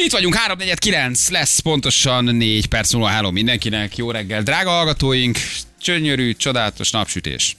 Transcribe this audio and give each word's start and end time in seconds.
Itt 0.00 0.12
vagyunk, 0.12 0.34
349 0.34 1.28
lesz 1.28 1.58
pontosan 1.58 2.24
4 2.24 2.66
perc 2.66 2.92
múlva. 2.92 3.08
Hello 3.08 3.30
mindenkinek, 3.30 3.96
jó 3.96 4.10
reggel, 4.10 4.42
drága 4.42 4.70
hallgatóink. 4.70 5.38
Csönyörű, 5.80 6.32
csodálatos 6.32 6.90
napsütés. 6.90 7.56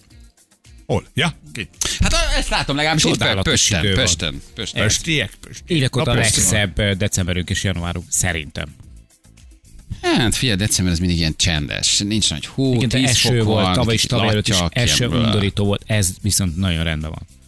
Hol? 0.86 1.08
Ja? 1.14 1.34
Ki? 1.54 1.70
Hát 2.00 2.16
ezt 2.38 2.50
látom 2.50 2.76
legalábbis 2.76 3.04
itt 3.04 3.16
idő 3.16 3.34
van. 3.34 3.44
Pösten, 3.44 3.94
Pösten. 3.94 4.42
Pöstiek? 4.56 4.84
Pöstiek. 4.86 5.32
Évek 5.68 5.98
óta 5.98 6.12
a 6.12 6.14
legszebb 6.14 6.82
decemberünk 6.82 7.50
és 7.50 7.64
januárunk, 7.64 8.06
szerintem. 8.10 8.68
Hát 10.02 10.36
figyelj, 10.36 10.58
december 10.58 10.94
ez 10.94 11.00
mindig 11.00 11.18
ilyen 11.18 11.36
csendes. 11.38 11.98
Nincs 11.98 12.30
nagy 12.30 12.46
hó, 12.46 12.74
Igen, 12.74 12.90
de 12.90 12.98
10 12.98 13.10
eső 13.10 13.38
fok 13.38 13.48
volt, 13.48 13.66
van, 13.66 13.74
tavaly 13.74 13.94
is, 13.94 14.04
tavaly 14.04 14.28
előtt 14.28 14.48
is 14.48 14.58
eső 14.70 15.08
undorító 15.08 15.66
volt, 15.66 15.84
ez 15.86 16.10
viszont 16.22 16.58
nagyon 16.58 16.84
rendben 16.84 17.10
van. 17.10 17.39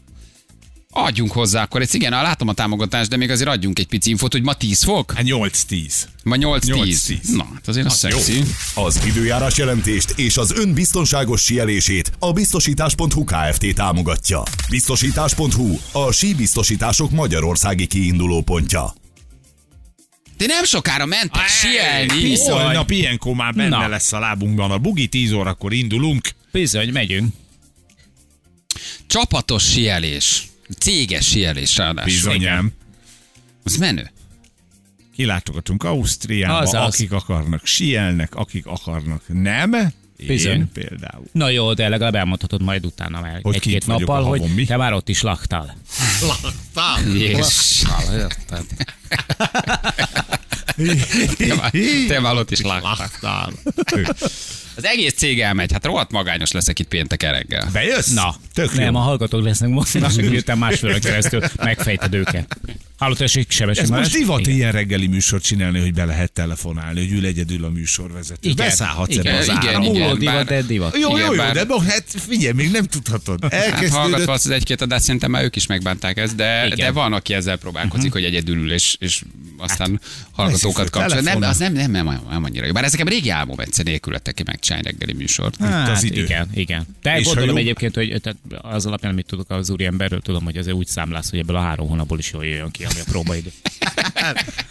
Adjunk 0.93 1.31
hozzá 1.31 1.61
akkor, 1.63 1.81
ez 1.81 1.93
igen, 1.93 2.11
látom 2.11 2.47
a 2.47 2.53
támogatást, 2.53 3.09
de 3.09 3.17
még 3.17 3.29
azért 3.29 3.49
adjunk 3.49 3.79
egy 3.79 3.87
pici 3.87 4.09
infót, 4.09 4.31
hogy 4.31 4.41
ma 4.43 4.53
10 4.53 4.83
fok, 4.83 5.11
Hát 5.11 5.23
8-10. 5.25 5.93
ma 6.23 6.35
8-10. 6.39 6.39
8-10. 6.65 7.35
Na, 7.35 7.47
hát 7.53 7.67
azért 7.67 7.85
az 7.85 8.03
Az 8.03 8.11
jó. 8.11 8.17
szexi. 8.17 8.43
Az 8.75 9.05
időjárás 9.05 9.57
jelentést 9.57 10.09
és 10.09 10.37
az 10.37 10.51
ön 10.51 10.73
biztonságos 10.73 11.41
sielését 11.41 12.11
a 12.19 12.31
biztosítás.hu 12.31 13.23
Kft. 13.23 13.73
támogatja. 13.75 14.43
Biztosítás.hu 14.69 15.77
a 15.91 16.11
síbiztosítások 16.11 17.11
magyarországi 17.11 17.87
kiinduló 17.87 18.41
pontja. 18.41 18.93
De 20.37 20.45
nem 20.45 20.63
sokára 20.63 21.05
mentek 21.05 21.47
sielni. 21.47 22.21
Bizony. 22.21 22.61
Holnap 22.61 22.91
ilyenkor 22.91 23.35
már 23.35 23.53
benne 23.53 23.69
Na. 23.77 23.87
lesz 23.87 24.13
a 24.13 24.19
lábunkban 24.19 24.71
a 24.71 24.77
bugi, 24.77 25.07
10 25.07 25.31
órakor 25.31 25.73
indulunk. 25.73 26.29
Bizony, 26.51 26.89
megyünk. 26.91 27.33
Csapatos 29.07 29.63
sielés. 29.71 30.49
Céges 30.77 31.27
sielés 31.27 31.77
ráadásul. 31.77 32.11
Bizonyám. 32.11 32.71
Az 33.63 33.75
menő. 33.75 34.11
Kilátogatunk 35.15 35.83
Ausztriába, 35.83 36.57
Azaz. 36.57 36.93
akik 36.93 37.11
akarnak, 37.11 37.65
sielnek, 37.65 38.35
akik 38.35 38.65
akarnak, 38.65 39.21
nem. 39.27 39.93
Bizony. 40.27 40.51
Én 40.53 40.69
például. 40.73 41.23
Na 41.31 41.49
jó, 41.49 41.73
de 41.73 41.89
legalább 41.89 42.15
elmondhatod 42.15 42.61
majd 42.61 42.85
utána 42.85 43.21
már 43.21 43.39
Hogy 43.41 43.55
egy-két 43.55 43.87
nappal, 43.87 44.23
hogy 44.23 44.41
mi? 44.55 44.65
te 44.65 44.77
már 44.77 44.93
ott 44.93 45.09
is 45.09 45.21
laktál. 45.21 45.77
Jézussal, 47.13 48.13
érted? 48.13 48.65
Te 51.37 51.55
már- 51.55 51.73
Te 52.07 52.19
már 52.19 52.35
ott 52.35 52.51
is 52.51 52.61
láttál. 52.61 53.51
Az 54.75 54.85
egész 54.85 55.13
cég 55.13 55.41
elmegy, 55.41 55.71
hát 55.71 55.85
rohadt 55.85 56.11
magányos 56.11 56.51
leszek 56.51 56.79
itt 56.79 56.87
pénteken 56.87 57.31
reggel. 57.31 57.69
Bejössz? 57.73 58.07
Na, 58.13 58.35
Tök 58.53 58.73
nem, 58.73 58.93
jó. 58.93 58.99
a 58.99 59.03
hallgatók 59.03 59.43
lesznek 59.43 59.69
most, 59.69 59.99
mások 59.99 60.29
miután 60.29 60.57
másfél 60.57 60.99
keresztül 60.99 61.41
megfejted 61.63 62.13
őket. 62.13 62.57
Hogy 63.05 63.45
sebesen 63.49 63.83
Ez 63.83 63.89
Balázs? 63.89 64.05
most 64.05 64.17
divat 64.17 64.39
Igen. 64.39 64.53
ilyen 64.53 64.71
reggeli 64.71 65.07
műsort 65.07 65.43
csinálni, 65.43 65.79
hogy 65.79 65.93
be 65.93 66.05
lehet 66.05 66.31
telefonálni, 66.31 66.99
hogy 66.99 67.11
ül 67.17 67.25
egyedül 67.25 67.63
a 67.65 67.69
műsorvezető. 67.69 68.49
Igen. 68.49 68.65
Beszállhatsz 68.65 69.09
Igen, 69.15 69.25
ebbe 69.25 69.37
az 69.37 69.45
igen, 69.45 69.57
áramba. 69.57 69.89
igen. 69.89 70.01
Múló 70.01 70.15
divat, 70.15 70.45
de 70.45 70.61
divat. 70.61 70.97
Jó, 70.97 71.09
Igen, 71.09 71.25
jó, 71.25 71.31
jó, 71.33 71.37
bár- 71.37 71.53
de 71.53 71.65
bo, 71.65 71.77
hát 71.79 72.03
figyelj, 72.07 72.53
még 72.53 72.71
nem 72.71 72.85
tudhatod. 72.85 73.39
Hát 73.41 73.53
Elkezdődött. 73.53 73.93
hallgatva 73.93 74.31
azt 74.31 74.45
az 74.45 74.51
egy-két 74.51 74.81
adást, 74.81 75.03
szerintem 75.03 75.31
már 75.31 75.43
ők 75.43 75.55
is 75.55 75.65
megbánták 75.67 76.17
ezt, 76.17 76.35
de, 76.35 76.65
Igen. 76.65 76.77
de 76.77 76.91
van, 76.91 77.13
aki 77.13 77.33
ezzel 77.33 77.57
próbálkozik, 77.57 78.11
hogy 78.11 78.23
egyedül 78.23 78.57
ül, 78.57 78.71
és, 78.73 78.95
és 78.99 79.21
aztán 79.57 80.01
hallgatókat 80.31 80.77
Veszi 80.77 80.89
föl 80.91 81.01
kapcsol. 81.01 81.21
Nem, 81.21 81.41
az 81.49 81.57
nem, 81.57 81.73
nem, 81.73 81.91
nem, 81.91 82.05
nem 82.29 82.43
annyira 82.43 82.65
jó. 82.65 82.71
Bár 82.71 82.83
ez 82.83 82.91
nekem 82.91 83.07
régi 83.07 83.29
álmom 83.29 83.59
egyszer 83.59 83.85
nélkületek 83.85 84.33
ki 84.33 84.43
megcsinálni 84.45 84.87
reggeli 84.87 85.13
műsort. 85.13 85.55
Hát, 85.59 85.89
az 85.89 86.03
idő. 86.03 86.23
Igen, 86.23 86.49
igen. 86.53 86.85
De 87.01 87.19
És 87.19 87.25
gondolom 87.25 87.57
egyébként, 87.57 87.95
hogy 87.95 88.21
az 88.61 88.85
alapján, 88.85 89.11
amit 89.11 89.25
tudok 89.25 89.49
az 89.49 89.69
úriemberről, 89.69 90.21
tudom, 90.21 90.43
hogy 90.43 90.57
azért 90.57 90.75
úgy 90.75 90.87
számlász, 90.87 91.29
hogy 91.29 91.39
ebből 91.39 91.55
a 91.55 91.61
három 91.61 91.87
hónapból 91.87 92.19
is 92.19 92.31
jól 92.31 92.45
jöjjön 92.45 92.71
ki, 92.71 92.83
ami 92.91 92.99
a 92.99 93.03
próbaidő. 93.09 93.51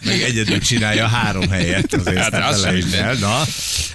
Meg 0.04 0.20
egyedül 0.22 0.58
csinálja 0.58 1.04
a 1.04 1.08
három 1.08 1.48
helyet, 1.48 1.94
azért 1.94 2.16
Hát, 2.18 2.32
hát, 2.34 2.52
az 2.52 2.60
sem 2.60 2.92
el. 2.92 3.14
Na, 3.14 3.42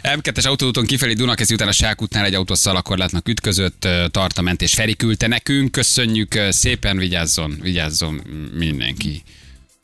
M2-es 0.03 0.45
autóúton 0.47 0.85
kifelé 0.85 1.13
Dunakeszi 1.13 1.53
után 1.53 1.67
a 1.67 1.71
Sákútnál 1.71 2.25
egy 2.25 2.33
autó 2.33 2.53
szalakorlátnak 2.53 3.27
ütközött, 3.27 3.85
ö, 3.85 4.05
tartamentés 4.11 4.73
Feri 4.73 4.95
küldte 4.95 5.27
nekünk, 5.27 5.71
köszönjük, 5.71 6.39
szépen 6.49 6.97
vigyázzon, 6.97 7.57
vigyázzon 7.61 8.21
mindenki. 8.53 9.23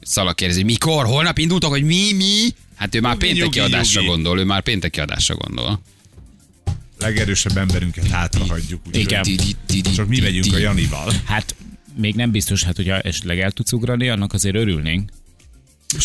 Szalak 0.01 0.35
kérdezi, 0.35 0.63
mikor, 0.63 1.05
holnap 1.05 1.37
indultak, 1.37 1.69
hogy 1.69 1.83
mi, 1.83 2.13
mi? 2.13 2.47
Hát 2.75 2.95
ő 2.95 2.99
már 3.01 3.13
Nyugi, 3.13 3.25
pénteki 3.25 3.59
nyugi, 3.59 3.73
adásra 3.73 4.01
nyugi. 4.01 4.13
gondol, 4.13 4.39
ő 4.39 4.43
már 4.43 4.61
pénteki 4.61 4.99
adásra 4.99 5.35
gondol. 5.35 5.81
legerősebb 6.99 7.57
emberünket 7.57 8.07
hátra 8.07 8.45
hagyjuk. 8.45 8.81
úgyhogy 8.87 9.01
Igen. 9.27 9.93
Csak 9.95 10.07
mi 10.07 10.19
megyünk 10.19 10.53
a 10.53 10.57
Janival. 10.57 11.13
Hát 11.25 11.55
még 12.01 12.15
nem 12.15 12.31
biztos, 12.31 12.63
hát 12.63 12.75
hogyha 12.75 12.99
esetleg 12.99 13.39
el 13.39 13.51
tudsz 13.51 13.71
ugrani, 13.71 14.09
annak 14.09 14.33
azért 14.33 14.55
örülnénk. 14.55 15.09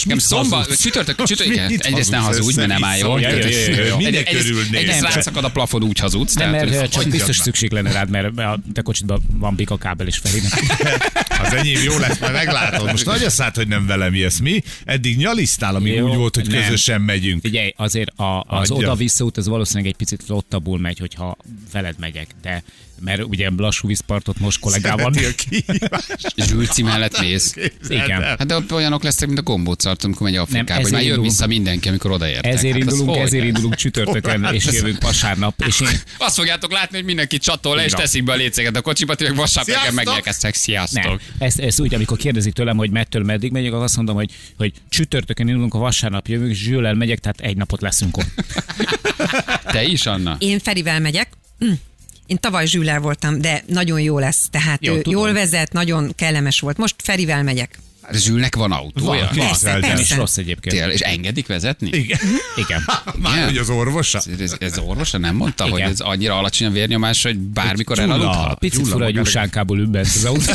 Nem 0.04 0.18
szombat, 0.18 0.80
csütörtök, 0.80 1.22
csütörtök, 1.22 1.68
Mit 1.68 1.84
egyrészt 1.84 2.10
ne 2.10 2.16
hazudsz 2.16 2.36
hazudj, 2.36 2.56
mert 2.56 2.68
nem 2.68 2.84
áll 2.84 2.98
jól. 2.98 3.20
ja. 3.20 3.96
Minek 3.96 4.28
Egyrészt- 4.28 5.26
a 5.36 5.50
plafon, 5.50 5.82
úgy 5.82 5.98
hazudsz. 5.98 6.34
Nem, 6.34 6.50
mert 6.50 6.90
csak 6.90 7.08
biztos 7.08 7.36
szükség 7.36 7.72
lenne 7.72 7.92
rád, 7.92 8.10
mert 8.10 8.38
a 8.38 8.58
te 8.72 8.82
kocsidban 8.82 9.22
van 9.32 9.54
bika 9.54 9.76
kábel 9.76 10.06
és 10.06 10.18
Ferinek. 10.18 10.52
Az 11.44 11.52
enyém 11.52 11.82
jó 11.82 11.98
lesz, 11.98 12.18
majd 12.18 12.32
meglátod. 12.32 12.90
Most 12.90 13.04
nagy 13.04 13.22
a 13.22 13.30
szállt, 13.30 13.56
hogy 13.56 13.68
nem 13.68 13.86
velem 13.86 14.14
jössz 14.14 14.38
mi. 14.38 14.62
Eddig 14.84 15.16
nyalisztál, 15.16 15.80
Jó, 15.80 16.08
úgy 16.08 16.16
volt, 16.16 16.34
hogy 16.34 16.48
nem. 16.48 16.62
közösen 16.62 17.00
megyünk. 17.00 17.40
Figyelj, 17.40 17.72
azért 17.76 18.18
a, 18.18 18.44
az 18.46 18.70
oda-vissza 18.70 19.24
út, 19.24 19.36
az 19.36 19.46
valószínűleg 19.48 19.88
egy 19.90 19.96
picit 19.96 20.22
flottabbul 20.24 20.78
megy, 20.78 20.98
hogyha 20.98 21.36
veled 21.72 21.94
megyek, 21.98 22.26
de 22.42 22.62
mert 23.00 23.24
ugye 23.24 23.50
lassú 23.56 23.88
vízpartot 23.88 24.38
most 24.38 24.58
kollégával. 24.58 25.12
Zsülci 26.36 26.82
mellett 26.82 27.20
mész. 27.20 27.54
Igen. 27.88 28.22
Hát 28.22 28.46
de 28.46 28.56
olyanok 28.70 29.02
lesznek, 29.02 29.26
mint 29.26 29.40
a 29.40 29.42
gombócart, 29.42 30.04
amikor 30.04 30.22
megy 30.22 30.36
Afrikába, 30.36 30.82
hogy 30.82 30.92
már 30.92 31.02
jön 31.02 31.20
vissza 31.20 31.46
mindenki, 31.46 31.88
amikor 31.88 32.10
odaértek. 32.10 32.52
Ezért 32.52 32.72
Hát 32.72 32.82
indulunk, 32.82 33.10
hogy 33.10 33.18
ezért 33.18 33.44
indulunk 33.44 33.74
csütörtökön, 33.74 34.44
és 34.52 34.64
jövünk 34.64 35.02
vasárnap, 35.02 35.62
és 35.66 35.80
én 35.80 36.00
Azt 36.18 36.34
fogjátok 36.34 36.72
látni, 36.72 36.96
hogy 36.96 37.06
mindenki 37.06 37.38
csatol 37.38 37.76
le, 37.76 37.84
és 37.84 37.92
teszik 37.92 38.24
be 38.24 38.32
a 38.32 38.36
lécéget 38.36 38.76
a 38.76 38.80
kocsiba, 38.80 39.14
tényleg 39.14 39.36
vasárnap 39.36 39.66
reggel 39.66 39.82
Sziasztok! 39.82 40.04
megnyelkeztek. 40.04 40.54
Sziasztok! 40.54 41.02
nem. 41.04 41.18
Ezt, 41.38 41.58
ezt 41.58 41.80
úgy, 41.80 41.94
amikor 41.94 42.16
kérdezik 42.16 42.52
tőlem, 42.52 42.76
hogy 42.76 42.90
mettől 42.90 43.22
meddig 43.22 43.52
megyek, 43.52 43.72
akkor 43.72 43.84
azt 43.84 43.96
mondom, 43.96 44.14
hogy, 44.14 44.30
hogy 44.56 44.72
csütörtökön 44.88 45.48
indulunk, 45.48 45.74
a 45.74 45.78
vasárnap 45.78 46.28
jövünk, 46.28 46.50
és 46.50 46.58
Zsüllel 46.58 46.94
megyek, 46.94 47.18
tehát 47.18 47.40
egy 47.40 47.56
napot 47.56 47.80
leszünk 47.80 48.16
ott. 48.16 48.44
Te 49.64 49.84
is, 49.84 50.06
Anna? 50.06 50.36
Én 50.38 50.58
Ferivel 50.58 51.00
megyek. 51.00 51.28
Hm. 51.58 51.72
Én 52.26 52.36
tavaly 52.40 52.66
Zsüllel 52.66 53.00
voltam, 53.00 53.40
de 53.40 53.62
nagyon 53.66 54.00
jó 54.00 54.18
lesz. 54.18 54.48
Tehát 54.50 54.84
Jó, 54.84 54.94
jó, 54.94 55.00
tudom. 55.00 55.20
jól 55.22 55.32
vezet, 55.32 55.72
nagyon 55.72 56.12
kellemes 56.16 56.60
volt. 56.60 56.76
Most 56.76 56.94
Ferivel 56.98 57.42
megyek. 57.42 57.78
Zsülnek 58.12 58.56
van 58.56 58.72
autója? 58.72 59.30
Van. 59.34 59.46
Persze, 59.46 59.78
is 59.78 59.86
persze. 59.86 60.16
rossz 60.16 60.36
egyébként. 60.36 60.74
Tényleg, 60.74 60.94
és 60.94 61.00
engedik 61.00 61.46
vezetni? 61.46 61.88
Igen. 61.92 62.18
Igen. 62.56 62.84
Már 63.22 63.32
Igen. 63.34 63.44
hogy 63.44 63.56
az 63.56 63.70
orvosa? 63.70 64.20
Ez, 64.40 64.56
ez 64.58 64.78
orvosa 64.78 65.18
nem 65.18 65.36
mondta, 65.36 65.66
Igen. 65.66 65.80
hogy 65.80 65.90
ez 65.90 66.00
annyira 66.00 66.38
alacsony 66.38 66.66
a 66.66 66.70
vérnyomás, 66.70 67.22
hogy 67.22 67.38
bármikor 67.38 67.98
elaludhat? 67.98 68.58
Picit 68.58 68.88
fura, 68.88 69.04
magára. 69.04 69.20
Usánkából 69.20 69.78
ül 69.78 69.86
bent 69.86 70.06
az 70.06 70.24
autó. 70.24 70.52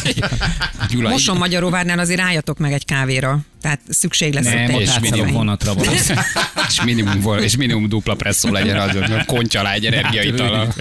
Gyula, 0.90 1.09
Moson 1.09 1.38
Magyaróvárnál 1.38 2.00
azért 2.00 2.20
álljatok 2.20 2.58
meg 2.58 2.74
egy 2.74 2.86
kávéra. 2.86 3.40
Tehát 3.62 3.80
szükség 3.90 4.34
lesz 4.34 4.44
Nem, 4.44 4.74
ott 4.74 4.76
ott 4.76 4.82
és 4.82 4.96
egy 5.12 5.32
vonatra 5.32 5.74
van. 5.74 5.86
és 6.72 6.84
minimum, 6.84 7.20
vol- 7.22 7.42
és 7.42 7.56
minimum 7.56 7.90
dupla 7.90 8.16
presszó 8.16 8.52
legyen 8.52 8.80
az, 8.80 8.92
hogy 8.92 9.26
kontya 9.26 9.59
alá 9.59 9.74
egy 9.74 9.86
energiaital. 9.86 10.74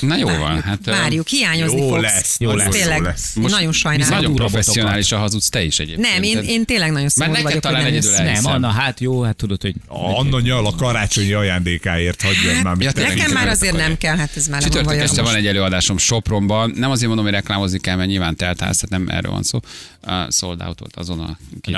Na 0.00 0.16
jó 0.16 0.28
van, 0.28 0.60
hát... 0.62 0.78
Várjuk, 0.84 1.28
hiányozni 1.28 1.80
Jó 1.80 1.88
fogsz. 1.88 2.02
lesz, 2.02 2.36
jó 2.38 2.50
Az 2.50 2.56
lesz, 2.56 2.68
Tényleg, 2.68 2.98
jó 2.98 3.04
lesz. 3.04 3.34
Nagyon 3.34 3.72
sajnálom. 3.72 4.14
Nagyon 4.14 4.30
Durva 4.30 4.46
professzionálisan 4.46 5.18
hazudsz 5.20 5.48
te 5.48 5.62
is 5.64 5.78
egyébként. 5.78 6.12
Nem, 6.12 6.22
én, 6.22 6.38
én 6.38 6.64
tényleg 6.64 6.90
nagyon 6.92 7.08
szomorú 7.08 7.32
vagyok, 7.34 7.52
hogy 7.52 7.60
talán 7.60 7.82
nem 7.82 7.90
egyedül 7.90 8.10
Nem, 8.12 8.26
Elhiszem. 8.26 8.52
Anna, 8.52 8.68
hát 8.68 9.00
jó, 9.00 9.22
hát 9.22 9.36
tudod, 9.36 9.62
hogy 9.62 9.74
Anna 9.88 10.40
nyal 10.40 10.66
a 10.66 10.74
karácsonyi 10.74 11.32
ajándékáért 11.32 12.22
hagyjon 12.22 12.54
már. 12.62 12.74
mit 12.74 12.98
Ja. 12.98 13.08
Nekem 13.08 13.30
már 13.30 13.48
azért 13.48 13.76
nem 13.76 13.96
kell, 13.98 14.16
hát 14.16 14.30
ez 14.36 14.46
már 14.46 14.62
Csütörtök 14.62 15.00
este 15.00 15.20
most. 15.20 15.32
van 15.32 15.40
egy 15.40 15.46
előadásom 15.46 15.98
Sopronban. 15.98 16.72
Nem 16.76 16.90
azért 16.90 17.06
mondom, 17.06 17.24
hogy 17.24 17.34
reklámozni 17.34 17.78
kell, 17.78 17.96
mert 17.96 18.08
nyilván 18.08 18.36
teltház, 18.36 18.76
tehát 18.78 19.06
nem 19.06 19.16
erről 19.16 19.32
van 19.32 19.42
szó. 19.42 19.60
Uh, 20.06 20.30
sold 20.30 20.62
out 20.62 20.78
volt 20.78 20.96
azon 20.96 21.20
a 21.20 21.38
két 21.60 21.76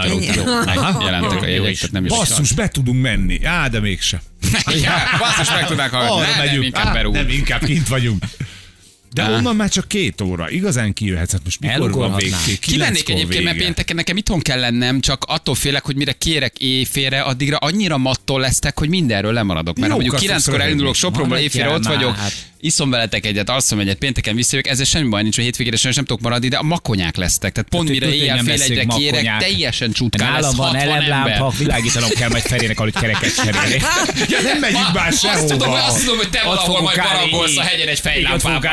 Jó, 1.35 1.41
jó. 1.41 1.41
Megjelentek 1.41 1.43
a 1.43 1.47
Jó 1.57 1.65
jegyek, 1.65 1.77
tehát 1.79 1.93
nem 1.93 2.05
is 2.05 2.11
Basszus, 2.11 2.53
be 2.53 2.69
tudunk 2.69 3.03
menni. 3.03 3.45
Á, 3.45 3.69
de 3.69 3.81
mégse. 3.81 4.23
Ja, 4.83 4.93
basszus, 5.19 5.51
meg 5.55 5.67
tudnák 5.67 5.91
hallgatni. 5.91 6.21
Arra 6.23 6.31
Ne, 6.31 6.37
nem, 6.37 6.45
megyünk. 6.47 6.65
inkább 6.65 6.97
Á. 6.97 7.03
Nem, 7.03 7.29
inkább 7.29 7.65
kint 7.65 7.89
vagyunk. 7.89 8.25
De 9.13 9.23
Á. 9.23 9.31
onnan 9.37 9.57
már 9.57 9.69
csak 9.69 9.89
két 9.89 10.21
óra. 10.21 10.51
Igazán 10.51 10.93
kijöhetsz. 10.93 11.33
Hát 11.33 11.41
most 11.45 11.61
mikor 11.61 11.77
van 11.79 11.87
Elugorhatnál. 11.89 12.41
végké? 12.47 12.57
Kimennék 12.73 13.09
egyébként, 13.09 13.45
mert 13.45 13.57
pénteken 13.57 13.97
nekem 13.97 14.17
itthon 14.17 14.41
kell 14.41 14.61
lennem, 14.61 15.01
csak 15.01 15.25
attól 15.27 15.55
félek, 15.55 15.85
hogy 15.85 15.97
mire 15.97 16.13
kérek 16.13 16.59
éjfélre, 16.59 17.21
addigra 17.21 17.57
annyira 17.57 17.97
mattól 17.99 18.41
lesztek, 18.41 18.79
hogy 18.79 18.89
mindenről 18.89 19.33
lemaradok. 19.33 19.79
Mert 19.79 19.93
ha 19.93 19.97
Jókat 19.97 20.11
mondjuk 20.11 20.31
kilenckor 20.31 20.61
elindulok 20.67 20.95
Sopronból, 20.95 21.37
éjfélre 21.39 21.69
ott 21.69 21.87
vagyok, 21.87 22.17
hát. 22.17 22.33
Iszom 22.65 22.91
veletek 22.91 23.27
egyet, 23.27 23.51
alszom 23.51 23.79
egyet, 23.79 23.99
pénteken 23.99 24.35
visszajövök, 24.35 24.73
ezzel 24.73 24.85
semmi 24.85 25.09
baj 25.09 25.23
nincs, 25.23 25.35
hogy 25.35 25.45
hétvégére 25.45 25.77
sem 25.77 25.93
nem 25.95 26.05
tudok 26.05 26.23
maradni, 26.23 26.49
de 26.49 26.57
a 26.57 26.63
makonyák 26.63 27.17
lesztek. 27.17 27.53
Tehát 27.53 27.69
pont 27.69 27.89
mire 27.89 28.07
Tudod, 28.07 28.21
hogy 28.21 28.29
éjjel 28.29 28.45
fél 28.45 28.63
egyre 28.63 28.85
kérek, 28.85 29.39
teljesen 29.39 29.93
csutkán 29.93 30.33
lesz 30.33 30.41
Nálam 30.43 30.57
van 30.57 30.67
60 30.67 30.89
ember. 30.89 31.03
elemlámpa, 31.03 31.53
világítanom 31.59 32.11
kell 32.11 32.29
majd 32.29 32.43
Ferének, 32.43 32.79
ahogy 32.79 32.93
kereket 32.93 33.35
cserélni. 33.45 33.77
Ja, 34.29 34.41
nem 34.43 34.59
megyünk 34.59 34.93
már 34.93 35.09
Azt 35.09 35.21
tudom, 35.21 35.69
hogy, 35.69 35.79
sehova. 35.79 35.85
azt 35.85 36.01
tudom, 36.01 36.17
hogy 36.17 36.31
te 36.31 36.43
valahol 36.45 36.81
majd 36.83 36.97
barangolsz 36.97 37.57
a 37.57 37.63
hegyen 37.63 37.89
egy 37.89 38.01
fejlámpában. 38.01 38.71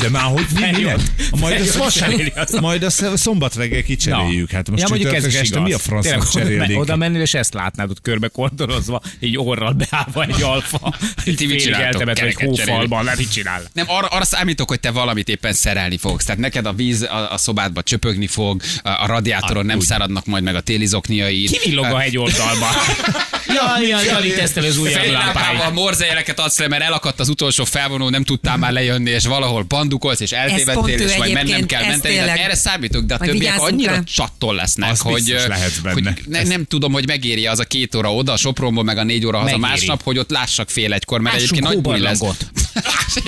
De 0.00 0.08
már 0.08 0.22
hogy 0.22 0.46
mi, 0.54 0.60
mi 0.60 0.72
Feljön. 0.72 1.00
Majd 1.30 1.54
cseréli 1.54 1.78
vasárnap, 1.78 2.60
majd 2.68 2.82
azt 2.82 3.16
szombat 3.16 3.54
reggel 3.54 3.82
kicseréljük. 3.82 4.50
Hát 4.50 4.70
most 4.70 4.82
ja, 4.82 4.88
mondjuk 4.88 5.14
ez 5.14 5.24
este 5.24 5.60
mi 5.60 5.72
a 5.72 5.78
francnak 5.78 6.28
Tényleg, 6.30 6.76
oda, 6.76 6.96
mennél, 6.96 7.20
és 7.20 7.34
ezt 7.34 7.54
látnád 7.54 7.90
ott 7.90 8.00
körbe 8.00 8.28
kordorozva, 8.28 9.00
így 9.20 9.38
orral 9.38 9.72
beállva 9.72 10.24
egy 10.24 10.42
alfa, 10.42 10.94
Ti 11.36 11.46
mit 11.46 11.60
csináltok? 11.60 12.08
egy 12.08 12.34
Hófalban, 12.70 13.04
nem 13.04 13.14
mit 13.16 13.32
csinál. 13.32 13.62
Nem, 13.72 13.84
arra, 13.88 14.06
arra 14.06 14.24
számítok, 14.24 14.68
hogy 14.68 14.80
te 14.80 14.90
valamit 14.90 15.28
éppen 15.28 15.52
szerelni 15.52 15.96
fogsz. 15.96 16.24
Tehát 16.24 16.40
neked 16.40 16.66
a 16.66 16.72
víz 16.72 17.02
a, 17.02 17.32
a 17.32 17.36
szobádba 17.36 17.82
csöpögni 17.82 18.26
fog, 18.26 18.62
a, 18.82 18.88
a 18.88 19.06
radiátoron 19.06 19.66
nem 19.66 19.80
száradnak 19.80 20.26
majd 20.26 20.42
meg 20.42 20.54
a 20.54 20.60
téli 20.60 20.86
zokniaid. 20.86 21.50
Kivillog 21.50 21.84
a 21.84 21.98
hegy 21.98 22.16
oldalba. 22.16 22.66
Jaj, 23.54 23.86
jaj, 23.86 24.04
jaj, 24.04 24.28
tesztel 24.30 24.64
az 24.64 24.78
újabb 24.78 25.10
lámpáit. 25.10 25.72
morzejeleket 25.72 26.40
adsz 26.40 26.58
le, 26.58 26.68
mert 26.68 26.82
elakadt 26.82 27.20
az 27.20 27.28
utolsó 27.28 27.64
felvonó, 27.64 28.08
nem 28.08 28.24
tudtál 28.24 28.56
már 28.56 28.72
lejönni, 28.72 29.10
és 29.10 29.26
valahol 29.26 29.62
bandukolsz, 29.62 30.20
és 30.20 30.32
eltévedtél, 30.32 31.00
és 31.00 31.16
majd 31.16 31.32
mennem 31.32 31.66
kell 31.66 31.86
menteni. 31.86 32.14
Tényleg. 32.14 32.38
erre 32.38 32.54
számítok, 32.54 33.04
de 33.04 33.14
a 33.14 33.18
többiek 33.18 33.60
annyira 33.60 33.92
rá. 33.92 34.02
csatton 34.02 34.54
lesznek, 34.54 34.90
Az 34.90 35.00
hogy, 35.00 35.36
hogy 35.92 36.08
ne, 36.26 36.42
nem 36.42 36.64
tudom, 36.64 36.92
hogy 36.92 37.06
megéri 37.06 37.46
az 37.46 37.58
a 37.58 37.64
két 37.64 37.94
óra 37.94 38.14
oda, 38.14 38.32
a 38.32 38.36
Sopronból, 38.36 38.84
meg 38.84 38.98
a 38.98 39.02
négy 39.02 39.26
óra 39.26 39.38
haza 39.38 39.56
Megéri. 39.56 39.70
másnap, 39.70 40.02
hogy 40.02 40.18
ott 40.18 40.30
lássak 40.30 40.70
fél 40.70 40.92
egykor, 40.92 41.20
mert 41.20 41.34
Lássunk 41.34 41.50
egyébként 41.58 41.74
nagy 41.74 41.92
buli 41.92 42.00
lesz. 42.00 42.20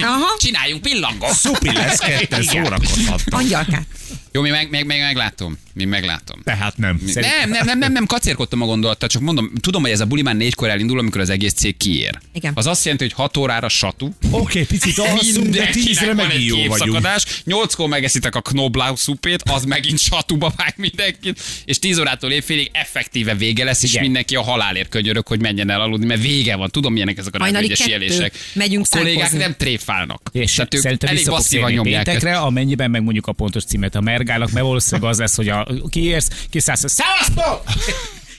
Aha. 0.02 0.36
Csináljunk 0.38 0.82
pillangot. 0.82 1.32
Szupi 1.32 1.72
lesz, 1.72 1.98
ketten 1.98 2.42
szórakozhatnak. 2.42 3.20
Angyalkát. 3.30 3.86
Jó, 4.32 4.42
mi 4.42 4.50
meg, 4.50 4.70
meg, 4.70 4.86
meg 4.86 5.00
meglátom. 5.00 5.58
Mi 5.74 5.84
meglátom. 5.84 6.40
Tehát 6.44 6.76
nem. 6.76 7.00
Nem, 7.14 7.50
nem, 7.50 7.64
nem, 7.64 7.78
nem, 7.78 7.92
nem, 7.92 8.06
kacérkodtam 8.06 8.62
a 8.62 8.66
gondolattal, 8.66 9.08
csak 9.08 9.22
mondom, 9.22 9.52
tudom, 9.60 9.82
hogy 9.82 9.90
ez 9.90 10.00
a 10.00 10.04
buli 10.04 10.22
már 10.22 10.36
négykor 10.36 10.68
elindul, 10.68 10.98
amikor 10.98 11.20
az 11.20 11.30
egész 11.30 11.52
cég 11.52 11.76
kiér. 11.76 12.18
Igen. 12.32 12.52
Az 12.54 12.66
azt 12.66 12.84
jelenti, 12.84 13.04
hogy 13.04 13.12
6 13.12 13.36
órára 13.36 13.68
satu, 13.68 14.08
Oké, 14.30 14.62
picit 14.62 14.98
alszunk, 15.08 15.46
de 15.46 15.66
tízre 15.66 16.06
Mindenkinek 16.06 16.06
van 16.06 16.16
megint 16.16 16.32
egy 16.32 16.46
jó 16.46 16.56
vagyunk. 16.56 16.70
képszakadás, 16.78 17.24
nyolckor 17.44 17.88
megeszitek 17.88 18.34
a 18.34 18.40
knoblauch 18.40 19.00
szupét, 19.00 19.42
az 19.42 19.64
megint 19.64 19.98
satuba 19.98 20.52
vág 20.56 20.74
mindenkit, 20.76 21.40
és 21.64 21.78
10 21.78 21.98
órától 21.98 22.30
évfélig 22.30 22.70
effektíve 22.72 23.34
vége 23.34 23.64
lesz, 23.64 23.82
és 23.82 23.90
Igen. 23.90 24.02
mindenki 24.02 24.36
a 24.36 24.42
halálért 24.42 24.88
könyörög, 24.88 25.26
hogy 25.26 25.40
menjen 25.40 25.70
el 25.70 25.80
aludni, 25.80 26.06
mert 26.06 26.22
vége 26.22 26.56
van. 26.56 26.70
Tudom, 26.70 26.92
milyenek 26.92 27.18
ezek 27.18 27.34
a 27.34 27.38
kettő. 27.44 27.90
jelések. 27.90 28.34
Megyünk 28.52 28.86
a 28.90 28.96
kollégák 28.96 29.18
szánkozni. 29.20 29.38
nem 29.38 29.54
tréfálnak. 29.58 30.30
És 30.32 30.54
Tehát 30.54 30.74
ők 30.74 30.84
elég 30.84 31.28
térni 31.48 31.72
nyomják. 31.72 32.04
péntekre, 32.04 32.36
amennyiben 32.38 32.90
megmondjuk 32.90 33.26
a 33.26 33.32
pontos 33.32 33.64
címet 33.64 33.94
a 33.94 34.00
mergának, 34.24 34.50
mert 34.50 34.66
valószínűleg 34.66 35.10
az 35.10 35.18
lesz, 35.18 35.36
hogy 35.36 35.48
a, 35.48 35.66
kiérsz, 35.88 36.28
kiszállsz, 36.50 36.84
szevasztok! 36.86 37.62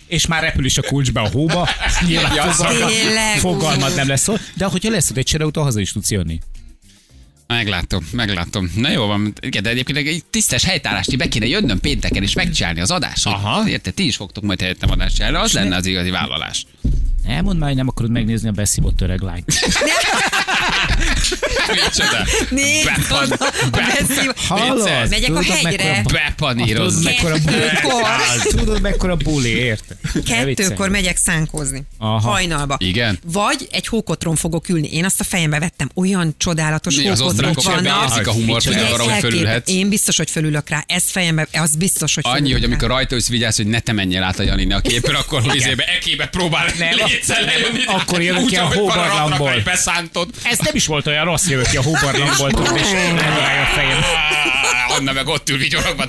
És 0.08 0.28
már 0.28 0.42
repül 0.44 0.66
is 0.66 0.78
a 0.78 0.82
kulcs 0.82 1.12
be 1.12 1.20
a 1.22 1.30
hóba. 1.30 1.70
Nyilván 2.08 2.34
Ja, 2.36 3.90
nem 3.96 4.08
lesz 4.08 4.22
szó. 4.22 4.36
De 4.56 4.66
hogyha 4.66 4.92
lesz 4.92 5.12
egy 5.16 5.26
csereautó, 5.26 5.62
haza 5.62 5.80
is 5.80 5.92
tudsz 5.92 6.12
jönni. 6.12 6.40
Meglátom, 7.48 8.08
meglátom. 8.12 8.72
Na 8.76 8.90
jó 8.90 9.06
van, 9.06 9.34
igen, 9.40 9.64
de 9.64 9.70
egyébként 9.70 9.98
egy 9.98 10.24
tisztes 10.30 10.64
helytállást 10.64 11.18
be 11.18 11.28
kéne 11.28 11.46
jönnöm 11.46 11.80
pénteken 11.80 12.24
és 12.24 12.34
megcsinálni 12.34 12.82
az 12.82 12.92
adást. 12.92 13.26
Aha. 13.26 13.68
Érted, 13.68 13.94
ti 13.94 14.06
is 14.06 14.16
fogtok 14.16 14.44
majd 14.44 14.60
helyettem 14.60 14.92
adást 14.92 15.16
csinálni, 15.16 15.38
az 15.38 15.52
lenne 15.52 15.76
az 15.76 15.86
igazi 15.86 16.10
vállalás. 16.10 16.66
Nem 17.34 17.44
mondd 17.44 17.58
már, 17.60 17.68
hogy 17.68 17.78
nem 17.78 17.88
akarod 17.88 18.12
megnézni 18.12 18.48
a 18.48 18.52
beszívott 18.52 19.02
öreg 19.02 19.22
lányt. 19.22 19.46
Micsoda? 21.68 22.26
Bepan- 22.86 23.24
oda, 23.32 23.38
be- 23.72 23.94
beszív- 24.00 24.34
Vicces. 24.76 25.10
Megyek 25.10 25.36
a 25.36 25.42
hegyre. 25.44 26.02
mekkora- 27.04 28.44
Tudod, 28.50 28.82
mekkora 28.82 29.16
buli. 29.16 29.50
Érted? 29.50 29.98
Kettőkor 30.26 30.90
megyek 30.90 31.18
szánkozni. 31.18 31.82
Aha. 31.98 32.30
Hajnalba. 32.30 32.76
Igen? 32.80 33.20
Vagy 33.32 33.68
egy 33.72 33.88
hókotron 33.88 34.36
fogok 34.36 34.70
ülni. 34.70 34.88
Én 34.92 35.06
azt 35.06 35.20
a 35.20 35.24
fejembe 35.24 35.60
vettem. 35.60 35.90
Olyan 35.94 36.36
csodálatos 36.38 36.96
Mi 36.96 37.10
osztrákok 37.10 37.64
vannak. 37.64 38.28
a 38.28 38.32
humort, 38.32 38.66
hogy 38.66 38.76
arra, 38.78 39.04
hogy 39.04 39.20
fölülhetsz. 39.20 39.70
Én 39.70 39.90
biztos, 39.90 40.18
hogy 40.18 40.30
fölülök 40.30 40.70
rá. 40.70 40.84
Ez 40.88 41.04
fejembe, 41.06 41.48
az 41.54 41.76
biztos, 41.76 42.16
hogy 42.16 42.24
Annyi, 42.28 42.52
hogy 42.52 42.64
amikor 42.64 42.88
rajta 42.88 43.16
ülsz, 43.16 43.30
vigyázz, 43.30 43.56
hogy 43.58 43.68
ne 43.68 43.80
te 43.80 43.92
menjél 43.92 44.24
át 44.24 44.40
a 44.40 44.44
Janine 44.44 44.76
a 44.76 44.80
képen, 44.80 45.16
akkor 45.16 45.44
izébe 45.54 45.84
ekébe 45.84 46.26
próbál 46.26 46.66
Nem, 46.78 46.90
létszel 47.28 47.46
lejönni. 47.46 47.84
akkor 47.86 48.22
jövök 48.22 48.46
ki 48.46 48.56
a 48.56 48.74
hóbarlangból. 48.74 49.54
Ez 50.44 50.58
nem 50.58 50.76
is 50.76 50.86
volt 50.86 51.08
olyan 51.08 51.26
rossz, 51.26 51.48
jövök 51.48 51.70
ki 51.70 51.78
a 51.78 51.82
hóbarlangból, 51.82 52.50
és 52.78 52.88
a 53.62 53.74
fejem. 53.76 54.41
Anna 55.02 55.14
meg 55.14 55.28
ott 55.28 55.50
ül 55.50 55.58
vigyorogva, 55.58 56.06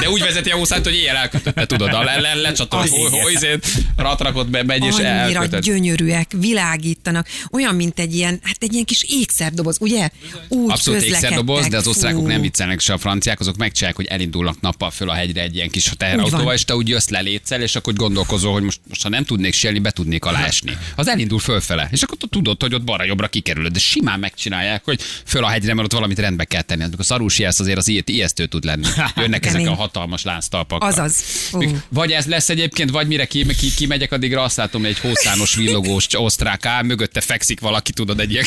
de 0.00 0.10
úgy 0.10 0.20
vezeti 0.20 0.50
a 0.50 0.56
hószát, 0.56 0.84
hogy 0.84 0.94
éjjel 0.94 1.16
elkötötte, 1.16 1.66
tudod, 1.66 1.92
a 1.94 2.02
le, 2.02 2.20
le, 2.20 2.34
lecsatol, 2.34 2.80
Az 2.80 2.90
hol, 2.90 3.08
igen. 3.08 3.20
hol, 3.20 3.30
izét, 3.30 3.66
ratrakot 3.96 4.50
be, 4.50 4.62
megy 4.62 4.84
és 4.84 4.94
Annyira 4.94 5.08
elkötött. 5.08 5.62
gyönyörűek, 5.62 6.30
világítanak, 6.36 7.26
olyan, 7.50 7.74
mint 7.74 7.98
egy 7.98 8.14
ilyen, 8.14 8.40
hát 8.42 8.56
egy 8.58 8.72
ilyen 8.72 8.84
kis 8.84 9.04
ékszerdoboz, 9.08 9.76
ugye? 9.80 10.08
Úgy 10.48 10.70
Abszolút 10.70 11.02
ékszerdoboz, 11.02 11.66
de 11.66 11.76
az 11.76 11.86
osztrákok 11.86 12.26
nem 12.26 12.40
viccelnek, 12.40 12.80
se 12.80 12.92
a 12.92 12.98
franciák, 12.98 13.40
azok 13.40 13.56
megcsinálják, 13.56 13.96
hogy 13.96 14.06
elindulnak 14.06 14.60
nappal 14.60 14.90
föl 14.90 15.10
a 15.10 15.14
hegyre 15.14 15.42
egy 15.42 15.54
ilyen 15.54 15.70
kis 15.70 15.92
teherautóval, 15.96 16.54
és 16.54 16.64
te 16.64 16.76
úgy 16.76 16.88
jössz 16.88 17.08
le 17.08 17.20
létszel, 17.20 17.62
és 17.62 17.76
akkor 17.76 17.94
gondolkozol, 17.94 18.52
hogy 18.52 18.62
most, 18.62 18.80
most 18.88 19.02
ha 19.02 19.08
nem 19.08 19.24
tudnék 19.24 19.54
sielni, 19.54 19.78
be 19.78 19.90
tudnék 19.90 20.24
alá 20.24 20.44
esni. 20.44 20.76
Az 20.96 21.08
elindul 21.08 21.38
fölfele, 21.38 21.88
és 21.92 22.02
akkor 22.02 22.18
tudod, 22.30 22.60
hogy 22.60 22.74
ott 22.74 22.84
balra-jobbra 22.84 23.28
kikerülöd, 23.28 23.72
de 23.72 23.78
simán 23.78 24.18
megcsinálják, 24.20 24.84
hogy 24.84 25.00
föl 25.26 25.44
a 25.44 25.48
hegyre, 25.48 25.74
mert 25.74 25.86
ott 25.86 25.92
valamit 25.92 26.18
rendbe 26.18 26.44
kell 26.44 26.62
tenni. 26.62 26.82
Amikor 26.82 27.04
szarul 27.04 27.28
sielsz, 27.28 27.60
azért 27.60 27.78
az 27.78 27.88
ilyet, 27.88 28.08
ijesztő 28.20 28.46
tud 28.46 28.64
lenni. 28.64 28.86
Jönnek 29.16 29.46
ezek 29.46 29.66
a 29.66 29.74
hatalmas 29.74 30.22
lánctalpak. 30.22 30.84
Azaz. 30.84 31.14
Uh. 31.52 31.76
Vagy 31.88 32.12
ez 32.12 32.26
lesz 32.26 32.48
egyébként, 32.48 32.90
vagy 32.90 33.06
mire 33.06 33.24
kimegyek, 33.24 33.56
ki, 33.56 33.74
ki 33.74 33.86
megyek, 33.86 34.12
addigra 34.12 34.42
azt 34.42 34.56
látom, 34.56 34.80
hogy 34.80 34.90
egy 34.90 34.98
hószános 34.98 35.54
villogós 35.54 36.06
osztrák 36.12 36.66
áll, 36.66 36.82
mögötte 36.82 37.20
fekszik 37.20 37.60
valaki, 37.60 37.92
tudod, 37.92 38.20
egy 38.20 38.30
ilyen. 38.30 38.44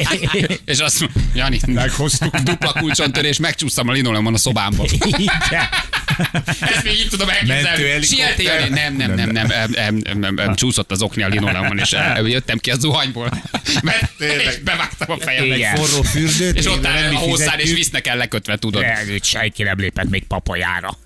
és 0.64 0.78
azt 0.78 1.00
mondja, 1.00 1.20
Jani, 1.34 1.60
meghoztuk 1.66 2.36
dupla 2.48 2.72
kulcsontörés, 2.72 3.38
megcsúsztam 3.38 3.88
a 3.88 3.92
linoleumon 3.92 4.34
a 4.34 4.38
szobámba. 4.38 4.84
Ezt 6.60 6.84
még 6.84 6.98
így 6.98 7.08
tudom 7.08 7.28
elképzelni. 7.28 8.04
Sietni, 8.04 8.44
nem, 8.44 8.96
nem, 8.96 9.14
nem, 9.14 9.30
nem, 9.30 9.46
nem, 9.68 10.02
nem, 10.18 10.34
nem, 10.34 10.54
csúszott 10.54 10.90
az 10.90 11.02
okni 11.02 11.22
a 11.22 11.28
linoleumon, 11.28 11.78
és 11.78 11.96
jöttem 12.24 12.58
ki 12.58 12.70
a 12.70 12.74
zuhanyból, 12.74 13.42
mert 13.82 14.12
bevágtam 14.64 15.10
a 15.10 15.18
fejem 15.18 15.52
egy 15.52 15.66
forró 15.74 16.02
fürdőt, 16.02 16.56
és 16.56 16.66
ott 16.66 16.86
áll 16.86 17.14
a 17.14 17.18
hosszán, 17.18 17.58
és 17.58 17.72
visznek 17.72 18.06
el 18.06 18.16
lekötve, 18.16 18.56
tudod. 18.56 18.84
Elnőtt 18.86 19.24
senki 19.24 19.62
nem 19.62 19.78
lépett 19.78 20.08
még 20.08 20.24
papajára. 20.26 20.98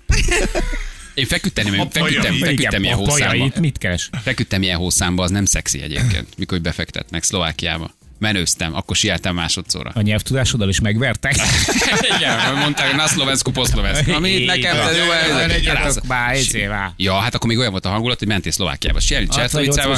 Én 1.13 1.25
feküdtem, 1.25 1.65
feküdtem, 1.65 1.87
Papajai. 1.87 2.39
feküdtem 2.39 2.83
ilyen 2.83 2.95
hószámba. 2.95 3.23
papajait 3.25 3.59
mit 3.59 3.77
keres? 3.77 4.09
Feküdtem 4.23 4.61
ilyen 4.61 4.77
hószámba, 4.77 5.23
az 5.23 5.31
nem 5.31 5.45
szexi 5.45 5.81
egyébként, 5.81 6.27
mikor 6.37 6.61
befektetnek 6.61 7.23
Szlovákiába. 7.23 7.91
Menőztem, 8.19 8.75
akkor 8.75 8.95
sieltem 8.95 9.35
másodszorra. 9.35 9.91
A 9.93 10.01
nyelvtudásoddal 10.01 10.69
is 10.69 10.79
megvertek? 10.79 11.35
Igen, 12.17 12.55
mondták, 12.55 12.95
na 12.95 13.07
szlovensku, 13.07 13.51
poszlovensku. 13.51 14.11
Ami 14.11 14.29
itt 14.29 14.45
nekem 14.45 14.75
Igen. 14.75 14.95
jó, 15.05 15.11
ez- 15.11 15.99
ezé 16.31 16.65
már. 16.67 16.91
Ja, 16.97 17.13
hát 17.19 17.35
akkor 17.35 17.49
még 17.49 17.57
olyan 17.57 17.71
volt 17.71 17.85
a 17.85 17.89
hangulat, 17.89 18.19
hogy 18.19 18.27
mentél 18.27 18.51
Szlovákiába. 18.51 18.99
Sielni 18.99 19.27
Hát, 19.29 19.35
Csertovicával. 19.37 19.97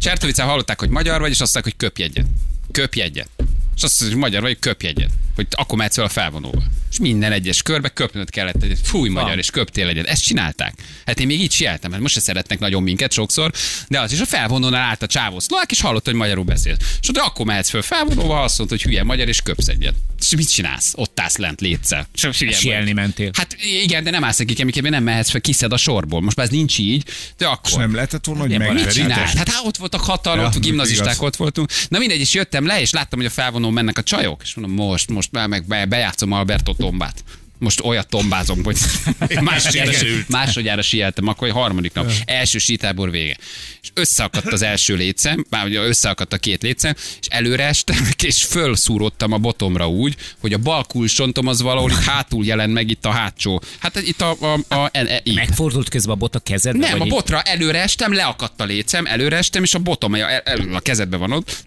Csertovicával 0.00 0.50
hallották, 0.50 0.78
hogy 0.80 0.88
magyar 0.88 1.20
vagy, 1.20 1.30
és 1.30 1.40
azt 1.40 1.54
mondták, 1.54 1.74
hogy 1.78 1.88
köpj 1.88 2.02
egyet. 2.02 2.26
Köpj 2.72 3.00
egyet. 3.00 3.28
És 3.76 3.82
azt 3.82 4.00
mondták, 4.00 4.08
hogy 4.10 4.16
magyar 4.30 4.40
vagy, 4.42 4.58
köpj 4.58 4.86
egyet. 4.86 5.10
Hogy 5.36 5.46
akkor 5.50 5.78
mehetsz 5.78 5.98
a 5.98 6.08
felvonóba. 6.08 6.62
És 6.90 6.98
minden 6.98 7.32
egyes 7.32 7.62
körbe 7.62 7.88
köpnöd 7.88 8.30
kellett 8.30 8.62
egyet. 8.62 8.78
Fúj, 8.82 9.08
magyar, 9.08 9.38
és 9.38 9.50
köptél 9.50 9.88
egyet. 9.88 10.06
Ezt 10.06 10.22
csinálták. 10.22 10.74
Hát 11.06 11.20
én 11.20 11.26
még 11.26 11.40
így 11.40 11.52
sieltem, 11.52 11.90
mert 11.90 12.02
most 12.02 12.14
se 12.14 12.20
szeretnek 12.20 12.58
nagyon 12.58 12.82
minket 12.82 13.12
sokszor, 13.12 13.52
de 13.88 14.00
az 14.00 14.12
is 14.12 14.20
a 14.20 14.26
felvonónál 14.26 14.82
állt 14.82 15.02
a 15.02 15.06
csávó 15.06 15.40
szlovák, 15.40 15.70
és 15.70 15.80
hallott, 15.80 16.04
hogy 16.04 16.14
magyarul 16.14 16.44
beszél. 16.44 16.76
És 17.00 17.08
ott 17.08 17.16
akkor 17.16 17.46
mehetsz 17.46 17.68
föl 17.68 17.82
felvonóba, 17.82 18.42
azt 18.42 18.58
mondta, 18.58 18.76
hogy 18.76 18.84
hülye 18.84 19.02
magyar, 19.02 19.28
és 19.28 19.40
köpsz 19.42 19.68
egyet. 19.68 19.94
És 20.20 20.36
mit 20.36 20.52
csinálsz? 20.52 20.92
Ott 20.96 21.20
állsz 21.20 21.36
lent 21.36 21.60
létszel. 21.60 22.08
Vagy. 22.22 22.52
Sielni 22.52 22.92
mentél. 22.92 23.30
Hát 23.32 23.56
igen, 23.82 24.04
de 24.04 24.10
nem 24.10 24.24
állsz 24.24 24.38
neki, 24.38 24.62
amikében 24.62 24.90
nem 24.90 25.02
mehetsz 25.02 25.30
fel, 25.30 25.40
kiszed 25.40 25.72
a 25.72 25.76
sorból. 25.76 26.20
Most 26.20 26.36
már 26.36 26.46
ez 26.46 26.52
nincs 26.52 26.78
így, 26.78 27.04
de 27.36 27.46
akkor. 27.46 27.70
És 27.70 27.76
nem 27.76 27.94
lehetett 27.94 28.24
volna, 28.24 28.40
hogy 28.40 28.50
Nem, 28.50 28.58
mit 28.58 28.68
megveríted? 28.68 29.02
csinált? 29.02 29.36
Hát, 29.36 29.48
hát 29.48 29.64
ott 29.64 29.76
voltak 29.76 30.00
hatan, 30.00 30.38
Ja, 30.38 30.44
ott 30.46 30.60
gimnazisták, 30.60 31.06
igaz. 31.14 31.20
ott 31.20 31.36
voltunk. 31.36 31.70
Na 31.88 31.98
mindegy, 31.98 32.20
és 32.20 32.34
jöttem 32.34 32.66
le, 32.66 32.80
és 32.80 32.90
láttam, 32.90 33.18
hogy 33.18 33.28
a 33.28 33.32
felvonón 33.32 33.72
mennek 33.72 33.98
a 33.98 34.02
csajok, 34.02 34.40
és 34.44 34.54
mondom, 34.54 34.86
most, 34.86 35.08
most 35.10 35.30
be, 35.30 35.46
meg 35.46 35.66
be, 35.66 35.84
bejátszom 35.84 36.32
Alberto 36.32 36.74
tombát. 36.74 37.24
Most 37.58 37.80
olyat 37.80 38.08
tombázom, 38.08 38.64
hogy 38.64 38.76
másodjára, 39.40 39.90
másodjára 40.28 40.82
sieltem, 40.82 41.26
akkor 41.28 41.48
egy 41.48 41.54
harmadik 41.54 41.92
nap. 41.92 42.12
Első 42.24 42.58
sítábor 42.58 43.10
vége. 43.10 43.36
És 43.82 43.90
összeakadt 43.94 44.52
az 44.52 44.62
első 44.62 44.94
lécem, 44.94 45.44
már 45.50 45.66
ugye 45.66 45.80
összeakadt 45.80 46.32
a 46.32 46.36
két 46.38 46.62
lécem, 46.62 46.94
és 47.20 47.26
előre 47.28 47.64
estem, 47.64 48.08
és 48.24 48.44
fölszúrottam 48.44 49.32
a 49.32 49.38
botomra 49.38 49.88
úgy, 49.88 50.14
hogy 50.40 50.52
a 50.52 50.58
bal 50.58 50.84
kulcsontom 50.84 51.46
az 51.46 51.60
valahol 51.60 51.90
itt 51.90 51.96
hátul 51.96 52.44
jelent 52.44 52.72
meg 52.72 52.90
itt 52.90 53.04
a 53.04 53.10
hátsó. 53.10 53.62
Hát 53.78 53.96
itt 53.96 54.20
a, 54.20 54.36
a, 54.40 54.58
a, 54.68 54.74
a, 54.74 54.90
a 54.92 55.20
itt. 55.22 55.34
Megfordult 55.34 55.88
közben 55.88 56.14
a 56.14 56.18
bot 56.18 56.34
a 56.34 56.38
kezedbe? 56.38 56.88
Nem, 56.88 57.00
a 57.00 57.04
botra 57.04 57.40
előre 57.40 57.82
estem, 57.82 58.12
leakadt 58.12 58.60
a 58.60 58.64
lécem, 58.64 59.06
előre 59.06 59.36
estem, 59.36 59.62
és 59.62 59.74
a 59.74 59.78
botom 59.78 60.14
el, 60.14 60.42
a 60.72 60.80
kezedbe 60.80 61.16
van 61.16 61.32
ott. 61.32 61.64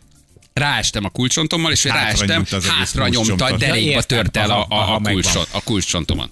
Ráestem 0.60 1.06
a 1.06 1.10
kulcsontommal, 1.10 1.72
és 1.72 1.86
Hátra 1.86 2.25
ráestem, 2.25 2.62
hátra 2.70 3.08
nyomta, 3.08 3.58
derékba 3.58 4.01
tört 4.01 4.38
el 4.38 4.50
a, 4.50 4.66
a, 4.70 4.96
a, 4.96 5.00
kulcson, 5.01 5.46
a 5.51 5.62
kulcscsontomon. 5.63 6.30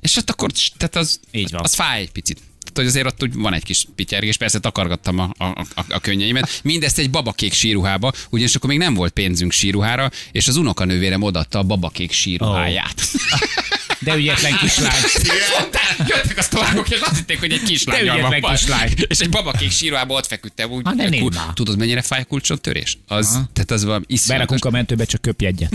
És 0.00 0.16
ott 0.16 0.30
akkor, 0.30 0.50
tehát 0.76 0.96
az, 0.96 1.20
Így 1.30 1.50
van. 1.50 1.60
az 1.64 1.74
fáj 1.74 2.00
egy 2.00 2.10
picit. 2.10 2.36
Tehát, 2.36 2.76
hogy 2.76 2.86
azért 2.86 3.06
ott 3.06 3.22
úgy 3.22 3.34
van 3.34 3.54
egy 3.54 3.64
kis 3.64 3.86
pityergés, 3.94 4.36
persze 4.36 4.58
takargattam 4.58 5.18
a, 5.18 5.30
a, 5.38 5.44
a, 5.44 5.84
a 5.88 6.00
könnyeimet. 6.00 6.60
Mindezt 6.62 6.98
egy 6.98 7.10
babakék 7.10 7.52
síruhába, 7.52 8.12
ugyanis 8.30 8.54
akkor 8.54 8.68
még 8.68 8.78
nem 8.78 8.94
volt 8.94 9.12
pénzünk 9.12 9.52
síruhára, 9.52 10.10
és 10.32 10.48
az 10.48 10.56
unokanővérem 10.56 11.22
odatta 11.22 11.58
a 11.58 11.62
babakék 11.62 12.12
síruháját. 12.12 13.02
De 14.04 14.14
ügyetlen 14.16 14.56
kislány. 14.56 15.00
Jöttek 16.08 16.38
a 16.38 16.42
sztorágok, 16.42 16.90
és 16.90 17.00
azt 17.00 17.16
hitték, 17.16 17.38
hogy 17.38 17.52
egy 17.52 17.62
kislány 17.62 18.04
De 18.04 18.12
ügyetlen 18.12 18.40
kislány. 18.40 18.92
És 19.06 19.18
egy 19.18 19.28
babakék 19.28 19.70
síruhába 19.70 20.14
ott 20.14 20.26
feküdtem 20.26 20.70
úgy. 20.70 20.82
Ha, 20.84 20.92
ne 20.92 21.04
Kul- 21.04 21.10
nézd 21.10 21.34
már. 21.34 21.46
Tudod, 21.54 21.78
mennyire 21.78 22.02
fáj 22.02 22.20
a 22.20 22.24
kulcsontörés? 22.24 22.98
Az, 23.06 23.26
tehát 23.52 23.70
az 23.70 23.84
valami 23.84 24.04
iszonyatos. 24.06 24.46
Berakunk 24.46 24.64
a 24.64 24.70
mentőbe, 24.70 25.04
csak 25.04 25.20
köpj 25.20 25.46
egyet. 25.46 25.70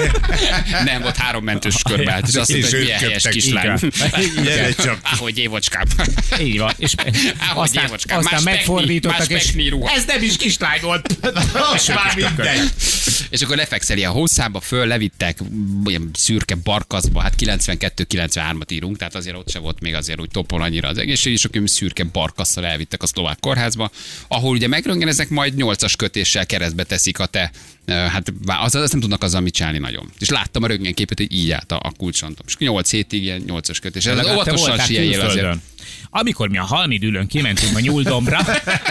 Nem, 0.84 1.02
volt 1.02 1.16
három 1.16 1.44
mentős 1.44 1.74
körbe 1.88 2.12
állt, 2.12 2.28
és 2.28 2.34
azt 2.34 2.50
mondta, 2.50 2.70
hogy 2.70 2.80
milyen 2.80 2.98
helyes 2.98 3.28
kislány. 3.30 3.78
Gyere 4.42 4.74
csak. 4.74 4.98
Ahogy 5.02 5.38
évocskám. 5.38 5.84
Így 6.40 6.58
van. 6.58 6.72
És 6.76 6.94
Ahogy 7.50 7.68
aztán, 7.68 7.84
évocskám. 7.84 8.18
aztán 8.18 8.42
megfordítottak, 8.42 9.30
és 9.30 9.52
ez 9.94 10.04
nem 10.06 10.22
is 10.22 10.36
kislány 10.36 10.80
volt. 10.80 11.18
Most 11.72 11.88
már 11.88 12.12
mindegy. 12.16 12.70
És 13.30 13.42
akkor 13.42 13.56
lefekszel 13.56 13.96
ilyen 13.96 14.10
hosszába, 14.10 14.60
föl, 14.60 14.86
levittek 14.86 15.38
ilyen 15.84 16.10
szürke 16.14 16.54
barkaszba, 16.54 17.20
hát 17.20 17.34
92-93-at 17.44 18.72
írunk, 18.72 18.96
tehát 18.96 19.14
azért 19.14 19.36
ott 19.36 19.50
se 19.50 19.58
volt 19.58 19.80
még 19.80 19.94
azért 19.94 20.20
úgy 20.20 20.30
topon 20.30 20.60
annyira 20.60 20.88
az 20.88 20.98
egészség, 20.98 21.32
és 21.32 21.44
akkor 21.44 21.62
szürke 21.64 22.04
barkasszal 22.04 22.66
elvittek 22.66 23.02
a 23.02 23.06
szlovák 23.06 23.38
kórházba, 23.40 23.90
ahol 24.28 24.50
ugye 24.50 24.68
megröngenezek, 24.68 25.28
majd 25.28 25.54
8-as 25.56 25.94
kötéssel 25.96 26.46
keresztbe 26.46 26.84
teszik 26.84 27.18
a 27.18 27.26
te, 27.26 27.50
hát 27.86 28.32
az, 28.46 28.74
azt 28.74 28.92
nem 28.92 29.00
tudnak 29.00 29.22
azzal 29.22 29.40
mit 29.40 29.54
csinálni 29.54 29.78
nagyon. 29.78 30.12
És 30.18 30.28
láttam 30.28 30.62
a 30.62 30.66
röntgenképet, 30.66 31.18
hogy 31.18 31.32
így 31.32 31.50
állt 31.50 31.72
a, 31.72 31.80
a 31.82 31.92
kulcsontom. 31.96 32.46
És 32.48 32.56
8 32.56 32.90
hétig 32.90 33.22
ilyen 33.22 33.42
8-as 33.46 33.78
kötés. 33.80 34.06
Ez 34.06 34.16
te 34.16 34.32
óvatosan 34.32 34.78
sieljél 34.78 35.20
azért. 35.20 35.56
Amikor 36.10 36.48
mi 36.48 36.58
a 36.58 36.64
Halmidülön 36.64 37.26
kimentünk 37.26 37.76
a 37.76 37.80
nyúldombra, 37.80 38.38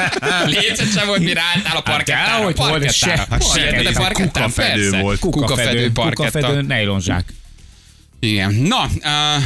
Lécet 0.45 0.91
sem 0.91 1.07
volt, 1.07 1.19
mire 1.19 1.41
álltál 1.55 1.77
a 1.77 1.81
parkettára. 1.81 2.29
Hát 2.29 2.37
dehogy 2.37 2.55
volt, 2.55 2.93
se. 2.93 3.05
parkettára. 3.05 3.31
Hát 3.31 3.43
se, 3.43 3.61
Parkettán, 3.61 3.85
ez 3.85 3.95
a 3.95 3.99
parkettán, 3.99 4.43
kukafedő 4.43 4.89
persze. 4.89 5.01
volt. 5.01 5.19
Kukafedő, 5.19 5.91
parketta. 5.91 6.39
kukafedő, 6.39 6.61
nejlonzsák. 6.61 7.33
Igen. 8.21 8.53
Na, 8.67 8.83
uh, 8.85 9.43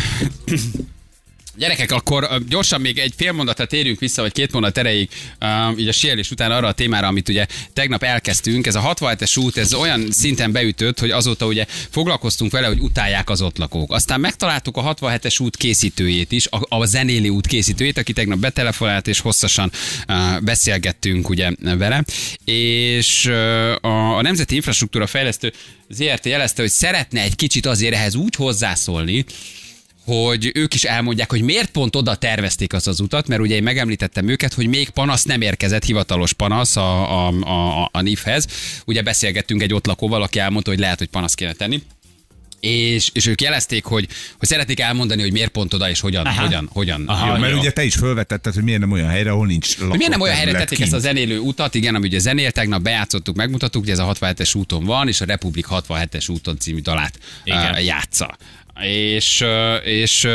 Gyerekek, 1.57 1.91
akkor 1.91 2.43
gyorsan 2.49 2.81
még 2.81 2.97
egy 2.97 3.13
fél 3.17 3.31
mondatot 3.31 3.67
térjünk 3.67 3.99
vissza, 3.99 4.21
vagy 4.21 4.31
két 4.31 4.51
mondat 4.51 4.77
erejéig, 4.77 5.09
uh, 5.41 5.79
így 5.79 5.87
a 5.87 5.91
síelés 5.91 6.31
után 6.31 6.51
arra 6.51 6.67
a 6.67 6.71
témára, 6.71 7.07
amit 7.07 7.29
ugye 7.29 7.45
tegnap 7.73 8.03
elkezdtünk. 8.03 8.67
Ez 8.67 8.75
a 8.75 8.93
67-es 8.93 9.39
út, 9.39 9.57
ez 9.57 9.73
olyan 9.73 10.11
szinten 10.11 10.51
beütött, 10.51 10.99
hogy 10.99 11.11
azóta 11.11 11.45
ugye 11.45 11.65
foglalkoztunk 11.89 12.51
vele, 12.51 12.67
hogy 12.67 12.79
utálják 12.79 13.29
az 13.29 13.41
ott 13.41 13.57
lakók. 13.57 13.93
Aztán 13.93 14.19
megtaláltuk 14.19 14.77
a 14.77 14.93
67-es 14.93 15.41
út 15.41 15.57
készítőjét 15.57 16.31
is, 16.31 16.47
a, 16.47 16.75
a 16.75 16.85
zenéli 16.85 17.29
út 17.29 17.47
készítőjét, 17.47 17.97
aki 17.97 18.13
tegnap 18.13 18.39
betelefonált, 18.39 19.07
és 19.07 19.19
hosszasan 19.19 19.71
beszélgettünk 20.41 21.29
ugye 21.29 21.51
vele. 21.59 22.03
És 22.45 23.25
a, 23.81 24.17
a 24.17 24.21
Nemzeti 24.21 24.55
Infrastruktúra 24.55 25.07
Fejlesztő 25.07 25.53
ZRT 25.89 26.25
jelezte, 26.25 26.61
hogy 26.61 26.71
szeretne 26.71 27.21
egy 27.21 27.35
kicsit 27.35 27.65
azért 27.65 27.93
ehhez 27.93 28.15
úgy 28.15 28.35
hozzászólni, 28.35 29.25
hogy 30.05 30.51
ők 30.53 30.73
is 30.73 30.83
elmondják, 30.83 31.29
hogy 31.29 31.41
miért 31.41 31.69
pont 31.69 31.95
oda 31.95 32.15
tervezték 32.15 32.73
azt 32.73 32.87
az 32.87 32.99
utat, 32.99 33.27
mert 33.27 33.41
ugye 33.41 33.55
én 33.55 33.63
megemlítettem 33.63 34.27
őket, 34.27 34.53
hogy 34.53 34.67
még 34.67 34.89
panasz 34.89 35.23
nem 35.23 35.41
érkezett, 35.41 35.83
hivatalos 35.83 36.33
panasz 36.33 36.75
a, 36.75 37.27
a, 37.27 37.33
a, 37.41 37.89
a 37.91 38.01
NIF-hez. 38.01 38.47
Ugye 38.85 39.01
beszélgettünk 39.01 39.61
egy 39.61 39.73
ott 39.73 39.85
lakóval, 39.85 40.21
aki 40.21 40.39
elmondta, 40.39 40.69
hogy 40.69 40.79
lehet, 40.79 40.97
hogy 40.97 41.07
panasz 41.07 41.33
kéne 41.33 41.53
tenni. 41.53 41.81
És, 42.59 43.09
és 43.13 43.25
ők 43.25 43.41
jelezték, 43.41 43.83
hogy, 43.83 44.07
hogy 44.37 44.47
szeretnék 44.47 44.79
elmondani, 44.79 45.21
hogy 45.21 45.31
miért 45.31 45.51
pont 45.51 45.73
oda 45.73 45.89
és 45.89 45.99
hogyan, 45.99 46.25
Aha. 46.25 46.41
hogyan, 46.41 46.69
hogyan. 46.73 47.03
Aha, 47.07 47.33
Jó, 47.33 47.39
mert 47.39 47.53
jó. 47.53 47.59
ugye 47.59 47.71
te 47.71 47.83
is 47.83 47.95
felvetetted, 47.95 48.53
hogy 48.53 48.63
miért 48.63 48.79
nem 48.79 48.91
olyan 48.91 49.09
helyre, 49.09 49.31
ahol 49.31 49.45
nincs 49.45 49.77
Hogy 49.77 49.97
miért 49.97 50.11
nem 50.11 50.21
olyan 50.21 50.35
helyre 50.35 50.51
tették 50.51 50.79
ezt 50.79 50.93
a 50.93 50.97
kint? 50.97 51.07
zenélő 51.07 51.39
utat, 51.39 51.75
igen, 51.75 51.95
ami 51.95 52.07
ugye 52.07 52.19
zenél, 52.19 52.51
tegnap 52.51 52.81
bejátszottuk, 52.81 53.35
megmutattuk, 53.35 53.81
hogy 53.81 53.91
ez 53.91 53.99
a 53.99 54.13
67-es 54.13 54.57
úton 54.57 54.83
van, 54.83 55.07
és 55.07 55.21
a 55.21 55.25
Republik 55.25 55.65
67-es 55.69 56.31
úton 56.31 56.57
című 56.59 56.79
dalát 56.79 57.19
Igen. 57.43 57.71
uh, 57.71 57.85
játsza. 57.85 58.37
És, 58.83 59.41
és, 59.83 60.27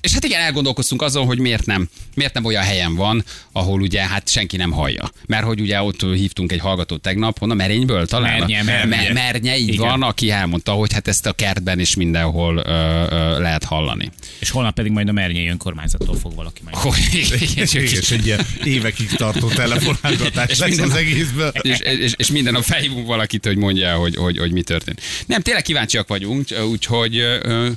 és 0.00 0.12
hát 0.12 0.24
igen, 0.24 0.40
elgondolkoztunk 0.40 1.02
azon, 1.02 1.26
hogy 1.26 1.38
miért 1.38 1.66
nem, 1.66 1.88
miért 2.14 2.34
nem 2.34 2.44
olyan 2.44 2.62
helyen 2.62 2.94
van, 2.94 3.24
ahol 3.52 3.80
ugye 3.80 4.00
hát 4.08 4.28
senki 4.28 4.56
nem 4.56 4.70
hallja. 4.70 5.10
Mert 5.26 5.44
hogy 5.44 5.60
ugye 5.60 5.82
ott 5.82 6.00
hívtunk 6.02 6.52
egy 6.52 6.60
hallgatót 6.60 7.00
tegnap, 7.00 7.38
honnan 7.38 7.56
Merényből 7.56 8.06
talán? 8.06 8.38
Mernye, 8.38 8.62
Mernye. 8.62 8.96
Mer- 8.96 9.12
Mernye, 9.12 9.56
így 9.58 9.68
Igen. 9.68 9.86
van, 9.88 10.02
aki 10.02 10.30
elmondta, 10.30 10.72
hogy 10.72 10.92
hát 10.92 11.08
ezt 11.08 11.26
a 11.26 11.32
kertben 11.32 11.78
is 11.78 11.94
mindenhol 11.94 12.56
uh, 12.56 12.62
uh, 12.62 13.40
lehet 13.40 13.64
hallani. 13.64 14.10
És 14.38 14.50
holnap 14.50 14.74
pedig 14.74 14.92
majd 14.92 15.08
a 15.08 15.12
Mernyei 15.12 15.48
önkormányzattól 15.48 16.16
fog 16.16 16.34
valaki 16.34 16.60
majd. 16.64 16.76
Hogy, 16.76 17.08
is- 17.56 17.74
És 17.74 18.10
egy 18.10 18.26
ilyen 18.26 18.46
évekig 18.64 19.10
tartó 19.10 19.48
telefonálgatás 19.48 20.58
lesz 20.58 20.68
minden- 20.68 20.90
az 20.90 20.96
egészből. 20.96 21.48
és, 21.60 21.78
és, 21.78 22.12
és 22.16 22.30
minden 22.30 22.52
nap 22.52 22.62
felhívunk 22.62 23.06
valakit, 23.06 23.46
hogy 23.46 23.56
mondja, 23.56 23.94
hogy, 23.94 24.16
hogy, 24.16 24.38
hogy 24.38 24.52
mi 24.52 24.62
történt. 24.62 25.00
Nem, 25.26 25.40
tényleg 25.40 25.62
kíváncsiak 25.62 26.08
vagyunk, 26.08 26.46
úgyhogy 26.70 27.16
ö, 27.18 27.68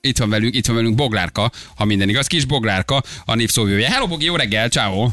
itt 0.00 0.18
van 0.18 0.30
velünk, 0.30 0.54
itt 0.54 0.66
van 0.66 0.76
velünk 0.76 0.94
Boglárka, 0.94 1.50
ha 1.76 1.84
minden 1.84 2.08
igaz, 2.08 2.26
kis 2.26 2.44
Boglárka, 2.44 3.02
a 3.24 3.34
népszóvője. 3.34 3.88
Hello 3.90 4.06
Bogi, 4.06 4.24
jó 4.24 4.36
reggel, 4.36 4.68
ciao. 4.68 5.08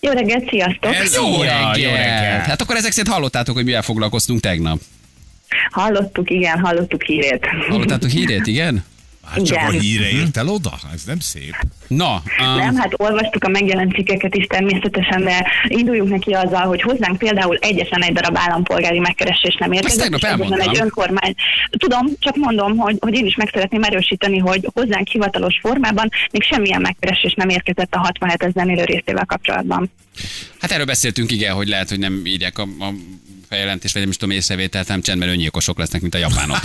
Jó 0.00 0.10
reggelt, 0.12 0.48
sziasztok! 0.48 0.94
Ez 0.94 1.14
Jó 1.14 1.32
Szia, 1.32 1.42
reggel. 1.42 1.78
jó 1.78 1.90
reggel. 1.90 2.38
Hát 2.40 2.60
akkor 2.60 2.76
ezek 2.76 2.92
szerint 2.92 3.14
hallottátok, 3.14 3.54
hogy 3.54 3.64
mivel 3.64 3.82
foglalkoztunk 3.82 4.40
tegnap. 4.40 4.80
Hallottuk, 5.70 6.30
igen, 6.30 6.58
hallottuk 6.58 7.02
hírét. 7.02 7.46
Hallottátok 7.68 8.10
hírét, 8.10 8.46
igen? 8.46 8.84
Hát 9.30 9.44
csak 9.44 9.58
a 9.58 9.68
Igen. 9.68 9.80
híre 9.80 10.10
ért 10.10 10.36
el 10.36 10.48
oda? 10.48 10.78
Ez 10.94 11.02
nem 11.04 11.18
szép. 11.18 11.56
Na, 11.86 12.22
Nem, 12.38 12.68
um, 12.68 12.76
hát 12.76 12.92
olvastuk 12.96 13.44
a 13.44 13.48
megjelent 13.48 13.94
cikkeket 13.94 14.34
is 14.34 14.46
természetesen, 14.46 15.24
de 15.24 15.46
induljunk 15.66 16.10
neki 16.10 16.32
azzal, 16.32 16.66
hogy 16.66 16.82
hozzánk 16.82 17.18
például 17.18 17.56
egyetlen 17.56 18.02
egy 18.02 18.12
darab 18.12 18.36
állampolgári 18.38 18.98
megkeresés 18.98 19.56
nem 19.58 19.72
érkezett. 19.72 19.98
tegnap 19.98 20.18
és 20.20 20.26
egyetlen 20.26 20.50
elmondtam. 20.50 20.74
egy 20.74 20.80
önkormány. 20.80 21.34
Tudom, 21.70 22.06
csak 22.18 22.36
mondom, 22.36 22.76
hogy, 22.76 22.96
hogy 23.00 23.14
én 23.14 23.26
is 23.26 23.34
meg 23.36 23.50
szeretném 23.52 23.82
erősíteni, 23.82 24.38
hogy 24.38 24.68
hozzánk 24.72 25.08
hivatalos 25.08 25.58
formában 25.62 26.08
még 26.32 26.42
semmilyen 26.42 26.80
megkeresés 26.80 27.34
nem 27.34 27.48
érkezett 27.48 27.94
a 27.94 27.98
67 27.98 28.42
ezer 28.42 28.86
részével 28.86 29.24
kapcsolatban. 29.24 29.90
hát 30.60 30.70
erről 30.70 30.84
beszéltünk, 30.86 31.30
igen, 31.30 31.54
hogy 31.54 31.68
lehet, 31.68 31.88
hogy 31.88 31.98
nem 31.98 32.22
írják 32.24 32.58
a, 32.58 32.62
a 32.62 32.92
feljelentést, 33.50 33.92
vagy 33.92 34.02
nem 34.02 34.10
is 34.10 34.16
tudom, 34.16 34.36
észrevételt, 34.36 34.88
nem 34.88 35.02
csendben 35.02 35.28
öngyilkosok 35.28 35.78
lesznek, 35.78 36.00
mint 36.00 36.14
a 36.14 36.18
japánok. 36.18 36.60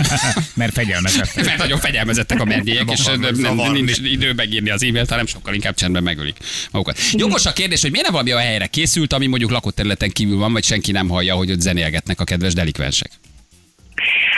Mert 0.54 0.72
fegyelmezettek. 0.72 1.44
Mert 1.44 1.58
nagyon 1.58 1.78
fegyelmezettek 1.78 2.40
a 2.40 2.44
medvélyek, 2.44 2.90
és 2.90 2.98
Zavar- 2.98 3.36
nem, 3.36 3.72
nincs 3.72 3.98
idő 3.98 4.32
megírni 4.32 4.70
az 4.70 4.82
e-mailt, 4.82 5.10
hanem 5.10 5.26
sokkal 5.26 5.54
inkább 5.54 5.74
csendben 5.74 6.02
megölik 6.02 6.36
magukat. 6.70 6.98
Jogos 7.12 7.46
a 7.46 7.52
kérdés, 7.52 7.80
hogy 7.80 7.90
miért 7.90 8.04
nem 8.04 8.14
valami 8.14 8.34
olyan 8.34 8.46
helyre 8.46 8.66
készült, 8.66 9.12
ami 9.12 9.26
mondjuk 9.26 9.50
lakott 9.50 9.74
területen 9.74 10.10
kívül 10.10 10.36
van, 10.36 10.52
vagy 10.52 10.64
senki 10.64 10.92
nem 10.92 11.08
hallja, 11.08 11.34
hogy 11.34 11.50
ott 11.50 11.60
zenélgetnek 11.60 12.20
a 12.20 12.24
kedves 12.24 12.52
delikvensek. 12.52 13.10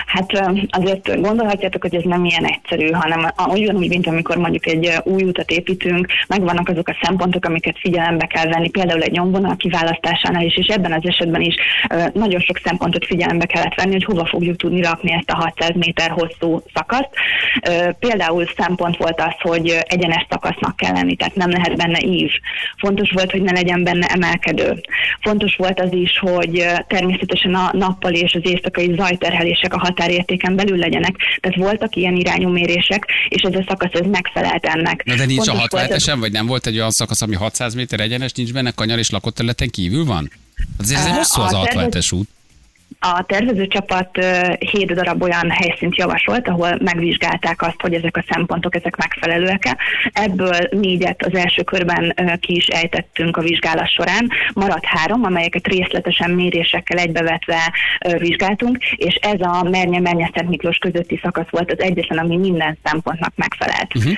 Hát 0.06 0.54
azért 0.68 1.20
gondolhatjátok, 1.20 1.82
hogy 1.82 1.94
ez 1.94 2.02
nem 2.04 2.24
ilyen 2.24 2.44
egyszerű, 2.44 2.90
hanem 2.90 3.30
ugyanúgy, 3.46 3.88
mint 3.88 4.06
amikor 4.06 4.36
mondjuk 4.36 4.66
egy 4.66 4.92
új 5.04 5.22
utat 5.22 5.50
építünk, 5.50 6.06
megvannak 6.28 6.68
azok 6.68 6.88
a 6.88 6.96
szempontok, 7.02 7.44
amiket 7.44 7.78
figyelembe 7.78 8.26
kell 8.26 8.46
venni, 8.46 8.68
például 8.68 9.02
egy 9.02 9.12
nyomvonal 9.12 9.56
kiválasztásánál 9.56 10.44
is, 10.44 10.56
és 10.56 10.66
ebben 10.66 10.92
az 10.92 11.02
esetben 11.04 11.40
is 11.40 11.54
nagyon 12.12 12.40
sok 12.40 12.60
szempontot 12.64 13.06
figyelembe 13.06 13.46
kellett 13.46 13.74
venni, 13.74 13.92
hogy 13.92 14.04
hova 14.04 14.26
fogjuk 14.26 14.56
tudni 14.56 14.82
rakni 14.82 15.12
ezt 15.12 15.30
a 15.30 15.36
600 15.36 15.70
méter 15.74 16.10
hosszú 16.10 16.62
szakaszt. 16.74 17.10
Például 17.98 18.46
szempont 18.56 18.96
volt 18.96 19.20
az, 19.20 19.34
hogy 19.38 19.78
egyenes 19.86 20.26
szakasznak 20.30 20.76
kell 20.76 20.92
lenni, 20.92 21.16
tehát 21.16 21.34
nem 21.34 21.50
lehet 21.50 21.76
benne 21.76 22.00
ív. 22.00 22.30
Fontos 22.76 23.10
volt, 23.10 23.30
hogy 23.30 23.42
ne 23.42 23.52
legyen 23.52 23.82
benne 23.82 24.06
emelkedő. 24.06 24.80
Fontos 25.20 25.56
volt 25.56 25.80
az 25.80 25.92
is, 25.92 26.18
hogy 26.18 26.66
természetesen 26.86 27.54
a 27.54 27.70
nappali 27.72 28.20
és 28.20 28.34
az 28.34 28.50
éjszakai 28.50 28.94
zajterhelések 28.96 29.74
a 29.74 29.78
határértéken 29.94 30.56
belül 30.56 30.76
legyenek. 30.76 31.16
Tehát 31.40 31.56
voltak 31.56 31.96
ilyen 31.96 32.16
irányú 32.16 32.48
mérések, 32.48 33.06
és 33.28 33.42
ez 33.42 33.54
a 33.54 33.64
szakasz 33.68 33.92
ez 33.92 34.06
megfelelt 34.10 34.66
ennek. 34.66 35.04
Na 35.04 35.14
de 35.14 35.24
nincs 35.24 35.40
a 35.40 35.44
Fontos 35.44 35.58
volt 35.58 35.72
67 35.72 35.90
az- 35.96 36.02
esen, 36.02 36.20
vagy 36.20 36.32
nem 36.32 36.46
volt 36.46 36.66
egy 36.66 36.76
olyan 36.76 36.90
szakasz, 36.90 37.22
ami 37.22 37.34
600 37.34 37.74
méter 37.74 38.00
egyenes, 38.00 38.32
nincs 38.32 38.52
benne 38.52 38.70
kanyar 38.70 38.98
és 38.98 39.10
lakott 39.10 39.34
területen 39.34 39.70
kívül 39.70 40.04
van? 40.04 40.30
Azért 40.78 41.00
ez 41.00 41.06
Á, 41.06 41.14
hosszú 41.14 41.40
az 41.40 41.52
a 41.52 41.64
67-es 41.64 42.14
út. 42.14 42.28
A 43.04 43.24
tervező 43.26 43.66
csapat 43.66 44.18
ö, 44.18 44.52
hét 44.58 44.94
darab 44.94 45.22
olyan 45.22 45.50
helyszínt 45.50 45.96
javasolt, 45.96 46.48
ahol 46.48 46.78
megvizsgálták 46.78 47.62
azt, 47.62 47.80
hogy 47.80 47.94
ezek 47.94 48.16
a 48.16 48.24
szempontok 48.28 48.74
ezek 48.74 48.96
megfelelőek-e. 48.96 49.76
Ebből 50.12 50.56
négyet 50.70 51.22
az 51.22 51.34
első 51.34 51.62
körben 51.62 52.14
ki 52.40 52.56
is 52.56 52.66
ejtettünk 52.66 53.36
a 53.36 53.42
vizsgálat 53.42 53.88
során. 53.88 54.30
Maradt 54.54 54.84
három, 54.84 55.24
amelyeket 55.24 55.66
részletesen 55.66 56.30
mérésekkel 56.30 56.98
egybevetve 56.98 57.72
vizsgáltunk, 58.18 58.76
és 58.96 59.14
ez 59.14 59.40
a 59.40 59.62
Mernye-Mernye 59.62 60.30
Szent 60.34 60.48
Miklós 60.48 60.76
közötti 60.76 61.20
szakasz 61.22 61.50
volt 61.50 61.72
az 61.72 61.80
egyetlen, 61.80 62.18
ami 62.18 62.36
minden 62.36 62.78
szempontnak 62.84 63.32
megfelelt. 63.34 63.94
Uh-huh. 63.94 64.14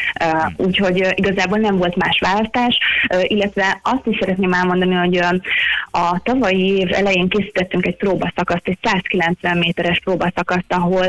Úgyhogy 0.56 1.12
igazából 1.14 1.58
nem 1.58 1.76
volt 1.76 1.96
más 1.96 2.18
választás, 2.20 2.78
illetve 3.22 3.80
azt 3.82 4.06
is 4.06 4.16
szeretném 4.20 4.52
elmondani, 4.52 4.94
hogy 4.94 5.16
a 5.90 6.20
tavalyi 6.22 6.76
év 6.76 6.92
elején 6.92 7.28
készítettünk 7.28 7.86
egy 7.86 7.96
próbaszakaszt, 7.96 8.72
egy 8.80 8.90
190 8.90 9.58
méteres 9.58 10.00
próbaszakaszt, 10.04 10.64
ahol 10.68 11.06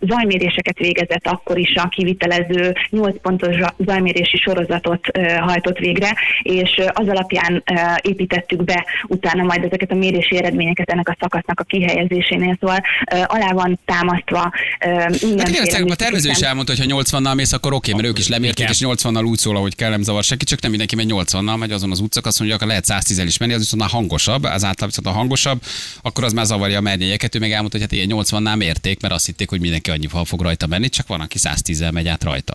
zajméréseket 0.00 0.78
végezett 0.78 1.26
akkor 1.26 1.58
is 1.58 1.74
a 1.74 1.88
kivitelező 1.88 2.74
8 2.90 3.20
pontos 3.22 3.56
zajmérési 3.78 4.36
sorozatot 4.36 5.06
hajtott 5.40 5.78
végre, 5.78 6.16
és 6.42 6.80
az 6.92 7.08
alapján 7.08 7.62
építettük 8.00 8.64
be 8.64 8.86
utána 9.06 9.42
majd 9.42 9.64
ezeket 9.64 9.90
a 9.90 9.94
mérési 9.94 10.36
eredményeket 10.36 10.90
ennek 10.90 11.08
a 11.08 11.16
szakasznak 11.20 11.60
a 11.60 11.64
kihelyezésénél, 11.64 12.56
szóval 12.60 12.80
alá 13.26 13.52
van 13.52 13.78
támasztva 13.84 14.52
ö, 14.84 14.88
Hát 14.90 15.22
mindenféle 15.22 15.78
igen, 15.78 15.90
a 15.90 15.94
tervező 15.94 16.30
is 16.30 16.38
elmondta, 16.38 16.72
hogy 16.76 16.92
ha 16.92 17.02
80-nal 17.02 17.34
mész, 17.34 17.52
akkor 17.52 17.72
oké, 17.72 17.92
mert 17.92 18.06
ők 18.06 18.18
is 18.18 18.28
lemérték, 18.28 18.58
Igen. 18.58 18.92
és 18.92 19.02
80-nal 19.02 19.26
úgy 19.26 19.38
szól, 19.38 19.56
ahogy 19.56 19.74
kell, 19.74 19.90
nem 19.90 20.02
zavar 20.02 20.24
senki, 20.24 20.44
csak 20.44 20.60
nem 20.60 20.70
mindenki 20.70 20.96
megy 20.96 21.10
80-nal, 21.12 21.58
megy 21.58 21.72
azon 21.72 21.90
az 21.90 22.00
utcak, 22.00 22.26
azt 22.26 22.38
mondja, 22.38 22.56
akkor 22.56 22.68
lehet 22.68 22.84
110 22.84 23.18
is 23.18 23.38
menni, 23.38 23.52
az 23.52 23.58
viszont 23.58 23.82
már 23.82 23.90
hangosabb, 23.90 24.42
az 24.42 24.64
általában 24.64 24.86
viszont 24.86 25.06
a 25.06 25.10
hangosabb, 25.10 25.62
akkor 26.02 26.24
az 26.24 26.32
már 26.32 26.44
zavarja 26.44 26.78
a 26.78 26.80
mernyélyeket, 26.90 27.34
ő 27.34 27.38
meg 27.38 27.52
elmondta, 27.52 27.78
hogy 27.78 27.86
hát 27.90 27.98
ilyen 27.98 28.24
80-nál 28.24 28.56
mérték, 28.56 29.00
mert 29.00 29.14
azt 29.14 29.26
hitték, 29.26 29.48
hogy 29.48 29.60
mindenki 29.60 29.90
annyival 29.90 30.24
fog 30.24 30.40
rajta 30.40 30.66
menni, 30.66 30.88
csak 30.88 31.06
van, 31.06 31.20
aki 31.20 31.38
110-el 31.40 31.92
megy 31.92 32.08
át 32.08 32.24
rajta. 32.24 32.52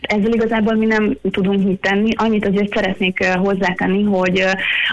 Ezzel 0.00 0.32
igazából 0.32 0.74
mi 0.74 0.86
nem 0.86 1.16
tudunk 1.30 1.64
mit 1.64 1.80
tenni. 1.80 2.10
Annyit 2.16 2.46
azért 2.46 2.74
szeretnék 2.74 3.24
hozzátenni, 3.24 4.02
hogy, 4.02 4.44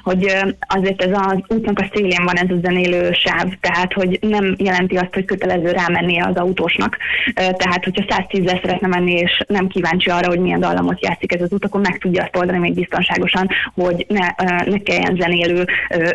hogy 0.03 0.35
azért 0.59 1.03
ez 1.03 1.11
az 1.13 1.37
útnak 1.47 1.79
a 1.79 1.89
szélén 1.93 2.23
van 2.23 2.35
ez 2.35 2.49
a 2.49 2.59
zenélő 2.61 3.11
sáv, 3.11 3.47
tehát 3.59 3.93
hogy 3.93 4.17
nem 4.21 4.55
jelenti 4.57 4.95
azt, 4.95 5.13
hogy 5.13 5.25
kötelező 5.25 5.71
rámennie 5.71 6.25
az 6.25 6.35
autósnak. 6.35 6.97
Tehát, 7.33 7.83
hogyha 7.83 8.03
110-el 8.07 8.61
szeretne 8.61 8.87
menni, 8.87 9.13
és 9.13 9.43
nem 9.47 9.67
kíváncsi 9.67 10.09
arra, 10.09 10.27
hogy 10.27 10.39
milyen 10.39 10.59
dallamot 10.59 11.01
játszik 11.01 11.33
ez 11.33 11.41
az 11.41 11.51
út, 11.51 11.65
akkor 11.65 11.81
meg 11.81 11.97
tudja 11.97 12.23
azt 12.23 12.35
oldani 12.35 12.57
még 12.57 12.73
biztonságosan, 12.73 13.49
hogy 13.73 14.05
ne, 14.09 14.27
ne 14.65 14.77
kelljen 14.77 15.17
zenélő, 15.19 15.65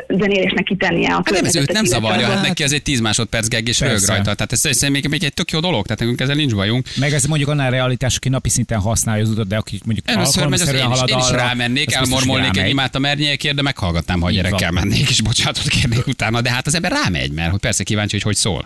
zenélésnek 0.08 0.64
kitennie 0.64 1.08
a 1.08 1.22
Hát 1.24 1.30
nem, 1.30 1.44
ez 1.44 1.56
őt 1.56 1.72
nem 1.72 1.84
zavarja, 1.84 2.26
hát 2.26 2.46
neki 2.46 2.62
ez 2.62 2.72
egy 2.72 2.82
10 2.82 3.00
másodperc 3.00 3.48
geg 3.48 3.68
és 3.68 3.80
rög 3.80 3.98
rajta. 4.06 4.22
Tehát 4.22 4.52
ez 4.52 4.58
szerintem 4.58 4.92
még, 4.92 5.08
még 5.08 5.24
egy 5.24 5.34
tök 5.34 5.50
jó 5.50 5.60
dolog, 5.60 5.82
tehát 5.82 5.98
nekünk 5.98 6.20
ezzel 6.20 6.34
nincs 6.34 6.54
bajunk. 6.54 6.86
Meg 6.96 7.12
ez 7.12 7.24
mondjuk 7.24 7.50
annál 7.50 7.70
realitás, 7.70 8.16
aki 8.16 8.28
napi 8.28 8.48
szinten 8.60 8.80
használja 8.80 9.22
az 9.22 9.28
utat, 9.28 9.46
de 9.46 9.56
aki 9.56 9.80
mondjuk 9.84 10.08
Először 10.08 10.48
megy, 10.48 10.60
az 10.60 10.68
én 10.68 10.74
alkalomszerűen 10.74 11.08
is, 11.08 11.12
én 11.12 11.18
is 11.18 11.24
halad 11.24 11.40
rámennék, 11.40 11.92
elmormolnék 11.92 12.56
egy 12.56 12.68
imát 12.68 12.94
a 12.94 12.98
mernyékért, 12.98 13.54
de 13.54 13.62
meghallgatnám, 13.62 14.20
ha 14.20 14.30
Így 14.30 14.36
gyerekkel 14.36 14.70
mennék, 14.70 15.10
és 15.10 15.20
bocsánatot 15.20 15.68
kérnék 15.68 16.06
utána. 16.06 16.40
De 16.40 16.50
hát 16.50 16.66
az 16.66 16.74
ember 16.74 16.92
rámegy, 16.92 17.32
mert 17.32 17.50
hogy 17.50 17.60
persze 17.60 17.84
kíváncsi, 17.84 18.12
hogy 18.12 18.22
hogy 18.22 18.36
szól. 18.36 18.64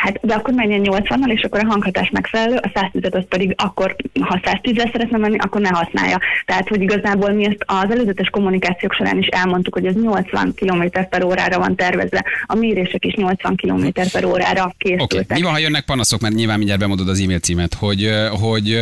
Hát, 0.00 0.18
de 0.22 0.34
akkor 0.34 0.54
menjen 0.54 0.80
80-nal, 0.84 1.32
és 1.32 1.42
akkor 1.42 1.60
a 1.60 1.66
hanghatás 1.66 2.10
megfelelő, 2.10 2.56
a 2.56 2.70
110 2.74 3.02
az 3.10 3.24
pedig 3.28 3.54
akkor, 3.56 3.96
ha 4.20 4.40
110-el 4.42 4.92
szeretne 4.92 5.18
menni, 5.18 5.38
akkor 5.38 5.60
ne 5.60 5.68
használja. 5.68 6.18
Tehát, 6.46 6.68
hogy 6.68 6.82
igazából 6.82 7.30
mi 7.30 7.44
ezt 7.44 7.64
az 7.66 7.90
előzetes 7.90 8.28
kommunikációk 8.28 8.92
során 8.92 9.18
is 9.18 9.26
elmondtuk, 9.26 9.74
hogy 9.74 9.86
ez 9.86 9.94
80 9.94 10.54
km 10.54 10.82
per 11.10 11.24
órára 11.24 11.58
van 11.58 11.76
tervezve, 11.76 12.24
a 12.46 12.54
mérések 12.54 13.04
is 13.04 13.14
80 13.14 13.56
km 13.56 13.86
per 14.12 14.24
órára 14.24 14.64
Oké, 14.64 14.74
készültek. 14.78 15.24
okay. 15.24 15.36
mi 15.38 15.42
van, 15.42 15.52
ha 15.52 15.58
jönnek 15.58 15.84
panaszok, 15.84 16.20
mert 16.20 16.34
nyilván 16.34 16.56
mindjárt 16.56 16.80
bemondod 16.80 17.08
az 17.08 17.20
e-mail 17.20 17.38
címet, 17.38 17.74
hogy, 17.74 18.10
hogy, 18.30 18.78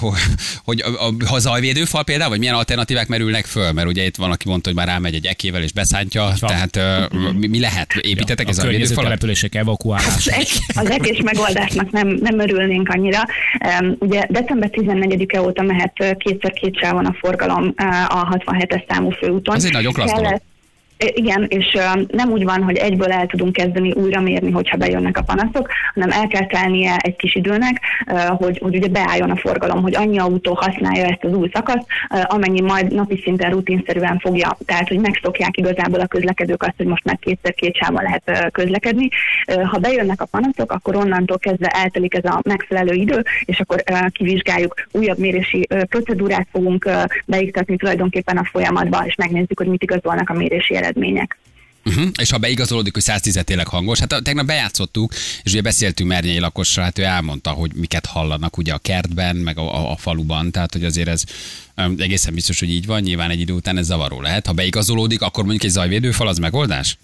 hogy, 0.00 0.14
hogy 0.64 0.80
a, 0.80 1.06
a, 1.06 1.12
ha 1.28 1.38
zajvédőfal 1.38 2.04
például, 2.04 2.30
vagy 2.30 2.38
milyen 2.38 2.54
alternatívák 2.54 3.08
merülnek 3.08 3.44
föl, 3.44 3.72
mert 3.72 3.88
ugye 3.88 4.04
itt 4.04 4.16
van, 4.16 4.30
aki 4.30 4.48
mondta, 4.48 4.68
hogy 4.68 4.78
már 4.78 4.86
rámegy 4.86 5.14
egy 5.14 5.26
ekével 5.26 5.62
és 5.62 5.72
beszántja, 5.72 6.32
van. 6.40 6.50
tehát 6.50 6.80
mi, 7.34 7.46
mi 7.46 7.60
lehet? 7.60 7.92
Építetek 8.00 8.46
a 8.46 8.50
ez 8.50 8.58
a 8.58 8.62
környező 8.62 8.82
védőfalat? 8.82 9.04
települések 9.04 9.54
evakuálása. 9.54 10.35
Az 10.36 10.42
egy- 10.42 10.58
az 10.74 10.90
egész 10.90 11.22
megoldásnak 11.22 11.90
nem, 11.90 12.08
nem 12.08 12.38
örülnénk 12.38 12.88
annyira. 12.88 13.18
Ugye 13.98 14.26
december 14.28 14.70
14-e 14.72 15.42
óta 15.42 15.62
mehet 15.62 16.16
kétszer 16.18 16.52
két 16.52 16.78
sávon 16.78 17.04
a 17.06 17.16
forgalom 17.20 17.74
a 18.08 18.36
67-es 18.36 18.84
számú 18.88 19.10
főúton. 19.10 19.56
Ez 19.56 19.64
egy. 19.64 19.72
Kellett- 19.92 20.36
I- 20.36 20.54
Igen, 20.98 21.46
és 21.48 21.78
nem 22.08 22.30
úgy 22.30 22.44
van, 22.44 22.62
hogy 22.62 22.76
egyből 22.76 23.12
el 23.12 23.26
tudunk 23.26 23.52
kezdeni 23.52 23.92
újra 23.92 24.20
mérni, 24.20 24.50
hogyha 24.50 24.76
bejönnek 24.76 25.16
a 25.16 25.22
panaszok, 25.22 25.68
hanem 25.94 26.10
el 26.10 26.26
kell 26.26 26.46
telnie 26.46 26.96
egy 26.96 27.16
kis 27.16 27.34
időnek, 27.34 27.80
hogy, 28.28 28.58
hogy 28.58 28.76
ugye 28.76 28.88
beálljon 28.88 29.30
a 29.30 29.36
forgalom, 29.36 29.82
hogy 29.82 29.94
annyi 29.94 30.18
autó 30.18 30.54
használja 30.54 31.04
ezt 31.04 31.24
az 31.24 31.32
új 31.32 31.50
szakaszt, 31.52 31.86
amennyi 32.08 32.60
majd 32.60 32.92
napi 32.92 33.20
szinten 33.22 33.50
rutinszerűen 33.50 34.18
fogja, 34.18 34.56
tehát 34.66 34.88
hogy 34.88 34.98
megszokják 34.98 35.56
igazából 35.56 36.00
a 36.00 36.06
közlekedők 36.06 36.62
azt, 36.62 36.74
hogy 36.76 36.86
most 36.86 37.04
már 37.04 37.18
kétszer 37.18 37.54
két 37.54 37.76
sávon 37.76 38.02
lehet 38.02 38.52
közlekedni. 38.52 39.08
Ha 39.64 39.78
bejönnek 39.78 40.20
a 40.20 40.26
panaszok, 40.26 40.72
akkor 40.72 40.96
onnantól 40.96 41.38
kezdve 41.38 41.68
eltelik 41.68 42.14
ez 42.14 42.24
a 42.24 42.40
megfelelő 42.44 42.92
idő, 42.94 43.22
és 43.44 43.60
akkor 43.60 43.82
kivizsgáljuk, 44.10 44.74
újabb 44.92 45.18
mérési 45.18 45.66
procedúrát 45.88 46.46
fogunk 46.52 46.90
beiktatni 47.26 47.76
tulajdonképpen 47.76 48.36
a 48.36 48.48
folyamatba, 48.52 49.06
és 49.06 49.14
megnézzük, 49.14 49.58
hogy 49.58 49.68
mit 49.68 49.82
igazolnak 49.82 50.30
a 50.30 50.34
mérési 50.34 50.74
eredmények. 50.86 51.38
Uh-huh. 51.84 52.08
És 52.20 52.30
ha 52.30 52.38
beigazolódik, 52.38 52.92
hogy 52.92 53.02
110 53.02 53.40
tényleg 53.44 53.68
hangos, 53.68 53.98
hát 53.98 54.22
tegnap 54.22 54.46
bejátszottuk, 54.46 55.12
és 55.42 55.52
ugye 55.52 55.60
beszéltünk 55.60 56.08
Mernyei 56.08 56.38
lakossal, 56.38 56.84
hát 56.84 56.98
ő 56.98 57.02
elmondta, 57.02 57.50
hogy 57.50 57.70
miket 57.74 58.06
hallanak 58.06 58.56
ugye 58.58 58.72
a 58.72 58.78
kertben, 58.78 59.36
meg 59.36 59.58
a, 59.58 59.74
a, 59.74 59.90
a 59.90 59.96
faluban, 59.96 60.50
tehát 60.50 60.72
hogy 60.72 60.84
azért 60.84 61.08
ez 61.08 61.24
um, 61.76 61.94
egészen 61.98 62.34
biztos, 62.34 62.58
hogy 62.58 62.70
így 62.70 62.86
van, 62.86 63.00
nyilván 63.00 63.30
egy 63.30 63.40
idő 63.40 63.52
után 63.52 63.78
ez 63.78 63.86
zavaró 63.86 64.20
lehet. 64.20 64.46
Ha 64.46 64.52
beigazolódik, 64.52 65.22
akkor 65.22 65.42
mondjuk 65.44 65.64
egy 65.64 65.70
zajvédőfal 65.70 66.28
az 66.28 66.38
megoldás? 66.38 66.98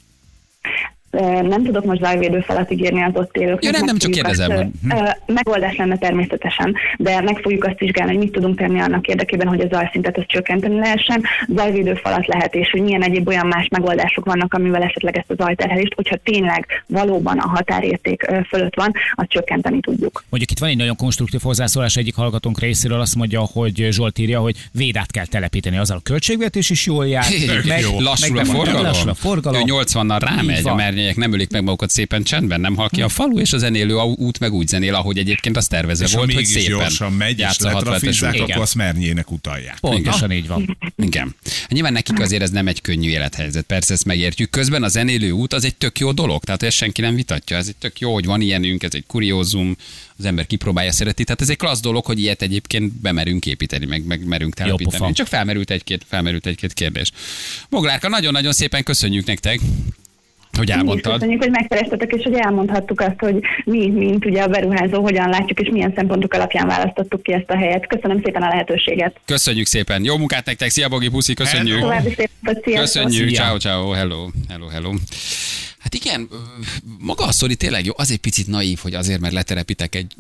Nem 1.43 1.63
tudok 1.65 1.85
most 1.85 2.01
zajvédőfalat 2.01 2.71
ígérni 2.71 3.03
az 3.03 3.11
ott 3.15 3.37
élőknek. 3.37 3.65
Ja, 3.65 3.71
nem, 3.71 3.81
meg 3.81 3.89
nem, 3.89 3.99
csak 3.99 4.11
kérdezem, 4.11 4.51
azt, 4.51 5.11
ö, 5.27 5.33
Megoldás 5.33 5.77
lenne 5.77 5.97
természetesen, 5.99 6.75
de 6.99 7.21
meg 7.21 7.39
fogjuk 7.43 7.65
azt 7.65 7.79
vizsgálni, 7.79 8.13
hogy 8.13 8.23
mit 8.23 8.33
tudunk 8.33 8.59
tenni 8.59 8.81
annak 8.81 9.07
érdekében, 9.07 9.47
hogy 9.49 9.61
a 9.61 9.67
zajszintet 9.71 10.19
azt 10.19 10.27
csökkenteni 10.27 10.79
lehessen. 10.79 11.23
Zajvédőfalat 11.57 12.27
lehet, 12.27 12.55
és 12.55 12.71
hogy 12.71 12.83
milyen 12.83 13.03
egyéb 13.03 13.29
olyan 13.29 13.47
más 13.47 13.69
megoldások 13.69 14.25
vannak, 14.25 14.55
amivel 14.55 14.83
esetleg 14.83 15.17
ezt 15.17 15.31
a 15.31 15.35
zajterhelést, 15.45 15.95
hogyha 15.95 16.17
tényleg 16.17 16.67
valóban 16.87 17.39
a 17.39 17.49
határérték 17.49 18.27
fölött 18.49 18.75
van, 18.75 18.93
azt 19.15 19.29
csökkenteni 19.29 19.81
tudjuk. 19.81 20.25
Mondjuk 20.29 20.51
itt 20.51 20.59
van 20.59 20.69
egy 20.69 20.77
nagyon 20.77 20.97
konstruktív 20.97 21.41
hozzászólás 21.43 21.97
egyik 21.97 22.15
hallgatónk 22.15 22.61
részéről, 22.61 23.01
azt 23.01 23.15
mondja, 23.15 23.41
hogy 23.53 23.87
Zsolt 23.91 24.19
írja, 24.19 24.41
hogy 24.41 24.57
védát 24.73 25.11
kell 25.11 25.27
telepíteni, 25.27 25.77
azzal 25.77 25.97
a 25.97 26.01
költségvetés 26.03 26.71
is 26.71 26.87
jól 26.87 27.09
jár. 27.09 27.25
Jó. 27.81 28.01
Lassul 28.01 28.39
a 28.39 28.43
meg- 28.43 28.55
forgalom. 28.55 28.83
Lassul 28.83 29.11
a 29.11 29.15
forgalom. 29.15 29.61
Ő 29.61 29.65
80-nal 29.67 30.23
Így 30.23 30.29
rámegy, 30.29 30.67
a 30.67 30.75
mernyélyek 31.03 31.17
nem 31.17 31.33
ölik 31.33 31.51
meg 31.51 31.63
magukat 31.63 31.91
szépen 31.91 32.23
csendben, 32.23 32.61
nem 32.61 32.77
hal 32.77 32.89
ki 32.89 33.03
a 33.03 33.09
falu, 33.09 33.39
és 33.39 33.53
a 33.53 33.59
zenélő 33.59 33.99
au- 33.99 34.19
út 34.19 34.39
meg 34.39 34.53
úgy 34.53 34.69
zenél, 34.69 34.95
ahogy 34.95 35.19
egyébként 35.19 35.57
azt 35.57 35.69
tervezve 35.69 36.05
És 36.05 36.15
volt, 36.15 36.33
hogy 36.33 36.45
szépen 36.45 36.79
gyorsan 36.79 37.13
megy, 37.13 37.39
és 37.39 37.39
játsz 37.39 37.65
a 37.65 37.71
60 37.71 37.83
letrafizzák, 37.93 38.35
Igen. 38.35 38.47
akkor 38.51 38.63
azt 38.63 38.75
mernyének 38.75 39.31
utalják. 39.31 39.79
Pontosan 39.81 40.33
így 40.33 40.47
van. 40.47 40.79
Igen. 40.97 41.35
Nyilván 41.69 41.93
nekik 41.93 42.21
azért 42.21 42.43
ez 42.43 42.51
nem 42.51 42.67
egy 42.67 42.81
könnyű 42.81 43.09
élethelyzet, 43.09 43.65
persze 43.65 43.93
ezt 43.95 44.05
megértjük. 44.05 44.51
Közben 44.51 44.83
a 44.83 44.89
zenélő 44.89 45.31
út 45.31 45.53
az 45.53 45.65
egy 45.65 45.77
tök 45.77 45.99
jó 45.99 46.13
dolog, 46.13 46.45
tehát 46.45 46.63
ezt 46.63 46.77
senki 46.77 47.01
nem 47.01 47.15
vitatja. 47.15 47.57
Ez 47.57 47.69
egy 47.69 47.77
tök 47.77 47.99
jó, 48.01 48.13
hogy 48.13 48.25
van 48.25 48.41
ilyenünk, 48.41 48.83
ez 48.83 48.95
egy 48.95 49.05
kuriózum, 49.07 49.77
az 50.19 50.25
ember 50.25 50.47
kipróbálja, 50.47 50.93
szereti. 50.93 51.25
Tehát 51.25 51.41
ez 51.41 51.51
egy 51.51 51.57
klassz 51.57 51.81
dolog, 51.81 52.05
hogy 52.05 52.21
ilyet 52.21 52.43
egyébként 52.43 52.93
bemerünk 52.93 53.47
építeni, 53.47 53.87
meg, 53.87 54.05
meg 54.05 54.25
merünk 54.25 54.55
telepíteni. 54.55 55.13
Csak 55.13 55.27
felmerült 55.27 55.71
egy-két, 55.71 56.05
felmerült 56.09 56.47
egy-két 56.47 56.73
kérdés. 56.73 57.11
Boglárka, 57.71 58.09
nagyon-nagyon 58.09 58.53
szépen 58.53 58.83
köszönjük 58.83 59.27
nektek. 59.27 59.61
Hogy 60.59 60.71
elmondtad. 60.71 61.13
köszönjük, 61.13 61.43
hogy 61.43 61.51
megkerestetek, 61.51 62.13
és 62.13 62.23
hogy 62.23 62.35
elmondhattuk 62.35 63.01
azt, 63.01 63.19
hogy 63.19 63.41
mi, 63.65 63.91
mint 63.91 64.25
ugye 64.25 64.43
a 64.43 64.47
beruházó, 64.47 65.03
hogyan 65.03 65.29
látjuk, 65.29 65.61
és 65.61 65.69
milyen 65.73 65.93
szempontok 65.97 66.35
alapján 66.35 66.67
választottuk 66.67 67.23
ki 67.23 67.33
ezt 67.33 67.51
a 67.51 67.57
helyet. 67.57 67.87
Köszönöm 67.87 68.21
szépen 68.25 68.43
a 68.43 68.49
lehetőséget. 68.49 69.17
Köszönjük 69.25 69.67
szépen. 69.67 70.05
Jó 70.05 70.17
munkát 70.17 70.47
nektek, 70.47 70.69
szia 70.69 70.89
Bogi, 70.89 71.09
puszi, 71.09 71.35
köszönjük. 71.35 71.81
További 71.81 72.15
szép 72.17 72.31
napot, 72.41 72.65
sziasztok! 72.65 73.03
Köszönjük, 73.03 73.35
ciao, 73.35 73.57
ciao, 73.57 73.91
hello, 73.91 74.29
hello, 74.49 74.67
hello. 74.69 74.93
Hát 75.83 75.95
igen, 75.95 76.29
maga 76.99 77.25
a 77.25 77.33
sztori 77.33 77.57
tényleg 77.57 77.85
jó, 77.85 77.93
az 77.97 78.11
egy 78.11 78.19
picit 78.19 78.47
naív, 78.47 78.79
hogy 78.79 78.95
azért, 78.95 79.21
mert 79.21 79.35
leterepitek 79.35 79.95
egy 79.95 80.15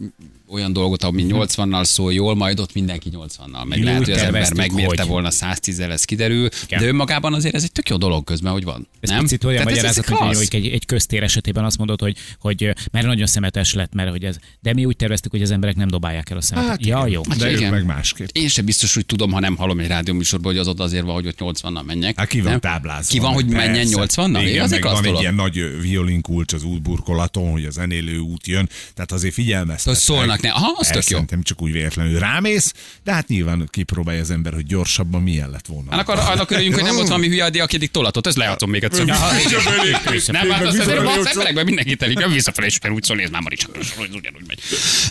olyan 0.49 0.73
dolgot, 0.73 1.03
ami 1.03 1.27
80-nal 1.29 1.85
szól 1.85 2.13
jól, 2.13 2.35
majd 2.35 2.61
ott 2.61 2.75
mindenki 2.75 3.11
80-nal. 3.13 3.65
Meg 3.69 3.79
Mi 3.79 3.85
lehet, 3.85 4.05
hogy 4.05 4.13
az 4.13 4.21
ember 4.21 4.55
megmérte 4.55 5.03
hogy- 5.03 5.11
volna 5.11 5.29
110-el, 5.31 5.91
ez 5.91 6.05
kiderül, 6.05 6.49
Igen. 6.65 6.81
de 6.81 6.87
önmagában 6.87 7.35
azért 7.35 7.55
ez 7.55 7.63
egy 7.63 7.73
tök 7.73 7.89
jó 7.89 7.97
dolog 7.97 8.25
közben, 8.25 8.53
hogy 8.53 8.65
van. 8.65 8.89
Ez 9.01 9.11
nem? 9.11 9.21
picit 9.23 9.45
olyan 9.45 9.57
Tehát 9.65 9.79
ez- 9.79 9.85
ez 9.85 9.97
magyarázat, 9.97 10.09
mint 10.21 10.33
klassz. 10.33 10.51
hogy 10.51 10.61
egy, 10.61 10.73
egy 10.75 10.87
köztér 10.87 11.23
esetében 11.23 11.65
azt 11.65 11.79
mondod, 11.79 12.01
hogy, 12.01 12.17
hogy 12.39 12.75
mert 12.93 13.07
nagyon 13.07 13.27
szemetes 13.27 13.75
lett, 13.75 13.93
mert 13.95 14.11
hogy 14.11 14.25
ez, 14.25 14.37
de 14.61 14.73
mi 14.75 14.85
úgy 14.85 14.97
terveztük, 14.97 15.31
hogy 15.31 15.43
az 15.43 15.51
emberek 15.51 15.77
nem 15.77 15.89
dobálják 15.89 16.31
el 16.31 16.37
a 16.37 16.41
szemetet. 16.41 16.71
Hát 16.71 16.87
ja, 16.87 17.07
jó. 17.07 17.21
De 17.39 17.51
ők 17.51 17.59
igen. 17.59 17.71
meg 17.73 17.85
másképp. 17.85 18.29
Én 18.33 18.49
sem 18.49 18.65
biztos, 18.65 18.95
hogy 18.95 19.07
tudom, 19.07 19.33
ha 19.33 19.41
nem 19.41 19.57
hallom 19.57 19.79
egy 19.79 19.87
rádióműsorban, 19.87 20.53
hogy 20.53 20.61
az 20.61 20.69
ott 20.69 20.81
azért 20.81 21.05
van, 21.05 21.15
hogy 21.15 21.27
ott 21.27 21.39
80-nal 21.41 21.85
menjek. 21.85 22.19
Hát 22.19 22.29
ki 22.29 22.41
van 22.41 22.51
nem? 22.51 22.61
táblázva. 22.61 23.11
Ki 23.13 23.19
van, 23.19 23.33
hogy 23.33 23.47
Persze. 23.47 23.67
menjen 23.67 23.87
80-nal? 23.91 24.43
Igen, 24.47 24.63
az 24.63 24.65
egy 24.65 24.71
meg 24.71 24.81
klassz 24.81 24.95
van 24.95 24.97
egy 24.97 25.03
dolog. 25.05 25.21
ilyen 25.21 25.35
nagy 25.35 25.52
nagy 25.55 25.81
violinkulcs 25.81 26.53
az 26.53 26.63
útburkolaton, 26.65 27.51
hogy 27.51 27.65
a 27.65 27.71
zenélő 27.71 28.19
út 28.19 28.47
jön, 28.47 28.69
tehát 28.95 29.13
azért 29.13 29.35
figyelmeztetnek. 29.35 29.95
Hogy 29.95 30.05
szólnak 30.05 30.41
ne- 30.41 30.51
Aha, 30.51 30.75
az 30.79 30.87
tök 30.87 30.95
jó. 30.95 31.01
Szerintem 31.03 31.43
csak 31.43 31.63
úgy 31.63 31.73
véletlenül 31.73 32.19
rámész, 32.19 32.73
de 33.05 33.13
hát 33.13 33.29
nyilván 33.29 33.69
kipróbálja 33.71 34.21
az 34.21 34.31
ember, 34.31 34.53
hogy 34.53 34.67
gyorsabban 34.67 35.23
milyen 35.23 35.51
lett 35.51 35.67
volna. 35.67 35.91
Hát 35.91 36.01
akkor 36.01 36.19
annak 36.19 36.51
örüljünk, 36.51 36.75
hogy 36.75 36.85
nem 36.85 36.95
volt 36.95 37.09
valami 37.09 37.29
hülye 37.29 37.63
aki 37.63 37.77
eddig 37.77 37.91
tolatott, 37.91 38.27
ezt 38.27 38.37
lejátszom 38.37 38.71
még 38.71 38.85
egyszer. 38.85 39.05
Nem, 39.05 40.51
hát 40.51 40.65
azt 40.65 40.79
azért 40.79 40.99
az 40.99 41.27
emberekben 41.27 41.65
mindenki 41.65 41.97
telik, 41.97 42.19
nem 42.19 42.33
visszafelé, 42.33 42.67
és 42.67 42.79
kell 42.79 42.91
úgy 42.91 43.03
szólni, 43.03 43.23
ez 43.23 43.31
már 43.31 43.43
Marics, 43.43 43.65
ugyanúgy 43.99 44.45
megy. 44.47 44.59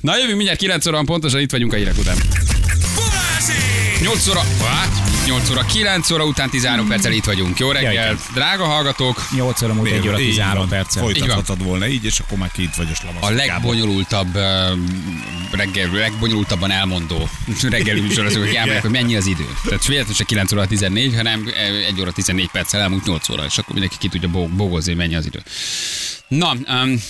Na 0.01 0.17
jövünk 0.17 0.35
mindjárt 0.35 0.59
9 0.59 0.85
óra 0.85 1.03
pontosan, 1.03 1.39
itt 1.39 1.51
vagyunk 1.51 1.73
a 1.73 1.75
hírek 1.75 1.97
után. 1.97 2.17
8 4.01 4.27
óra, 4.27 4.39
hát 4.63 5.10
8 5.31 5.49
óra, 5.49 5.61
9 5.65 6.11
óra 6.11 6.23
után 6.25 6.49
13 6.49 6.87
perccel 6.87 7.11
itt 7.11 7.25
vagyunk. 7.25 7.59
Jó 7.59 7.71
reggelt, 7.71 8.19
drága 8.33 8.65
hallgatók! 8.65 9.27
8 9.35 9.61
óra 9.61 9.73
múlt 9.73 9.91
1 9.91 10.07
óra 10.07 10.19
Így 10.19 10.27
13 10.29 10.57
van. 10.59 10.69
perccel. 10.69 11.01
Folytathatod 11.03 11.63
volna 11.63 11.87
így, 11.87 12.05
és 12.05 12.19
akkor 12.19 12.37
már 12.37 12.51
kint 12.51 12.75
vagy 12.75 12.87
a 12.91 12.95
slamasz. 12.95 13.23
A 13.23 13.29
legbonyolultabb 13.29 14.35
uh, 14.35 14.41
reggel, 15.51 15.89
legbonyolultabban 15.91 16.71
elmondó 16.71 17.29
reggeli 17.69 17.99
műsor 17.99 18.25
azok, 18.25 18.39
hogy 18.43 18.53
elmondják, 18.53 18.81
hogy 18.81 18.91
mennyi 18.91 19.15
az 19.15 19.25
idő. 19.25 19.45
Tehát 19.63 19.85
véletlenül 19.85 20.15
se 20.15 20.23
9 20.23 20.51
óra 20.51 20.67
14, 20.67 21.15
hanem 21.15 21.49
1 21.87 22.01
óra 22.01 22.11
14 22.11 22.49
perccel 22.51 22.81
elmúlt 22.81 23.05
8 23.05 23.29
óra, 23.29 23.45
és 23.45 23.57
akkor 23.57 23.71
mindenki 23.73 23.95
ki 23.99 24.07
tudja 24.07 24.29
bo- 24.29 24.49
bogozni, 24.49 24.89
hogy 24.91 24.99
mennyi 25.01 25.15
az 25.15 25.25
idő. 25.25 25.41
Na, 26.27 26.51
um, 26.51 27.01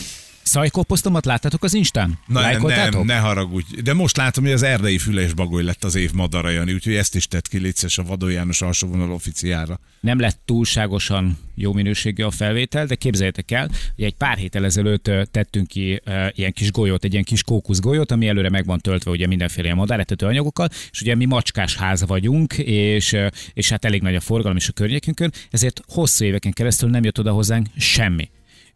Szajkó 0.44 0.84
posztomat 0.84 1.26
láttátok 1.26 1.64
az 1.64 1.74
Instán? 1.74 2.20
Na, 2.28 2.42
nem, 2.62 3.02
ne 3.04 3.18
haragudj. 3.18 3.82
De 3.82 3.94
most 3.94 4.18
látom, 4.18 4.44
hogy 4.44 4.54
az 4.54 4.64
erdei 4.64 4.98
füles 4.98 5.34
bagoly 5.34 5.64
lett 5.64 5.84
az 5.84 5.96
év 5.96 6.12
madara, 6.14 6.50
Jani, 6.50 6.74
úgyhogy 6.74 6.96
ezt 6.96 7.16
is 7.16 7.28
tett 7.28 7.48
ki, 7.48 7.58
létszes 7.58 7.98
a 7.98 8.04
Vadó 8.04 8.28
János 8.28 8.62
alsóvonal 8.62 9.12
oficiára. 9.12 9.80
nem 10.00 10.20
lett 10.20 10.40
túlságosan 10.46 11.38
jó 11.56 11.74
minőségű 11.74 12.24
a 12.24 12.32
felvétel, 12.32 12.86
de 12.86 12.96
képzeljétek 12.96 13.52
el, 13.52 13.70
hogy 13.96 14.04
egy 14.04 14.16
pár 14.16 14.38
héttel 14.38 14.66
ezelőtt 14.66 15.12
tettünk 15.32 15.68
ki 15.68 16.02
ilyen 16.32 16.52
kis 16.52 16.72
golyót, 16.72 17.04
egy 17.04 17.12
ilyen 17.12 17.24
kis 17.24 17.44
kókuszgolyót, 17.44 18.12
ami 18.12 18.28
előre 18.28 18.50
meg 18.50 18.66
van 18.66 18.80
töltve 18.80 19.12
ugye 19.12 19.28
mindenféle 19.28 19.74
madáretető 19.74 20.26
anyagokkal, 20.26 20.68
és 20.92 21.02
ugye 21.02 21.16
mi 21.16 21.26
macskás 21.26 21.76
ház 21.76 22.06
vagyunk, 22.06 22.54
és, 22.58 23.16
és 23.54 23.70
hát 23.70 23.86
elég 23.86 24.02
nagy 24.02 24.16
a 24.16 24.20
forgalom 24.20 24.58
is 24.58 24.68
a 24.68 24.72
környékünkön, 24.72 25.32
ezért 25.50 25.82
hosszú 25.88 26.26
éveken 26.26 26.52
keresztül 26.52 26.90
nem 26.90 27.04
jött 27.04 27.20
oda 27.20 27.32
hozzánk 27.32 27.68
semmi. 27.78 28.30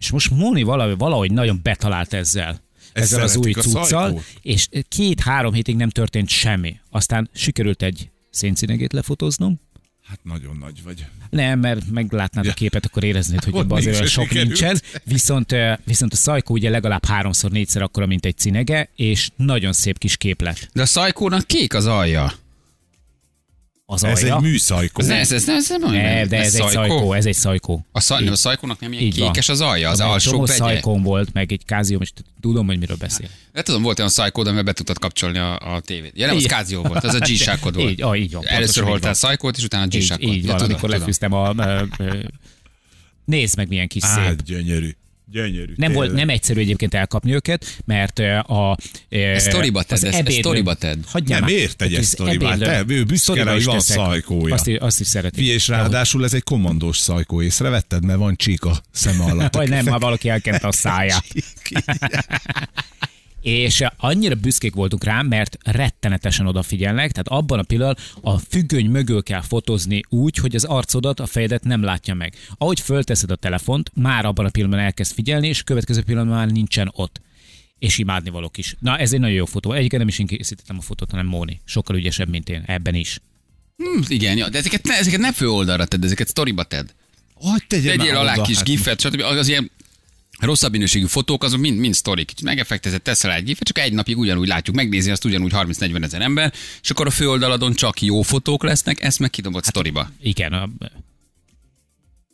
És 0.05 0.11
most 0.11 0.29
Móni 0.31 0.63
valahogy, 0.63 0.97
valahogy 0.97 1.31
nagyon 1.31 1.59
betalált 1.63 2.13
ezzel. 2.13 2.61
Ezzel 2.93 3.21
az 3.21 3.35
új 3.35 3.51
a 3.51 3.61
cuccal, 3.61 4.21
és 4.41 4.67
két-három 4.87 5.53
hétig 5.53 5.75
nem 5.75 5.89
történt 5.89 6.29
semmi. 6.29 6.79
Aztán 6.89 7.29
sikerült 7.33 7.81
egy 7.81 8.09
szénszínegét 8.29 8.93
lefotóznom, 8.93 9.59
Hát 10.07 10.19
nagyon 10.23 10.57
nagy 10.59 10.83
vagy. 10.83 11.05
nem, 11.29 11.59
mert 11.59 11.89
meglátnád 11.91 12.45
a 12.45 12.47
Ja. 12.47 12.53
képet, 12.53 12.85
akkor 12.85 13.03
éreznéd, 13.03 13.43
hogy 13.43 13.53
abban 13.55 13.77
azért 13.77 13.95
olyan 13.95 14.07
sok 14.07 14.23
sikerült. 14.27 14.47
nincsen. 14.47 14.81
Viszont, 15.03 15.55
viszont 15.83 16.13
a 16.13 16.15
szajkó 16.15 16.53
ugye 16.53 16.69
legalább 16.69 17.05
háromszor, 17.05 17.51
négyszer 17.51 17.81
akkora, 17.81 18.05
mint 18.05 18.25
egy 18.25 18.37
cinege, 18.37 18.89
és 18.95 19.29
nagyon 19.35 19.73
szép 19.73 19.97
kis 19.97 20.17
képlet. 20.17 20.69
de 20.73 20.81
a 20.81 20.85
szajkónak 20.85 21.47
kék 21.47 21.73
az 21.73 21.85
alja. 21.85 22.33
Az 23.87 24.03
Ez 24.03 24.21
alja. 24.21 24.35
egy 24.35 24.41
műszajkó. 24.41 25.01
Ez, 25.01 25.09
ez, 25.09 25.31
ez, 25.31 25.49
ez 25.49 25.69
nem. 25.69 25.91
Ne, 25.91 26.25
de 26.25 26.37
ez, 26.37 26.55
egy 26.55 26.67
szajkó, 26.67 27.13
ez 27.13 27.25
egy 27.25 27.33
szajkó. 27.33 27.85
A, 27.91 27.99
szaj, 27.99 28.23
nem, 28.23 28.33
a 28.33 28.35
szajkónak 28.35 28.79
nem 28.79 28.91
ilyen 28.91 29.03
Így 29.03 29.19
van. 29.19 29.27
kékes 29.31 29.49
az 29.49 29.61
alja, 29.61 29.89
az 29.89 29.99
alsó 29.99 30.31
csomó 30.31 30.43
begye. 30.43 30.57
szajkóm 30.57 31.01
volt, 31.01 31.33
meg 31.33 31.51
egy 31.51 31.65
kázium, 31.65 32.01
és 32.01 32.11
tudom, 32.41 32.65
hogy 32.65 32.79
miről 32.79 32.97
beszél. 32.97 33.27
De 33.53 33.61
tudom, 33.61 33.81
volt 33.81 33.97
olyan 33.97 34.11
szajkód, 34.11 34.45
amivel 34.47 34.63
be 34.63 34.73
tudtad 34.73 34.99
kapcsolni 34.99 35.37
a, 35.37 35.57
a 35.57 35.79
tévét. 35.79 36.11
Ja, 36.15 36.27
nem, 36.27 36.35
az 36.35 36.45
kázió 36.45 36.81
volt, 36.81 37.03
az 37.03 37.13
a 37.13 37.19
g 37.19 37.27
volt. 37.75 37.89
Így, 37.89 38.01
ah, 38.01 38.19
így 38.19 38.31
van, 38.33 38.47
Először 38.47 38.83
van. 38.83 39.13
szajkót, 39.13 39.57
és 39.57 39.63
utána 39.63 39.83
a 39.83 39.87
g 39.87 39.93
Így, 39.93 40.13
így 40.19 40.45
van, 40.45 40.59
amikor 40.59 40.89
lefűztem 40.89 41.33
a... 41.33 41.53
Nézd 43.25 43.57
meg, 43.57 43.67
milyen 43.67 43.87
kis 43.87 44.03
szép. 44.03 44.23
Hát 44.23 44.43
gyönyörű. 44.43 44.95
Gyönyörű. 45.31 45.73
Nem 45.75 45.91
volt, 45.93 46.13
nem 46.13 46.29
egyszerű 46.29 46.59
egyébként 46.59 46.93
elkapni 46.93 47.33
őket, 47.33 47.77
mert 47.85 48.19
a... 48.47 48.77
Ez 49.09 49.43
sztoriba 49.43 49.83
tedd, 49.83 50.05
ez- 50.05 50.25
ez 50.25 50.33
sztoriba 50.33 50.73
tedd. 50.73 50.97
Hagyjál 51.07 51.39
Nem 51.39 51.49
már. 51.49 51.59
ért 51.59 51.69
egy 51.69 51.75
Tehát 51.75 51.93
ezt 52.03 52.11
sztoriba, 52.11 52.47
ebédlő- 52.51 52.65
te, 52.65 52.83
ő 52.87 53.03
büszke 53.03 53.43
rá, 53.43 53.51
hogy 53.51 53.63
van 53.63 53.77
teszek. 53.77 53.95
szajkója. 53.97 54.53
Azt, 54.53 54.67
is- 54.67 54.77
azt 54.79 54.99
is 54.99 55.07
szeretik. 55.07 55.37
Figyelj, 55.39 55.55
és 55.55 55.67
ráadásul 55.67 56.23
ez 56.23 56.33
egy 56.33 56.43
kommandós 56.43 56.97
szajkó, 56.97 57.41
észrevetted, 57.41 58.05
mert 58.05 58.19
van 58.19 58.35
csík 58.35 58.63
a 58.63 58.77
szeme 58.91 59.23
alatt. 59.23 59.53
Vagy 59.55 59.69
nem, 59.69 59.85
már 59.85 59.99
valaki 59.99 60.29
elkente 60.29 60.67
a 60.67 60.71
száját. 60.71 61.23
És 63.45 63.83
annyira 63.97 64.35
büszkék 64.35 64.73
voltunk 64.73 65.03
rám, 65.03 65.27
mert 65.27 65.57
rettenetesen 65.63 66.47
odafigyelnek, 66.47 67.11
tehát 67.11 67.27
abban 67.27 67.59
a 67.59 67.63
pillanatban 67.63 68.05
a 68.21 68.37
függöny 68.37 68.89
mögül 68.89 69.23
kell 69.23 69.41
fotózni 69.41 70.01
úgy, 70.09 70.37
hogy 70.37 70.55
az 70.55 70.63
arcodat, 70.63 71.19
a 71.19 71.25
fejedet 71.25 71.63
nem 71.63 71.83
látja 71.83 72.13
meg. 72.13 72.33
Ahogy 72.57 72.79
fölteszed 72.79 73.31
a 73.31 73.35
telefont, 73.35 73.91
már 73.93 74.25
abban 74.25 74.45
a 74.45 74.49
pillanatban 74.49 74.85
elkezd 74.85 75.13
figyelni, 75.13 75.47
és 75.47 75.63
következő 75.63 76.01
pillanatban 76.01 76.37
már 76.37 76.51
nincsen 76.51 76.91
ott. 76.95 77.21
És 77.79 77.97
imádni 77.97 78.29
valók 78.29 78.57
is. 78.57 78.75
Na, 78.79 78.97
ez 78.97 79.13
egy 79.13 79.19
nagyon 79.19 79.35
jó 79.35 79.45
fotó. 79.45 79.71
Egyébként 79.71 80.01
nem 80.01 80.07
is 80.07 80.19
én 80.19 80.27
készítettem 80.27 80.77
a 80.77 80.81
fotót, 80.81 81.11
hanem 81.11 81.25
Móni. 81.25 81.61
Sokkal 81.65 81.95
ügyesebb, 81.95 82.29
mint 82.29 82.49
én. 82.49 82.63
Ebben 82.65 82.95
is. 82.95 83.19
Hm, 83.77 84.01
igen, 84.07 84.37
ja, 84.37 84.49
de 84.49 84.57
ezeket 84.57 84.83
ne, 84.83 84.97
ezeket 84.97 85.19
ne 85.19 85.33
fő 85.33 85.49
oldalra 85.49 85.85
tedd, 85.85 86.03
ezeket 86.03 86.27
sztoriba 86.27 86.63
tedd. 86.63 86.85
Hogy 87.33 87.63
Tegyél 87.67 87.95
már 87.95 88.13
alá 88.13 88.33
oda, 88.33 88.41
kis 88.41 88.55
hát 88.55 88.65
gifet, 88.65 88.99
stb. 89.01 89.21
Az 89.21 89.47
ilyen 89.47 89.71
rosszabb 90.45 90.71
minőségű 90.71 91.05
fotók, 91.05 91.43
azok 91.43 91.59
mind, 91.59 91.79
mind 91.79 91.93
sztorik. 91.93 92.31
Megeffektezett, 92.43 93.03
teszel 93.03 93.33
egy 93.33 93.43
gifet, 93.43 93.67
csak 93.67 93.79
egy 93.79 93.93
napig 93.93 94.17
ugyanúgy 94.17 94.47
látjuk, 94.47 94.75
megnézi 94.75 95.11
azt 95.11 95.25
ugyanúgy 95.25 95.51
30-40 95.55 96.03
ezer 96.03 96.21
ember, 96.21 96.53
és 96.81 96.89
akkor 96.89 97.07
a 97.07 97.09
főoldaladon 97.09 97.73
csak 97.73 98.01
jó 98.01 98.21
fotók 98.21 98.63
lesznek, 98.63 99.03
ezt 99.03 99.19
meg 99.19 99.29
kidobott 99.29 99.63
hát, 99.63 99.73
sztoriba. 99.73 100.09
Igen, 100.21 100.53
a, 100.53 100.69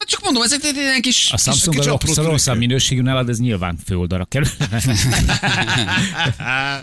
csak 0.06 0.22
mondom, 0.24 0.44
ezek 0.44 0.64
egy 0.64 0.76
ilyen 0.76 1.02
kis... 1.02 1.32
a 1.32 1.38
Samsung 1.38 1.76
kis 1.76 1.86
a 1.86 1.90
rossz, 1.90 2.00
trükkök. 2.00 2.26
rosszabb 2.26 2.58
minőségű 2.58 3.02
nálad, 3.02 3.30
ez 3.30 3.40
nyilván 3.40 3.78
főoldalra 3.86 4.26
kerül. 4.26 4.48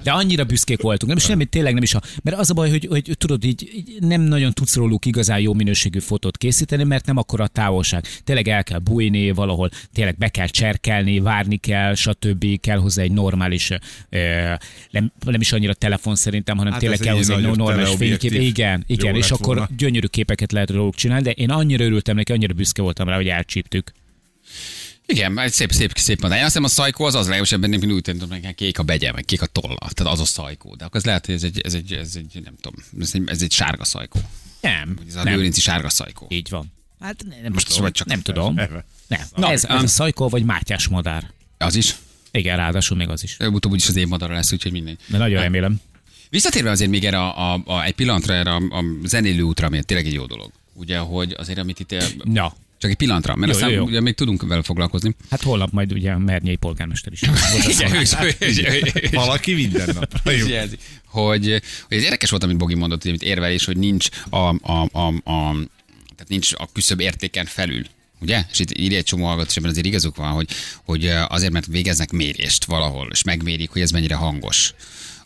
De 0.02 0.10
annyira 0.10 0.44
büszkék 0.44 0.80
voltunk. 0.80 1.12
Nem 1.12 1.16
is 1.16 1.26
nem, 1.26 1.48
tényleg 1.48 1.74
nem 1.74 1.82
is 1.82 1.94
a... 1.94 2.02
Mert 2.22 2.38
az 2.38 2.50
a 2.50 2.54
baj, 2.54 2.70
hogy, 2.70 2.86
hogy 2.90 3.10
tudod, 3.18 3.44
így, 3.44 3.70
így 3.74 3.96
nem 4.00 4.20
nagyon 4.20 4.52
tudsz 4.52 4.74
róluk 4.74 5.06
igazán 5.06 5.40
jó 5.40 5.52
minőségű 5.54 5.98
fotót 5.98 6.36
készíteni, 6.36 6.84
mert 6.84 7.06
nem 7.06 7.16
akkora 7.16 7.44
a 7.44 7.48
távolság. 7.48 8.06
Tényleg 8.24 8.48
el 8.48 8.64
kell 8.64 8.78
bújni 8.78 9.30
valahol, 9.30 9.70
tényleg 9.92 10.16
be 10.18 10.28
kell 10.28 10.46
cserkelni, 10.46 11.20
várni 11.20 11.56
kell, 11.56 11.94
stb. 11.94 12.60
Kell 12.60 12.78
hozzá 12.78 13.02
egy 13.02 13.12
normális, 13.12 13.70
ö, 14.08 14.18
nem, 14.90 15.12
nem 15.24 15.40
is 15.40 15.52
annyira 15.52 15.74
telefon 15.74 16.16
szerintem, 16.16 16.56
hanem 16.56 16.72
Hát 16.72 16.80
tényleg 16.80 16.98
kell 16.98 17.12
egy 17.12 17.18
hozzá 17.18 17.36
egy 17.36 17.56
normális 17.56 17.94
fénykép. 17.96 18.32
Igen, 18.32 18.84
igen, 18.86 19.14
és 19.14 19.30
akkor 19.30 19.56
volna. 19.56 19.68
gyönyörű 19.76 20.06
képeket 20.06 20.52
lehet 20.52 20.70
róluk 20.70 20.94
csinálni, 20.94 21.22
de 21.22 21.30
én 21.30 21.50
annyira 21.50 21.84
örültem 21.84 22.16
neki, 22.16 22.32
annyira 22.32 22.54
büszke 22.54 22.82
voltam 22.82 23.07
rá, 23.08 23.16
hogy 23.16 23.28
elcsíptük. 23.28 23.92
Igen, 25.06 25.38
egy 25.38 25.52
szép, 25.52 25.72
szép, 25.72 25.92
szép 25.98 26.20
madány. 26.20 26.38
Azt 26.38 26.46
hiszem 26.46 26.64
a 26.64 26.68
szajkó 26.68 27.04
az 27.04 27.14
az 27.14 27.22
legalábbis 27.24 27.52
ebben 27.52 27.70
nem 27.70 27.90
úgy 27.90 28.02
tudom, 28.02 28.28
hogy 28.30 28.54
kék 28.54 28.78
a 28.78 28.82
begye, 28.82 29.12
meg 29.12 29.24
kék 29.24 29.42
a 29.42 29.46
tolla. 29.46 29.76
Tehát 29.94 30.12
az 30.12 30.20
a 30.20 30.24
szajkó. 30.24 30.74
De 30.74 30.84
akkor 30.84 30.96
ez 30.96 31.04
lehet, 31.06 31.26
hogy 31.26 31.34
ez 31.34 31.42
egy, 31.42 31.60
ez 31.60 31.74
egy, 31.74 31.92
ez 31.92 32.12
egy 32.16 32.40
nem 32.44 32.54
tudom, 32.60 32.84
ez 33.00 33.10
egy, 33.14 33.22
ez 33.26 33.42
egy 33.42 33.52
sárga 33.52 33.84
szajkó. 33.84 34.20
Nem, 34.60 34.98
Ez 35.08 35.14
a 35.14 35.22
nem. 35.22 35.34
lőrinci 35.34 35.60
sárga 35.60 35.88
szajkó. 35.90 36.26
Így 36.30 36.48
van. 36.50 36.72
Hát 37.00 37.24
ne- 37.28 37.40
nem 37.40 37.52
Most 37.52 37.74
tudom. 37.74 37.92
csak- 37.92 38.06
nem 38.06 38.20
tudom. 38.22 38.58
Eve. 38.58 38.84
Nem. 39.06 39.20
Na, 39.36 39.50
ez, 39.50 39.64
ez 39.64 39.70
ám. 39.70 39.84
a 39.84 39.86
szajkó 39.86 40.28
vagy 40.28 40.44
mátyás 40.44 40.88
madár. 40.88 41.30
Az 41.58 41.74
is. 41.74 41.94
Igen, 42.30 42.56
ráadásul 42.56 42.96
még 42.96 43.08
az 43.08 43.22
is. 43.22 43.36
Utóbb 43.38 43.72
úgyis 43.72 43.88
az 43.88 43.96
év 43.96 44.08
madara 44.08 44.34
lesz, 44.34 44.52
úgyhogy 44.52 44.72
mindegy. 44.72 44.98
De 45.06 45.18
nagyon 45.18 45.40
remélem. 45.42 45.80
Visszatérve 46.30 46.70
azért 46.70 46.90
még 46.90 47.04
erre 47.04 47.18
a, 47.20 47.52
a, 47.54 47.62
a, 47.64 47.84
egy 47.84 47.94
pillanatra 47.94 48.34
erre 48.34 48.50
a, 48.50 48.56
a 48.56 48.84
zenélő 49.04 49.42
útra, 49.42 49.66
ami 49.66 49.82
tényleg 49.82 50.06
egy 50.06 50.12
jó 50.12 50.26
dolog. 50.26 50.52
Ugye, 50.72 50.98
hogy 50.98 51.34
azért, 51.38 51.58
amit 51.58 51.80
itt... 51.80 51.94
Na, 52.24 52.54
Csak 52.78 52.90
egy 52.90 52.96
pillanatra, 52.96 53.34
mert 53.36 53.50
Jó, 53.52 53.56
aztán 53.58 53.70
jó, 53.70 53.76
jó. 53.76 53.84
ugye 53.84 54.00
még 54.00 54.14
tudunk 54.14 54.42
vele 54.42 54.62
foglalkozni. 54.62 55.14
hát 55.30 55.42
holnap 55.42 55.70
majd 55.72 55.92
ugye 55.92 56.10
a 56.10 56.18
Mernyei 56.18 56.56
polgármester 56.56 57.12
is. 57.12 57.20
Igen, 57.78 57.94
ő 57.94 58.00
is- 58.48 59.10
Valaki 59.10 59.54
minden 59.54 60.08
jelzi. 60.48 60.76
hogy, 61.04 61.62
hogy 61.88 61.96
ez 61.96 62.02
érdekes 62.02 62.30
volt, 62.30 62.42
amit 62.42 62.56
Bogi 62.56 62.74
mondott, 62.74 63.00
hogy 63.02 63.10
amit 63.10 63.22
érvelés, 63.22 63.64
hogy 63.64 63.76
nincs 63.76 64.08
a, 64.30 64.36
a, 64.36 64.88
a, 64.92 65.06
a, 65.06 65.52
tehát 66.14 66.28
nincs 66.28 66.52
a 66.56 66.68
küszöbb 66.72 67.00
értéken 67.00 67.44
felül. 67.46 67.82
Ugye? 68.20 68.42
És 68.50 68.58
itt 68.58 68.78
írja 68.78 68.96
egy 68.98 69.04
csomó 69.04 69.24
hallgató, 69.24 69.48
és 69.50 69.56
ebben 69.56 69.70
azért 69.70 69.86
igazuk 69.86 70.16
van, 70.16 70.30
hogy, 70.32 70.48
hogy 70.84 71.06
azért, 71.28 71.52
mert 71.52 71.66
végeznek 71.66 72.10
mérést 72.10 72.64
valahol, 72.64 73.08
és 73.12 73.22
megmérik, 73.22 73.70
hogy 73.70 73.82
ez 73.82 73.90
mennyire 73.90 74.14
hangos. 74.14 74.74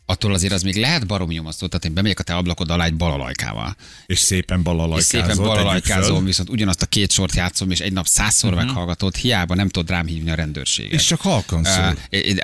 Attól 0.06 0.34
azért 0.34 0.52
az 0.52 0.62
még 0.62 0.76
lehet 0.76 1.06
baromi 1.06 1.34
nyomasztó, 1.34 1.66
tehát 1.66 1.84
én 1.84 1.94
bemegyek 1.94 2.18
a 2.18 2.22
te 2.22 2.34
ablakod 2.34 2.70
alá 2.70 2.84
egy 2.84 2.94
balalajkával. 2.94 3.76
És 4.06 4.18
szépen 4.18 4.58
És 4.58 4.64
balalajkázol. 4.64 5.02
szépen 5.02 5.26
tegyük 5.28 5.42
balalajkázom, 5.44 6.24
viszont 6.24 6.50
ugyanazt 6.50 6.82
a 6.82 6.86
két 6.86 7.10
sort 7.10 7.34
játszom, 7.34 7.70
és 7.70 7.80
egy 7.80 7.92
nap 7.92 8.06
százszor 8.06 8.50
Mhm. 8.50 8.58
uh-huh. 8.58 8.72
meghallgatod, 8.72 9.14
hiába 9.16 9.54
nem 9.54 9.68
tudod 9.68 9.90
rám 9.90 10.06
hívni 10.06 10.30
a 10.30 10.34
rendőrséget. 10.34 10.92
És 10.92 11.04
csak 11.04 11.20
halkan 11.20 11.64
szól. 11.64 11.96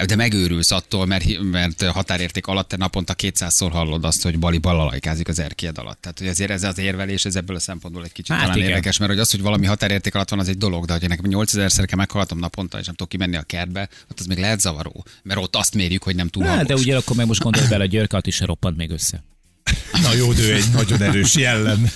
De 0.06 0.16
megőrülsz 0.16 0.70
attól, 0.70 1.06
mert, 1.06 1.24
mert 1.42 1.82
határérték 1.84 2.46
alatt 2.46 2.68
te 2.68 2.76
naponta 2.76 3.14
200-szor 3.18 3.68
hallod 3.72 4.04
azt, 4.04 4.22
hogy 4.22 4.38
Bali 4.38 4.58
balalajkázik 4.58 5.28
az 5.28 5.38
erkélyed 5.38 5.78
alatt. 5.78 6.00
Tehát, 6.00 6.18
hogy 6.18 6.28
azért 6.28 6.50
ez 6.50 6.62
az 6.64 6.78
érvelés, 6.78 7.24
ez 7.24 7.36
ebből 7.36 7.56
a 7.56 7.60
szempontból 7.60 8.04
egy 8.04 8.12
kicsit 8.12 8.28
Hát 8.30 8.38
hát 8.38 8.46
talán 8.46 8.58
igen. 8.62 8.70
érdekes, 8.70 8.98
mert 8.98 9.10
hogy 9.10 9.20
az, 9.20 9.30
hogy 9.30 9.40
valami 9.42 9.66
határérték 9.66 10.14
alatt 10.14 10.30
van, 10.30 10.38
az 10.38 10.48
egy 10.48 10.58
dolog, 10.58 10.84
de 10.84 10.92
hogy 10.92 11.08
nekem 11.08 11.24
8000-szer 11.28 11.84
kell 11.86 11.96
meghallgatom 11.96 12.38
naponta, 12.38 12.78
és 12.78 12.86
nem 12.86 12.94
tudok 12.94 13.08
kimenni 13.10 13.36
a 13.36 13.42
kertbe, 13.42 13.88
ott 14.10 14.20
az 14.20 14.26
még 14.26 14.38
lehet 14.38 14.60
zavaró. 14.60 15.04
Mert 15.22 15.40
ott 15.40 15.56
azt 15.56 15.74
mérjük, 15.74 16.02
hogy 16.02 16.14
nem 16.14 16.28
túl 16.28 16.44
Hát, 16.44 16.66
de 16.66 16.74
ugyanakkor 16.74 17.16
meg 17.16 17.26
most 17.26 17.42
gondolj 17.50 17.68
bele, 17.68 17.84
a 17.84 17.86
Györke 17.86 18.20
is 18.22 18.34
se 18.34 18.44
roppant 18.44 18.76
még 18.76 18.90
össze. 18.90 19.24
Na 20.02 20.14
jó, 20.14 20.32
de 20.32 20.42
ő 20.42 20.54
egy 20.54 20.70
nagyon 20.72 21.02
erős 21.02 21.36
jellem. 21.36 21.90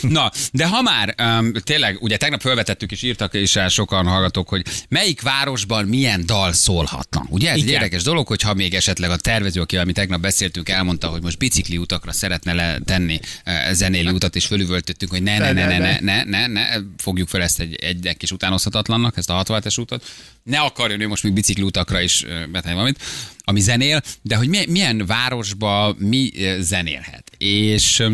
Na, 0.00 0.30
de 0.52 0.66
ha 0.66 0.82
már 0.82 1.14
um, 1.22 1.52
tényleg, 1.52 1.98
ugye 2.00 2.16
tegnap 2.16 2.40
felvetettük 2.40 2.92
és 2.92 3.02
írtak 3.02 3.34
is 3.34 3.56
el 3.56 3.68
sokan 3.68 4.06
hallgatók, 4.06 4.48
hogy 4.48 4.66
melyik 4.88 5.22
városban 5.22 5.84
milyen 5.84 6.26
dal 6.26 6.52
szólhatna. 6.52 7.26
Ugye 7.28 7.48
ez 7.48 7.54
egy 7.54 7.62
Igen. 7.62 7.74
érdekes 7.74 8.02
dolog, 8.02 8.26
hogyha 8.26 8.54
még 8.54 8.74
esetleg 8.74 9.10
a 9.10 9.16
tervező, 9.16 9.60
akivel 9.60 9.84
mi 9.84 9.92
tegnap 9.92 10.20
beszéltünk, 10.20 10.68
elmondta, 10.68 11.08
hogy 11.08 11.22
most 11.22 11.38
bicikli 11.38 11.76
utakra 11.76 12.12
szeretne 12.12 12.52
letenni 12.52 13.20
uh, 13.46 13.72
zenéli 13.72 14.10
utat, 14.10 14.36
és 14.36 14.46
fölüvöltöttünk, 14.46 15.10
hogy 15.10 15.22
ne, 15.22 15.38
ne, 15.38 15.52
ne, 15.52 15.66
ne, 15.66 15.78
ne, 15.78 15.98
ne, 16.00 16.24
ne, 16.24 16.46
ne, 16.46 16.66
fogjuk 16.96 17.28
fel 17.28 17.42
ezt 17.42 17.60
egy, 17.60 17.74
egy 17.74 18.14
kis 18.16 18.30
utánozhatatlannak, 18.30 19.16
ezt 19.16 19.30
a 19.30 19.42
67-es 19.44 19.80
utat. 19.80 20.04
Ne 20.42 20.58
akarjon 20.58 21.00
ő 21.00 21.08
most 21.08 21.22
még 21.22 21.32
bicikli 21.32 21.62
utakra 21.62 22.00
is 22.00 22.22
uh, 22.22 22.46
betenni 22.46 22.74
valamit, 22.74 23.02
ami 23.48 23.60
zenél, 23.60 24.02
de 24.22 24.36
hogy 24.36 24.48
milyen, 24.48 24.68
milyen 24.68 25.06
városba 25.06 25.94
mi 25.98 26.30
zenélhet. 26.60 27.30
És 27.38 28.06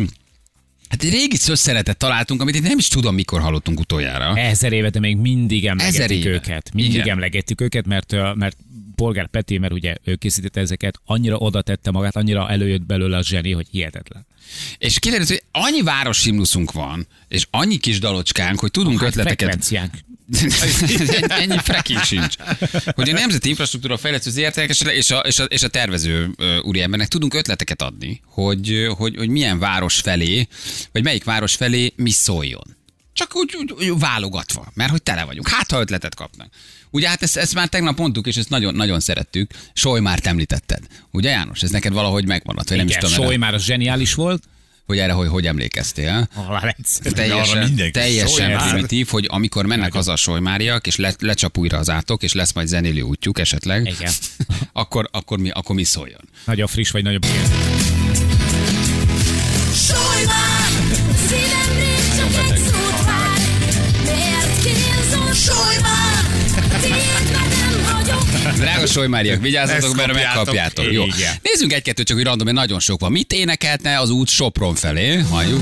Hát 0.89 1.03
egy 1.03 1.09
régi 1.09 1.35
szösszenetet 1.35 1.97
találtunk, 1.97 2.41
amit 2.41 2.55
én 2.55 2.61
nem 2.61 2.77
is 2.77 2.87
tudom, 2.87 3.15
mikor 3.15 3.41
hallottunk 3.41 3.79
utoljára. 3.79 4.37
Ezer 4.37 4.73
éve, 4.73 4.89
de 4.89 4.99
még 4.99 5.17
mindig 5.17 5.63
éve. 6.25 6.35
őket. 6.35 6.73
Mindig 6.73 6.93
Igen. 6.93 7.09
emlegettük 7.09 7.61
őket, 7.61 7.85
mert, 7.85 8.11
mert 8.35 8.57
Polgár 8.95 9.27
Peti, 9.27 9.57
mert 9.57 9.73
ugye 9.73 9.95
ő 10.03 10.15
készítette 10.15 10.59
ezeket, 10.59 10.99
annyira 11.05 11.37
oda 11.37 11.61
tette 11.61 11.91
magát, 11.91 12.15
annyira 12.15 12.49
előjött 12.49 12.85
belőle 12.85 13.17
a 13.17 13.23
zseni, 13.23 13.51
hogy 13.51 13.67
hihetetlen. 13.71 14.25
És 14.77 14.99
kiderült, 14.99 15.27
hogy 15.29 15.43
annyi 15.51 15.81
városhimnuszunk 15.81 16.71
van, 16.71 17.07
és 17.27 17.47
annyi 17.49 17.77
kis 17.77 17.99
dalocskánk, 17.99 18.59
hogy 18.59 18.71
tudunk 18.71 18.99
Hát 18.99 19.07
ötleteket. 19.07 19.71
Ennyi 21.27 21.57
freking 21.57 22.03
sincs. 22.03 22.35
Hogy 22.85 23.09
a 23.09 23.13
Nemzeti 23.13 23.49
Infrastruktúra 23.49 23.97
Fejlesztő 23.97 24.29
ZRT 24.29 24.57
és 24.57 24.81
a, 24.81 24.89
és 24.89 25.39
a, 25.39 25.43
és 25.43 25.63
a, 25.63 25.67
tervező 25.67 26.35
úriembernek 26.61 27.07
tudunk 27.07 27.33
ötleteket 27.33 27.81
adni, 27.81 28.21
hogy, 28.25 28.87
hogy, 28.97 29.15
hogy 29.17 29.29
milyen 29.29 29.59
város 29.59 29.99
felé, 29.99 30.47
vagy 30.91 31.03
melyik 31.03 31.23
város 31.23 31.55
felé 31.55 31.93
mi 31.95 32.09
szóljon. 32.09 32.75
Csak 33.13 33.35
úgy, 33.35 33.55
úgy, 33.57 33.71
úgy 33.71 33.99
válogatva, 33.99 34.71
mert 34.73 34.91
hogy 34.91 35.03
tele 35.03 35.23
vagyunk. 35.23 35.47
Hát, 35.47 35.71
ha 35.71 35.79
ötletet 35.79 36.15
kapnak. 36.15 36.53
Ugye 36.91 37.09
hát 37.09 37.21
ezt, 37.21 37.37
ezt 37.37 37.53
már 37.53 37.67
tegnap 37.67 37.97
mondtuk, 37.97 38.27
és 38.27 38.35
ezt 38.35 38.49
nagyon, 38.49 38.75
nagyon 38.75 38.99
szerettük. 38.99 39.51
Solymárt 39.73 40.25
említetted. 40.25 40.79
Ugye 41.11 41.29
János, 41.29 41.63
ez 41.63 41.69
neked 41.69 41.93
valahogy 41.93 42.27
megmaradt, 42.27 42.69
vagy 42.69 42.77
nem 42.77 42.87
Igen, 42.87 42.99
is 43.01 43.09
tudom, 43.09 43.25
Soly 43.25 43.35
már 43.35 43.53
az 43.53 43.63
zseniális 43.63 44.13
volt. 44.13 44.43
Hogy 44.85 44.97
erre 44.97 45.13
hogy, 45.13 45.27
hogy 45.27 45.47
emlékeztél. 45.47 46.29
Egyszerű. 46.61 47.09
Teljesen, 47.09 47.91
teljesen 47.91 48.57
primitív, 48.57 49.07
hogy 49.07 49.27
amikor 49.29 49.65
mennek 49.65 49.93
haza 49.93 50.11
a 50.11 50.15
solymáriak, 50.15 50.87
és 50.87 50.95
le, 50.95 51.13
lecsap 51.19 51.57
újra 51.57 51.77
az 51.77 51.89
átok, 51.89 52.23
és 52.23 52.33
lesz 52.33 52.53
majd 52.53 52.67
zenélő 52.67 53.01
útjuk 53.01 53.39
esetleg, 53.39 53.85
Igen. 53.85 54.11
akkor, 54.73 55.09
akkor, 55.11 55.39
mi, 55.39 55.49
akkor 55.49 55.75
mi 55.75 55.83
szóljon? 55.83 56.21
Nagyon 56.45 56.67
friss 56.67 56.91
vagy 56.91 57.03
nagyobb. 57.03 57.25
Solymár, 59.73 60.64
Drága 68.65 68.87
solymáriak, 68.87 69.41
vigyázzatok, 69.41 69.95
mert 69.95 70.07
kapjátok. 70.11 70.35
megkapjátok. 70.35 70.91
Jó. 70.91 71.05
Nézzünk 71.41 71.73
egy-kettőt, 71.73 72.07
csak 72.07 72.17
hogy 72.17 72.25
random, 72.25 72.45
mert 72.45 72.57
nagyon 72.57 72.79
sok 72.79 72.99
van. 72.99 73.11
Mit 73.11 73.33
énekelhetne 73.33 73.99
az 73.99 74.09
út 74.09 74.29
Sopron 74.29 74.75
felé? 74.75 75.15
Halljuk. 75.15 75.61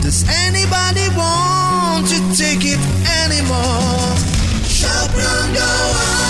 Does 0.00 0.22
anybody 0.46 1.06
want 1.16 2.08
to 2.08 2.42
take 2.42 2.66
it 2.66 2.78
anymore? 3.24 4.14
Sopron 4.80 5.52
go 5.52 5.60
on. 5.92 6.28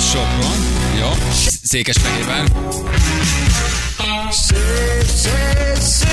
Sopron. 0.00 0.56
Jó. 0.98 1.10
Székesfehérvár. 1.62 2.44
Szék, 4.30 6.12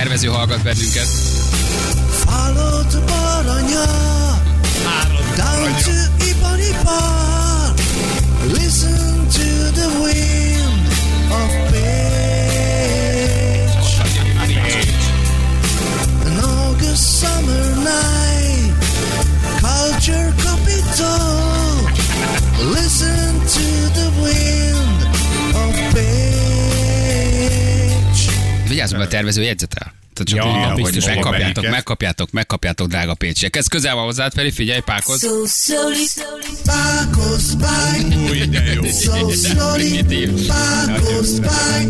tervező 0.00 0.28
hallgat 0.28 0.62
bennünket. 0.62 1.06
Follow 2.10 2.86
to 2.86 2.98
Baranya 3.00 3.79
tervező 29.20 29.42
jegyzetel. 29.42 29.92
Tehát 30.14 30.44
csak 30.44 30.54
Ja, 30.54 30.60
ja, 30.60 30.72
hogy 30.72 30.82
biztos, 30.82 31.04
hogy 31.04 31.14
megkapjátok, 31.14 31.68
megkapjátok, 31.70 32.30
megkapjátok, 32.30 32.88
drága 32.88 33.14
pécsiek. 33.14 33.56
Ez 33.56 33.66
közel 33.66 33.94
van 33.94 34.04
hozzád, 34.04 34.32
Feri, 34.32 34.50
figyelj. 34.50 34.80
So 34.86 35.46
slowly, 35.46 36.06
Új, 38.30 38.38
de 38.38 38.72
jó. 38.72 38.82
So 38.82 39.30
slowly, 39.30 40.02
goes 41.02 41.38
by. 41.38 41.88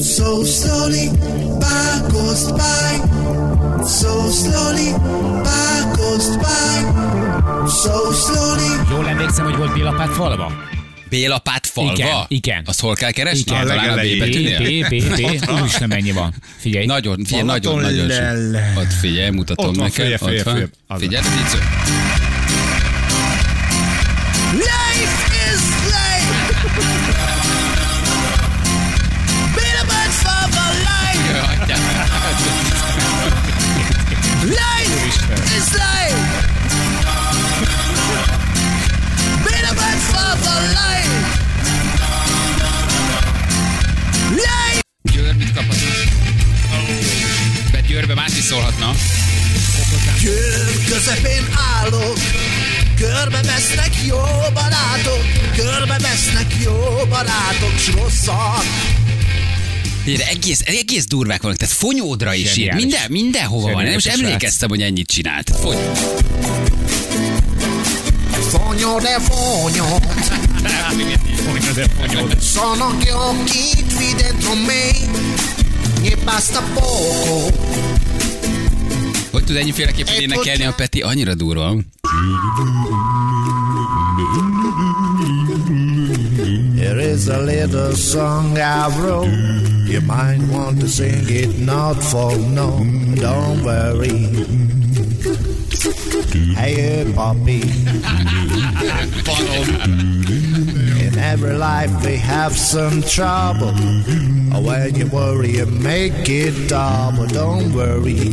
So 0.00 0.44
slowly, 0.44 1.10
by. 2.60 2.90
So 3.86 4.30
slowly, 4.30 4.92
back 5.42 5.96
goes 5.96 6.36
by. 6.36 6.76
So 7.82 8.12
slowly. 8.12 8.90
Jól 8.90 9.08
emlékszem, 9.08 9.44
hogy 9.44 9.56
volt 9.56 9.72
Bélapát 9.72 10.08
falva? 10.08 10.52
Bélapát 11.08 11.66
falva? 11.66 11.92
Igen, 11.92 12.24
igen. 12.28 12.62
Azt 12.66 12.80
hol 12.80 12.94
kell 12.94 13.10
keresni? 13.10 13.42
Igen. 13.46 13.66
Talán 13.66 13.88
a 13.88 13.94
B 13.94 13.96
legelején. 13.96 14.16
B, 14.18 14.20
betűnél? 14.20 14.88
B, 14.88 14.88
B, 14.88 15.46
B, 15.46 15.50
úristen 15.60 15.88
mennyi 15.88 16.12
van. 16.12 16.34
Figyelj. 16.56 16.86
Nagyon, 16.86 17.24
figyelj, 17.24 17.42
nagyon, 17.44 17.80
nagyon 17.80 18.10
sok. 18.10 18.22
Ott 18.76 18.92
figyelj, 19.00 19.30
mutatom 19.30 19.74
neked. 19.74 20.12
ott 20.12 20.18
van. 20.18 20.36
följebb. 20.36 20.72
Az 20.86 21.00
Figyelj, 21.00 21.22
Ticő. 21.22 21.58
Life 24.52 25.16
is 25.52 25.62
life. 25.94 26.30
Been 29.54 29.76
a 29.80 29.84
bad 29.86 30.12
father 30.22 30.70
life. 30.88 31.18
Is 35.56 35.72
life. 35.72 36.48
Life. 39.44 39.78
Life. 40.74 40.97
Mit 45.38 45.52
kaphatunk? 45.52 45.92
De 47.70 47.80
Győrbe 47.80 48.14
más 48.14 48.36
is 48.38 48.44
szólhatna. 48.44 48.94
Győr 50.20 50.84
közepén 50.88 51.48
állok, 51.78 52.18
körbe 52.96 53.40
vesznek 53.42 53.94
jó 54.06 54.20
barátok, 54.54 55.24
körbe 55.56 55.98
vesznek 55.98 56.54
jó 56.62 57.06
barátok, 57.08 57.78
s 57.78 57.90
rosszak. 57.92 58.64
Ide 60.04 60.26
egész, 60.26 60.60
egész 60.64 61.06
durvák 61.06 61.42
vannak, 61.42 61.56
tehát 61.56 61.74
fonyódra 61.74 62.34
is 62.34 62.40
ír. 62.40 62.54
Zseniális. 62.54 62.82
Minden, 62.82 63.10
mindenhova 63.10 63.72
van. 63.72 63.84
Nem 63.84 63.98
Zseniális 63.98 64.04
is 64.06 64.12
emlékeztem, 64.12 64.68
hogy 64.68 64.82
ennyit 64.82 65.06
csinált. 65.06 65.44
Tehát 65.44 65.62
Fony. 65.62 65.76
Fonyo 68.50 68.98
de 69.00 69.20
fonyo, 69.20 69.98
sono 72.38 72.94
gli 72.98 73.08
occhi 73.08 73.84
qui 73.94 74.14
dentro 74.14 74.54
me, 74.54 74.92
mi 76.00 76.16
basta 76.24 76.62
poco. 76.74 77.52
Hogy 79.32 79.44
tud 79.44 79.56
ennyiféleképpen 79.56 80.20
énekelni 80.20 80.64
a 80.64 80.72
Peti? 80.72 81.00
Annyira 81.00 81.34
durva. 81.34 81.74
Here 86.74 87.00
is 87.12 87.28
a 87.28 87.38
little 87.38 87.94
song 87.94 88.56
I 88.58 88.88
wrote. 88.98 89.30
You 89.88 90.00
might 90.00 90.40
want 90.50 90.80
to 90.80 90.88
sing 90.88 91.28
it 91.28 91.58
not 91.58 92.02
for 92.02 92.36
no, 92.36 92.84
don't 93.14 93.62
worry. 93.62 94.28
Hey, 96.54 97.04
Poppy. 97.14 97.60
Every 101.30 101.58
life 101.58 101.92
we 102.06 102.16
have 102.16 102.56
some 102.56 103.02
trouble. 103.02 103.74
Oh, 104.54 104.62
when 104.62 104.94
you 104.94 105.06
worry, 105.08 105.58
you 105.58 105.66
make 105.66 106.26
it 106.26 106.70
double. 106.70 107.26
Don't 107.26 107.74
worry. 107.74 108.32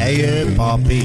Hey, 0.00 0.14
yeah, 0.22 0.56
Poppy. 0.56 1.04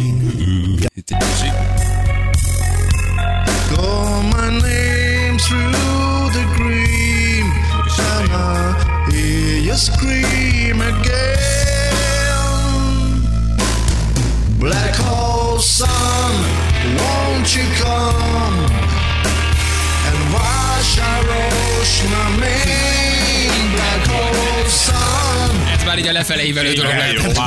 Call 3.75 4.23
my 4.35 4.49
name 4.63 5.37
through 5.37 6.31
the 6.37 6.45
green. 6.55 7.45
Summer, 7.97 9.11
hear 9.11 9.59
you 9.67 9.75
scream 9.75 10.79
again. 10.79 11.91
Black 14.61 14.95
hole 14.95 15.59
sun, 15.59 16.33
won't 16.97 17.53
you 17.53 17.65
come 17.83 19.00
Ez 25.73 25.83
már 25.85 25.97
így 25.99 26.07
a 26.07 26.11
lefele 26.11 26.45
ívelő 26.47 26.73
dolog 26.73 26.91
lehet. 26.91 27.41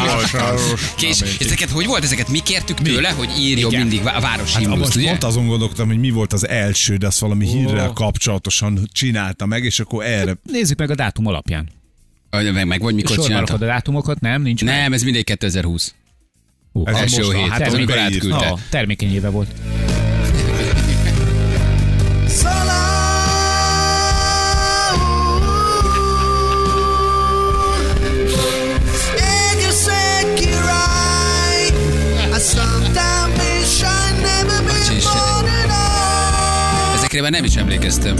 Kés, 0.97 1.20
ezeket 1.40 1.70
hogy 1.70 1.87
volt? 1.87 2.05
Ezeket 2.05 2.29
mi 2.29 2.38
kértük 2.38 2.81
tőle, 2.83 3.09
hogy 3.09 3.29
írjon 3.38 3.70
Igen. 3.70 3.87
mindig 3.87 4.07
a 4.07 4.20
város 4.20 4.53
Hát 4.53 4.61
himnuszt, 4.61 4.81
most 4.81 4.97
ugye? 4.97 5.07
pont 5.09 5.25
azon 5.25 5.47
gondolkodtam, 5.47 5.87
hogy 5.87 5.99
mi 5.99 6.11
volt 6.11 6.33
az 6.33 6.49
első, 6.49 6.97
de 6.97 7.07
azt 7.07 7.18
valami 7.18 7.47
hírrel 7.47 7.90
kapcsolatosan 7.92 8.88
csinálta 8.92 9.47
meg, 9.47 9.64
és 9.64 9.81
akkor 9.81 10.05
erre 10.05 10.37
Nézzük 10.42 10.79
meg 10.79 10.90
a 10.90 10.94
dátum 10.94 11.27
alapján. 11.27 11.68
Meg, 12.31 12.66
meg 12.66 12.81
vagy 12.83 12.94
mikor 12.94 13.18
csinálta? 13.18 13.55
a 13.55 13.57
dátumokat, 13.57 14.20
nem? 14.20 14.42
Nincs 14.42 14.64
meg? 14.64 14.75
Nem, 14.75 14.92
ez 14.92 15.03
mindig 15.03 15.25
2020. 15.25 15.94
Hú, 16.73 16.87
Ez 16.87 16.94
Első 16.97 17.33
hét, 17.35 17.49
hát 17.49 17.73
amikor 17.73 17.99
átküldte. 17.99 18.49
Na, 18.49 18.59
termékeny 18.70 19.14
éve 19.14 19.29
volt. 19.29 19.49
All. 37.14 37.20
Ezekre 37.20 37.20
már 37.20 37.31
nem 37.31 37.44
is 37.44 37.57
emlékeztem. 37.57 38.16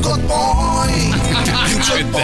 Got 0.00 0.20
boy. 0.20 1.08
Got 1.88 2.10
boy. 2.10 2.20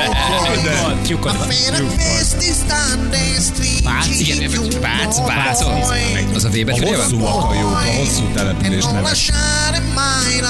Tyukod. 1.06 1.36
Face 1.36 2.36
this 2.38 2.56
Sunday 2.68 3.34
street. 3.40 3.82
Pác, 3.82 4.06
igen, 4.18 4.50
Pác, 4.80 5.18
boy. 5.18 5.26
Pác, 5.26 5.60
az 6.34 6.44
a 6.44 6.48
V 6.48 6.54
A 6.54 6.76
van? 6.80 6.94
hosszúak 6.94 7.44
a 7.44 7.48
a 7.48 7.82
hosszú 7.98 8.32
település 8.34 8.84
neve. 8.84 9.10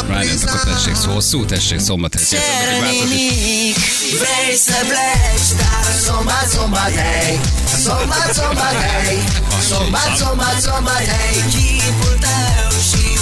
Please 0.07 0.47
akkor 0.47 0.73
tessék, 0.75 0.95
szó, 0.95 1.13
hosszú, 1.13 1.45
tessék, 1.45 1.79
szombathely. 1.79 2.23
Szeretnék 2.23 3.77
Vejszebb 4.19 4.89
lestár 4.89 5.95
Szombat, 6.05 6.49
szombathely 6.49 7.39
Szombat, 7.83 8.33
szombathely 8.33 9.25
Szombat, 9.69 10.17
szombat, 10.17 10.61
szombathely 10.61 11.35
Kipult 11.51 12.25
elsi 12.25 12.76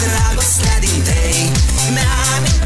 drága 0.04 0.40
sledding 0.40 1.02
day 1.02 1.50
Már 1.94 2.40
mint 2.40 2.63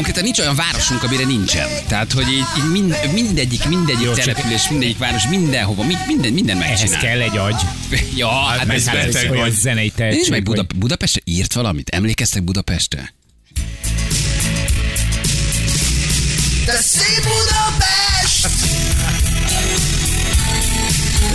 konkrétan 0.00 0.24
nincs 0.24 0.38
olyan 0.38 0.54
városunk, 0.54 1.02
amire 1.02 1.24
nincsen. 1.24 1.68
Tehát, 1.88 2.12
hogy 2.12 2.28
így, 2.32 2.44
így 2.58 2.70
mind, 2.70 2.98
mindegyik, 3.12 3.64
mindegyik 3.68 4.04
Jó, 4.04 4.12
település, 4.12 4.68
mindegyik 4.68 4.98
város, 4.98 5.26
mindenhova, 5.26 5.82
mi- 5.84 5.96
minden, 6.06 6.32
minden 6.32 6.62
Ehhez 6.62 6.78
megcsinál. 6.80 7.00
kell 7.00 7.20
egy 7.20 7.36
agy. 7.36 7.60
Ja, 8.14 8.28
hát 8.28 8.68
ez 8.68 8.86
hát 8.86 8.96
ez 8.96 9.04
beteg 9.14 9.30
olyan 9.30 9.42
vagy. 9.42 9.52
zenei 9.52 9.82
Nincs 9.82 9.94
tehetség. 9.94 10.30
meg 10.30 10.42
Buda, 10.42 10.66
Budapestre 10.76 11.20
írt 11.24 11.52
valamit? 11.52 11.88
Emlékeztek 11.88 12.42
Budapestre? 12.42 13.12
De 16.66 16.76
szép 16.80 17.22
Budapest! 17.22 18.48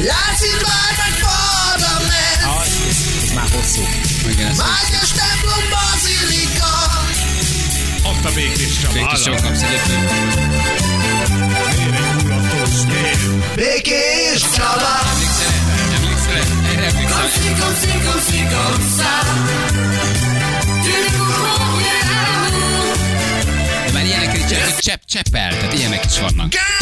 Látszik 0.05 0.61
már 0.67 0.93
meg 0.97 1.19
parlament, 1.21 2.67
Ez 3.23 3.31
már 3.35 3.49
hosszú. 3.51 3.81
Igen, 4.31 4.47
ez 4.49 4.57
a 8.25 8.31
békés 8.33 8.77
Békés 8.93 9.21
Csaba. 9.23 9.37
kapsz 9.41 9.61
egyet. 9.61 9.81
békés 13.55 14.41
Csaba. 14.55 14.99
Emlékszel? 15.95 16.43
Erre 16.75 16.85
emlékszel? 16.85 17.29
De 23.85 23.91
már 23.93 24.05
ilyenek 24.05 24.37
is 24.37 24.43
csepp, 24.45 24.77
csepp, 24.79 25.01
cseppel, 25.05 25.57
tehát 25.57 25.73
ilyenek 25.73 26.05
is 26.05 26.19
vannak. 26.19 26.49
Going 26.49 26.74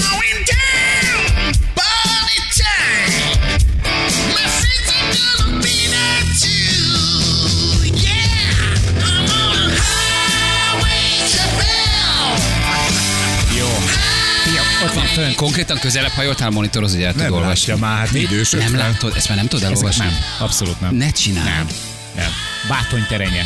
Konkrétan 15.44 15.80
közelebb 15.80 16.12
hajoltál 16.12 16.50
monitoroz, 16.50 16.94
hogy 16.94 17.04
el 17.04 17.12
tud 17.12 17.22
Nem 17.22 17.34
olvasni. 17.34 17.72
látja 17.72 17.88
már, 17.88 17.98
hát 18.08 18.14
idős 18.16 18.50
Nem 18.50 18.62
ötven. 18.62 18.78
látod, 18.78 19.14
ezt 19.16 19.28
már 19.28 19.38
nem 19.38 19.48
tudod 19.48 19.64
Ezek 19.64 19.76
elolvasni? 19.78 20.06
nem. 20.06 20.16
Abszolút 20.40 20.82
nem. 20.82 20.96
Ne 20.96 21.12
csinálj. 21.12 21.50
Nem. 21.50 21.68
Nem. 22.16 22.30
Bátony 22.68 23.06
terenye. 23.10 23.46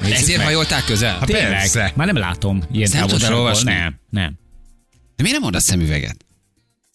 Nézzük 0.00 0.16
Ezért 0.16 0.36
meg. 0.36 0.46
hajoltál 0.46 0.84
közel? 0.84 1.12
Hát 1.18 1.24
Tényleg, 1.24 1.50
Persze. 1.50 1.92
már 1.96 2.06
nem 2.06 2.16
látom 2.16 2.62
ilyen 2.72 2.90
nem 2.92 3.06
tudod 3.06 3.22
elolvasni? 3.22 3.72
Nem, 3.72 4.00
nem. 4.10 4.32
De 5.16 5.22
miért 5.22 5.32
nem 5.32 5.42
mondasz 5.42 5.64
szemüveget? 5.64 6.16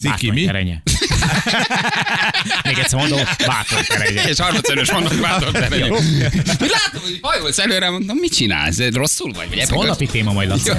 Bátony 0.04 0.34
mi? 0.34 0.46
terenye. 0.46 0.82
Még 2.64 2.78
egyszer 2.78 3.00
mondom, 3.00 3.20
bátony 3.46 3.84
terenye. 3.88 4.24
És 4.24 4.40
harmadszörös 4.40 4.92
mondok, 4.92 5.20
látom, 5.20 5.52
te 5.54 5.78
Jó. 5.78 5.86
Látom, 6.60 7.02
hogy 7.02 7.20
hajolsz 7.22 7.58
előre, 7.60 7.90
mondom, 7.90 8.18
mit 8.18 8.34
csinálsz? 8.36 8.80
Ez 8.80 8.94
Rosszul 8.96 9.32
vagy? 9.34 9.58
Ez 9.60 9.70
holnapi 9.70 10.06
téma 10.06 10.32
majd 10.34 10.50
Laci. 10.50 10.72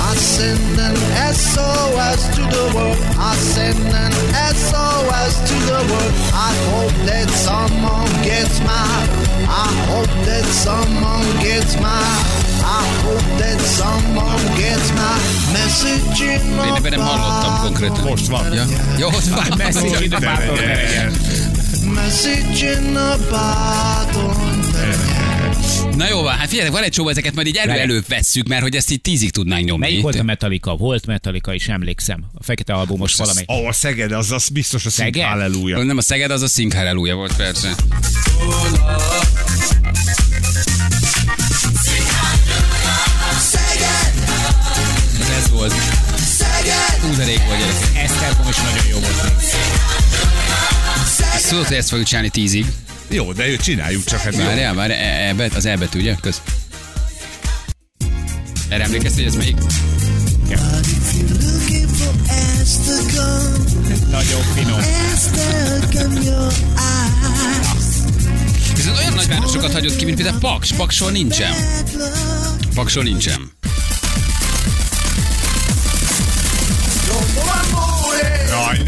I 0.00 0.14
send 0.16 0.78
an 0.78 0.96
SOS 1.34 2.20
to 2.36 2.42
the 2.56 2.72
world. 2.74 2.98
I 3.18 3.34
send 3.36 3.78
an 3.78 4.12
SOS 4.54 5.34
to 5.48 5.56
the 5.70 5.80
world. 5.90 6.14
I 6.32 6.52
hope 6.72 6.96
that 7.06 7.28
someone 7.30 8.10
gets 8.24 8.60
mine. 8.60 9.08
I 9.46 9.68
hope 9.90 10.14
that 10.26 10.46
someone 10.66 11.28
gets 11.42 11.76
mine. 11.80 12.24
I 12.64 12.84
hope 13.04 13.28
that 13.38 13.60
someone 13.60 14.42
gets 14.56 14.88
my 14.92 15.16
message 15.52 16.20
in 16.20 17.00
hallottam 17.00 18.06
ott 18.06 18.20
van. 18.20 19.56
Message 19.56 20.04
in 20.04 20.10
the 20.10 20.20
bátony 20.20 20.56
terenye. 20.56 21.10
Message 21.84 22.62
in 22.62 22.96
a 22.96 23.16
bottle. 23.30 24.39
Na 25.96 26.08
jó 26.08 26.22
van, 26.22 26.32
hát 26.36 26.48
figyelj, 26.48 26.68
van 26.68 26.82
egy 26.82 26.90
csomó, 26.90 27.08
ezeket 27.08 27.34
majd 27.34 27.46
így 27.46 27.56
elő 27.56 27.70
előbb 27.72 28.04
vesszük, 28.08 28.48
mert 28.48 28.62
hogy 28.62 28.76
ezt 28.76 28.90
így 28.90 29.00
tízig 29.00 29.30
tudnánk 29.30 29.64
nyomni. 29.64 29.86
Melyik 29.86 30.02
volt 30.02 30.18
a 30.18 30.22
Metallica? 30.22 30.76
Volt 30.76 31.06
Metallica 31.06 31.54
is, 31.54 31.68
emlékszem. 31.68 32.24
A 32.34 32.42
fekete 32.42 32.72
albumos 32.72 33.14
valami. 33.14 33.40
Ó, 33.48 33.66
a 33.66 33.72
Szeged, 33.72 34.12
az, 34.12 34.30
az 34.30 34.48
biztos 34.48 34.86
a 34.86 34.90
Szeged? 34.90 35.24
halleluja. 35.24 35.82
Nem 35.82 35.96
a 35.96 36.02
Szeged, 36.02 36.30
az 36.30 36.42
a 36.42 36.48
Szink 36.48 36.72
Hallelujah 36.72 37.16
volt 37.16 37.36
persze. 37.36 37.74
Ez, 45.20 45.28
ez 45.42 45.50
volt. 45.50 45.72
Hú, 47.00 47.16
de 47.16 47.24
rég 47.24 47.40
volt 47.46 47.58
gyerekek. 47.58 48.04
Esztergom 48.04 48.48
is 48.48 48.56
nagyon 48.56 48.86
jó 48.90 48.98
volt. 48.98 49.32
Ezt 51.34 51.48
tudod, 51.48 51.66
hogy 51.66 51.76
ezt 51.76 51.88
fogjuk 51.88 52.06
csinálni 52.06 52.28
tízig. 52.28 52.66
Jó, 53.10 53.32
de 53.32 53.56
csináljuk 53.56 54.04
csak. 54.04 54.20
Hát. 54.20 54.36
Várjál, 54.36 54.74
várjál, 54.74 54.98
e, 54.98 55.34
e, 55.42 55.48
az 55.54 55.66
elbetű, 55.66 55.98
ugye? 55.98 56.14
Köz. 56.20 56.42
Erre 58.68 58.84
emlékeztél, 58.84 59.24
hogy 59.24 59.32
ez 59.32 59.38
melyik? 59.38 59.56
Esther, 62.60 63.22
Nagyon 64.10 64.42
finom. 64.54 64.80
Your 66.24 66.52
eyes. 66.76 67.20
másokat 69.40 69.72
hagyott 69.72 69.96
ki, 69.96 70.04
mint 70.04 70.16
például 70.16 70.38
Paks. 70.38 70.72
Paksol 70.72 71.10
nincsen. 71.10 71.52
Paksol 72.74 73.02
nincsen. 73.02 73.52
Jaj, 78.48 78.78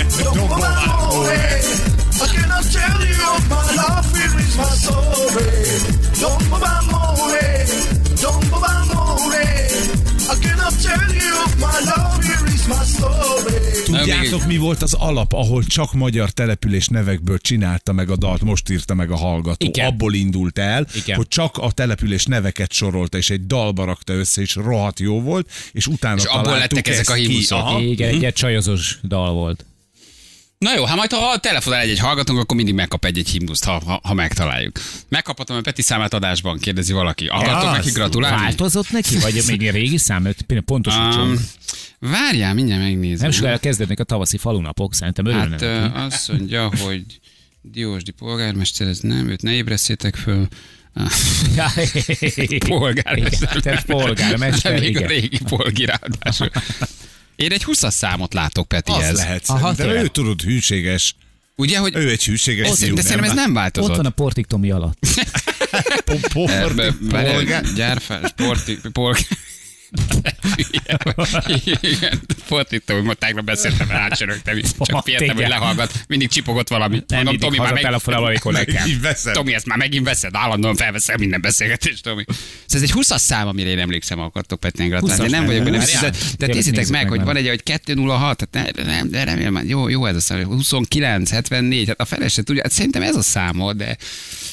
my 4.56 4.74
soul. 4.84 5.72
Don't 6.20 6.42
amore, 6.52 7.64
don't 8.24 8.52
amore. 8.52 9.44
I 10.32 10.34
cannot 10.44 10.74
tell 10.84 11.08
you 11.20 11.34
my 11.58 11.78
love 11.90 12.18
will 12.26 12.44
reach 12.46 12.66
my 12.68 12.84
soul. 12.84 13.32
Tudjátok, 13.84 14.46
mi 14.46 14.56
volt 14.56 14.82
az 14.82 14.92
alap, 14.94 15.32
ahol 15.32 15.64
csak 15.64 15.92
magyar 15.92 16.30
település 16.30 16.88
nevekből 16.88 17.38
csinálta 17.38 17.92
meg 17.92 18.10
a 18.10 18.16
dalt, 18.16 18.42
most 18.42 18.70
írta 18.70 18.94
meg 18.94 19.10
a 19.10 19.16
hallgató. 19.16 19.66
Igen. 19.66 19.86
Abból 19.86 20.14
indult 20.14 20.58
el, 20.58 20.86
Igen. 20.94 21.16
hogy 21.16 21.28
csak 21.28 21.56
a 21.58 21.70
település 21.70 22.24
neveket 22.24 22.72
sorolta, 22.72 23.16
és 23.16 23.30
egy 23.30 23.46
dalba 23.46 23.84
rakta 23.84 24.12
össze, 24.12 24.40
és 24.40 24.54
rohadt 24.54 25.00
jó 25.00 25.20
volt, 25.20 25.50
és 25.72 25.86
utána 25.86 26.16
És 26.16 26.24
abból 26.24 26.58
lettek 26.58 26.88
ezek 26.88 27.10
a. 27.10 27.54
Aha. 27.54 27.80
Igen, 27.80 28.08
egy 28.08 28.20
ilyen 28.20 28.32
csajozós 28.32 28.98
dal 29.02 29.32
volt. 29.32 29.64
Na 30.62 30.74
jó, 30.74 30.84
hát 30.84 30.96
majd 30.96 31.12
ha 31.12 31.38
telefonál 31.38 31.80
egy-egy 31.80 31.98
hallgatónk, 31.98 32.38
akkor 32.38 32.56
mindig 32.56 32.74
megkap 32.74 33.04
egy-egy 33.04 33.28
himnuszt, 33.28 33.64
ha, 33.64 33.82
ha, 33.86 34.00
ha 34.02 34.14
megtaláljuk. 34.14 34.78
Megkaphatom 35.08 35.56
a 35.56 35.60
Peti 35.60 35.82
számát 35.82 36.14
adásban, 36.14 36.58
kérdezi 36.58 36.92
valaki. 36.92 37.26
Akartok 37.26 37.68
Az. 37.70 37.76
neki 37.76 37.90
gratulálni? 37.90 38.42
Változott 38.42 38.90
neki, 38.90 39.18
vagy 39.18 39.42
még 39.46 39.68
a 39.68 39.72
régi 39.72 39.96
szám? 39.98 40.28
Pontosítson. 40.64 41.28
Um, 41.28 41.36
várjál, 41.98 42.54
mindjárt 42.54 42.82
megnézem. 42.82 43.20
Nem 43.20 43.30
sokára 43.30 43.58
kezdődnek 43.58 44.00
a 44.00 44.04
tavaszi 44.04 44.36
falunapok, 44.36 44.94
szerintem 44.94 45.26
örülne 45.26 45.48
Hát 45.50 45.60
neki. 45.60 45.98
azt 46.14 46.28
mondja, 46.28 46.70
hogy 46.78 47.04
Diósdi 47.60 48.10
polgármester, 48.10 48.86
ez 48.86 48.98
nem, 48.98 49.28
őt 49.28 49.42
ne 49.42 49.52
ébreszétek 49.52 50.14
föl. 50.14 50.48
Ah, 50.94 51.10
Polgármester. 52.68 53.56
Igen, 53.56 53.78
polgármester, 53.86 54.80
Még 54.80 54.96
a 55.02 55.06
régi 55.06 55.38
polgi 55.48 55.84
ráadásul. 55.84 56.50
Én 57.36 57.52
egy 57.52 57.64
20 57.64 57.84
számot 57.92 58.34
látok 58.34 58.72
Az 58.72 58.80
Petihez. 58.82 59.16
lehet 59.16 59.42
Aha, 59.46 59.58
szerintem. 59.58 59.86
tényleg. 59.86 60.04
Ő 60.04 60.08
tudod, 60.08 60.40
hűséges. 60.40 61.14
Ugye, 61.56 61.78
hogy 61.78 61.94
Ő 61.96 62.10
egy 62.10 62.24
hűséges 62.24 62.68
de 62.68 62.74
fiú, 62.74 62.96
szerintem 62.96 63.24
ez 63.24 63.34
nem 63.34 63.48
Ott 63.50 63.56
változott. 63.56 63.96
van 63.96 64.06
a 64.06 64.10
Portik 64.10 64.46
Tomi 64.46 64.70
alatt. 64.70 64.98
Po- 66.04 66.28
po- 66.32 66.74
be- 66.74 66.94
várjál, 67.00 67.32
polgár- 67.34 67.74
Gyárfá, 67.74 68.20
sporti, 68.26 68.78
polgár. 68.92 69.22
Igen, 71.82 72.20
fordítom, 72.44 72.96
hogy 72.96 73.04
ma 73.04 73.14
tegnap 73.14 73.44
beszéltem, 73.44 73.86
mert 73.86 74.00
átsörögtem, 74.00 74.60
csak 74.78 75.02
féltem, 75.04 75.36
hogy 75.36 75.48
lehallgat. 75.48 75.92
Mindig 76.08 76.28
csipogott 76.28 76.68
valami. 76.68 77.02
Nem 77.06 77.22
Mondom, 77.22 77.36
Tomi, 77.36 77.56
már 77.56 77.66
meg... 77.66 77.76
hazatelefonál, 77.76 78.24
amikor 78.24 78.54
veszed. 79.00 79.32
Tomi, 79.32 79.54
ezt 79.54 79.66
már 79.66 79.78
megint 79.78 80.04
veszed, 80.06 80.34
állandóan 80.34 80.76
felveszel 80.76 81.16
minden 81.16 81.40
beszélgetést, 81.40 82.02
Tomi. 82.02 82.24
Szóval 82.26 82.42
ez 82.66 82.82
egy 82.82 82.90
20 82.90 83.10
szám, 83.20 83.48
amire 83.48 83.68
én 83.68 83.78
emlékszem, 83.78 84.20
akartok 84.20 84.60
Petnén 84.60 84.88
gratulálni. 84.88 85.22
20-as 85.24 85.30
De 85.30 85.36
nem 85.36 85.46
vagyok 85.46 85.64
benne. 85.64 85.76
nem? 85.76 85.86
biztos, 85.86 86.34
de- 86.38 86.46
nézzétek 86.46 86.88
meg, 86.88 87.08
hogy 87.08 87.22
van 87.22 87.36
egy, 87.36 87.48
hogy 87.48 87.62
206, 87.62 88.48
tehát 88.50 88.76
ne, 88.76 88.82
nem, 88.84 89.10
de 89.10 89.24
remélem, 89.24 89.60
jó, 89.66 89.88
jó 89.88 90.06
ez 90.06 90.16
a 90.16 90.20
szám, 90.20 90.44
29, 90.44 91.30
74, 91.30 91.88
hát 91.88 92.00
a 92.00 92.04
fele 92.04 92.28
se 92.28 92.42
tudja, 92.42 92.62
hát 92.62 92.72
szerintem 92.72 93.02
ez 93.02 93.16
a 93.16 93.22
száma, 93.22 93.72
de 93.72 93.96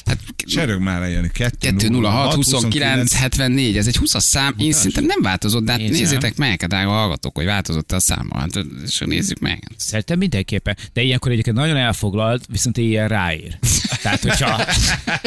hát 0.04 0.18
Cserög 0.36 0.80
már 0.80 1.00
lejönni. 1.00 1.28
206, 1.58 2.34
29, 2.34 3.14
74, 3.14 3.76
ez 3.76 3.86
egy 3.86 3.96
20 3.96 4.22
szám, 4.22 4.54
én 4.58 4.72
szerintem 4.72 5.04
nem 5.04 5.22
változott, 5.22 5.64
de 5.64 5.70
hát 5.70 5.80
Nézzem. 5.80 5.96
nézzétek 5.96 6.36
meg, 6.36 6.60
hát 6.60 6.70
drága 6.70 6.90
hallgatók, 6.90 7.36
hogy 7.36 7.44
változott 7.44 7.92
a 7.92 8.00
száma, 8.00 8.38
hát 8.38 8.64
és 8.86 8.98
nézzük 9.06 9.38
meg. 9.38 9.70
Szerintem 9.76 10.18
mindenképpen. 10.18 10.76
De 10.92 11.02
ilyenkor 11.02 11.32
egyébként 11.32 11.56
nagyon 11.56 11.76
elfoglalt, 11.76 12.44
viszont 12.48 12.76
ilyen 12.76 13.08
ráír. 13.08 13.58
Tehát, 14.02 14.22
hogyha 14.22 14.64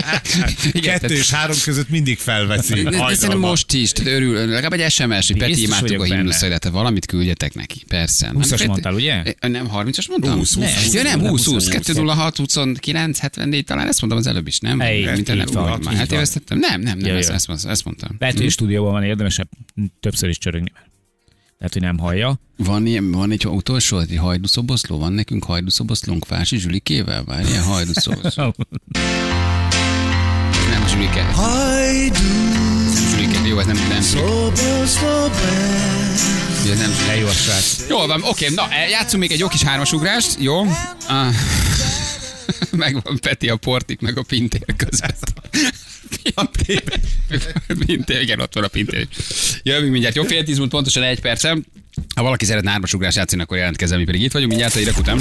Igen, 0.71 0.99
Kettő 0.99 1.15
és 1.15 1.31
három 1.31 1.57
között 1.63 1.89
mindig 1.89 2.17
felveszi. 2.17 2.83
De, 2.83 2.91
szerintem 2.91 3.39
most 3.39 3.73
is, 3.73 3.91
tehát 3.91 4.11
örül, 4.11 4.33
legalább 4.33 4.73
egy 4.73 4.91
SMS, 4.91 5.27
hogy 5.27 5.37
Peti, 5.37 5.61
imádtuk 5.61 6.01
a 6.01 6.07
tehát 6.07 6.69
valamit 6.71 7.05
küldjetek 7.05 7.53
neki, 7.53 7.83
persze. 7.87 8.31
20-as 8.33 8.49
Peti- 8.49 8.67
mondtál, 8.67 8.93
ugye? 8.93 9.23
Ö, 9.39 9.47
Nem, 9.47 9.69
30-as 9.73 10.09
mondtam? 10.09 10.37
20, 10.37 10.53
20, 10.53 10.63
Nem, 10.63 10.83
20, 10.83 10.93
ja, 10.93 11.03
nem, 11.03 11.19
20, 11.19 11.45
20, 11.45 11.53
20, 11.53 11.67
206, 11.67 12.37
29, 12.37 13.19
74, 13.19 13.65
talán 13.65 13.87
ezt 13.87 14.01
mondtam 14.01 14.21
az 14.21 14.27
előbb 14.27 14.47
is, 14.47 14.59
nem? 14.59 14.77
Mint 14.77 15.29
így 15.29 15.45
nem, 15.45 15.97
eltévesztettem? 15.97 16.59
Nem, 16.59 16.81
nem, 16.81 16.97
nem, 16.97 17.15
ezt, 17.15 17.27
ja. 17.29 17.33
ezt, 17.33 17.65
ezt 17.65 17.85
mondtam. 17.85 18.15
lehet, 18.19 18.37
hogy 18.37 18.45
a 18.45 18.49
stúdióban 18.49 18.91
van 18.91 19.03
érdemesebb 19.03 19.49
többször 19.99 20.29
is 20.29 20.37
csörögni. 20.37 20.71
Lehet, 21.63 21.77
hogy 21.77 21.87
nem 21.87 21.97
hallja. 21.97 22.39
Van, 22.57 22.85
ilyen, 22.85 23.11
van 23.11 23.31
egy 23.31 23.47
utolsó, 23.47 23.99
egy 23.99 24.17
hajdúszoboszló, 24.17 24.97
van 24.97 25.13
nekünk 25.13 25.43
hajdúszoboszlónk 25.43 26.25
Fási 26.25 26.57
Zsulikével? 26.57 27.23
Várj, 27.23 27.47
ilyen 27.47 27.63
hajdúszoboszló. 27.63 28.55
Nem 30.71 30.87
Zsulike. 30.87 31.23
Nem 31.23 31.33
Zsulike. 33.09 33.47
Jó, 33.47 33.59
ez 33.59 33.65
nem, 33.65 33.75
nem 33.89 34.01
Zsulike. 34.01 34.23
Ez 36.71 36.79
nem. 36.79 36.91
De 37.07 37.15
jó 37.15 37.27
a 37.27 37.31
srác. 37.31 37.85
Jól 37.89 38.07
van, 38.07 38.23
oké, 38.23 38.49
na, 38.49 38.69
eh, 38.69 38.89
játszunk 38.89 39.21
még 39.21 39.31
egy 39.31 39.39
jó 39.39 39.47
kis 39.47 39.63
hármasugrást, 39.63 40.35
jó? 40.39 40.61
Ah, 41.07 41.33
megvan 42.71 43.19
Peti 43.21 43.49
a 43.49 43.55
portik, 43.55 44.01
meg 44.01 44.17
a 44.17 44.23
pintér 44.23 44.75
között. 44.75 45.33
A 46.35 46.45
pintér, 47.85 48.21
igen, 48.21 48.39
ott 48.39 48.53
van 48.53 48.63
a 48.63 48.67
pintér. 48.67 49.07
Jövünk 49.63 49.91
mindjárt, 49.91 50.15
jó, 50.15 50.23
fél 50.23 50.43
tíz 50.43 50.57
múlt 50.57 50.69
pontosan 50.69 51.03
egy 51.03 51.19
percem. 51.19 51.65
Ha 52.15 52.23
valaki 52.23 52.45
szeretne 52.45 52.71
hármasugrást 52.71 53.17
játszani, 53.17 53.41
akkor 53.41 53.57
jelentkezzen, 53.57 53.99
mi 53.99 54.03
pedig 54.05 54.21
itt 54.21 54.31
vagyunk, 54.31 54.49
mindjárt 54.49 54.75
a 54.75 54.77
hírek 54.79 54.97
után. 54.97 55.19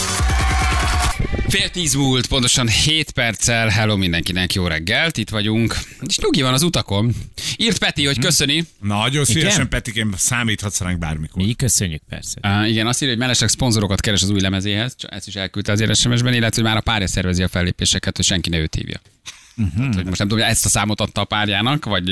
Fél 1.49 1.71
tíz 1.71 1.95
múlt, 1.95 2.27
pontosan 2.27 2.69
7 2.69 3.11
perccel. 3.11 3.69
Hello 3.69 3.97
mindenkinek, 3.97 4.53
jó 4.53 4.67
reggelt, 4.67 5.17
itt 5.17 5.31
vagyunk. 5.31 5.77
És 6.07 6.19
nyugi 6.19 6.43
van 6.43 6.53
az 6.53 6.63
utakon. 6.63 7.15
Írt 7.57 7.79
Peti, 7.79 8.07
hogy 8.07 8.19
köszöni. 8.19 8.65
Nagyon 8.81 9.25
szívesen, 9.25 9.55
Igen? 9.55 9.69
Petikém, 9.69 10.15
számíthatsz 10.17 10.81
ránk 10.81 10.99
bármikor. 10.99 11.43
Mi 11.43 11.53
köszönjük 11.53 12.03
persze. 12.09 12.39
Uh, 12.43 12.71
igen, 12.71 12.87
azt 12.87 12.99
írja, 12.99 13.09
hogy 13.09 13.23
mellesleg 13.23 13.49
szponzorokat 13.49 14.01
keres 14.01 14.23
az 14.23 14.31
új 14.31 14.41
lemezéhez, 14.41 14.97
csak 14.97 15.13
ezt 15.13 15.27
is 15.27 15.35
elküldte 15.35 15.73
azért 15.73 15.97
SMS-ben, 15.97 16.35
illetve 16.35 16.63
hogy 16.63 16.71
már 16.71 16.77
a 16.77 16.81
párja 16.81 17.07
szervezi 17.07 17.43
a 17.43 17.49
fellépéseket, 17.49 18.17
hogy 18.17 18.25
senki 18.25 18.49
ne 18.49 18.59
őt 18.59 18.75
hívja. 18.75 19.01
Uh-huh. 19.57 19.75
Tehát, 19.77 19.95
hogy 19.95 20.05
most 20.05 20.19
nem 20.19 20.29
tudom, 20.29 20.43
hogy 20.45 20.53
ezt 20.53 20.65
a 20.65 20.69
számot 20.69 21.01
adta 21.01 21.21
a 21.21 21.25
párjának, 21.25 21.85
vagy, 21.85 22.05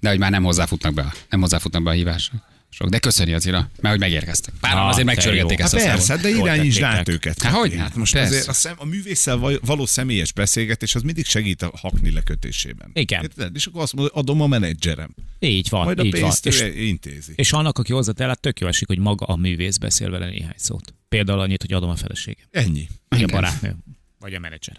de 0.00 0.08
hogy 0.08 0.18
már 0.18 0.30
nem 0.30 0.42
hozzáfutnak 0.42 0.94
be, 0.94 1.12
nem 1.30 1.40
hozzáfutnak 1.40 1.82
be 1.82 1.90
a 1.90 1.92
hívásra. 1.92 2.42
Sok, 2.74 2.88
de 2.88 2.98
köszöni 2.98 3.32
azért, 3.32 3.56
a- 3.56 3.68
mert 3.80 3.94
hogy 3.94 3.98
megérkeztek. 3.98 4.54
Páran 4.60 4.78
Ah, 4.82 4.88
azért 4.88 5.06
de 5.06 5.12
megcsörgették 5.14 5.58
ezt 5.58 5.72
Hát 5.72 5.80
a 5.82 5.84
persze, 5.86 6.02
számot. 6.04 6.22
de 6.22 6.28
irányítsd 6.28 6.82
át 6.82 7.08
őket. 7.08 7.42
Hát 7.42 7.52
hogy? 7.52 7.74
Hát 7.76 7.94
most 7.94 8.12
Persze. 8.12 8.28
azért 8.28 8.48
a, 8.48 8.52
szem, 8.52 8.74
a 8.78 8.84
művésszel 8.84 9.36
val- 9.36 9.60
való 9.66 9.86
személyes 9.86 10.32
beszélgetés 10.32 10.94
az 10.94 11.02
mindig 11.02 11.24
segít 11.26 11.62
a 11.62 11.72
hakni 11.80 12.10
lekötésében. 12.12 12.90
Igen. 12.92 13.22
Érted? 13.22 13.54
És 13.56 13.66
akkor 13.66 13.82
azt 13.82 13.92
mondod, 13.94 14.12
adom 14.16 14.40
a 14.40 14.46
menedzserem. 14.46 15.14
Így 15.38 15.68
van, 15.70 15.84
Majd 15.84 15.98
a 15.98 16.04
így 16.04 16.12
van. 16.12 16.20
pénzt 16.20 16.46
És, 16.46 16.60
ő 16.60 16.82
intézi. 16.82 17.32
és 17.34 17.52
annak, 17.52 17.78
aki 17.78 17.92
hozzá 17.92 18.12
el, 18.16 18.28
hát 18.28 18.40
tök 18.40 18.60
jó 18.60 18.66
esik, 18.66 18.86
hogy 18.88 18.98
maga 18.98 19.26
a 19.26 19.36
művész 19.36 19.76
beszél 19.76 20.10
vele 20.10 20.28
néhány 20.28 20.54
szót. 20.56 20.94
Például 21.08 21.40
annyit, 21.40 21.60
hogy 21.62 21.72
adom 21.72 21.90
a 21.90 21.96
feleségem. 21.96 22.46
Ennyi. 22.50 22.88
Vagy 23.08 23.18
a 23.20 23.22
Igen. 23.22 23.34
barátnő. 23.40 23.76
Vagy 24.22 24.34
a 24.34 24.38
menedzser. 24.38 24.74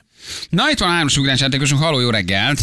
Na, 0.49 0.69
itt 0.71 0.79
van 0.79 0.89
a 0.89 0.91
hármas 0.91 1.17
ugrás 1.17 1.39
játékosunk, 1.39 1.81
halló, 1.81 1.99
jó 1.99 2.09
reggelt! 2.09 2.59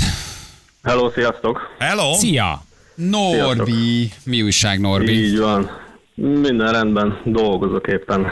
Hello, 0.82 1.10
sziasztok! 1.10 1.76
Hello! 1.78 2.14
Szia! 2.14 2.62
Norbi! 2.94 4.12
Mi 4.24 4.42
újság, 4.42 4.80
Norbi? 4.80 5.12
Így 5.12 5.38
van. 5.38 5.70
Minden 6.14 6.72
rendben, 6.72 7.20
dolgozok 7.24 7.86
éppen. 7.86 8.26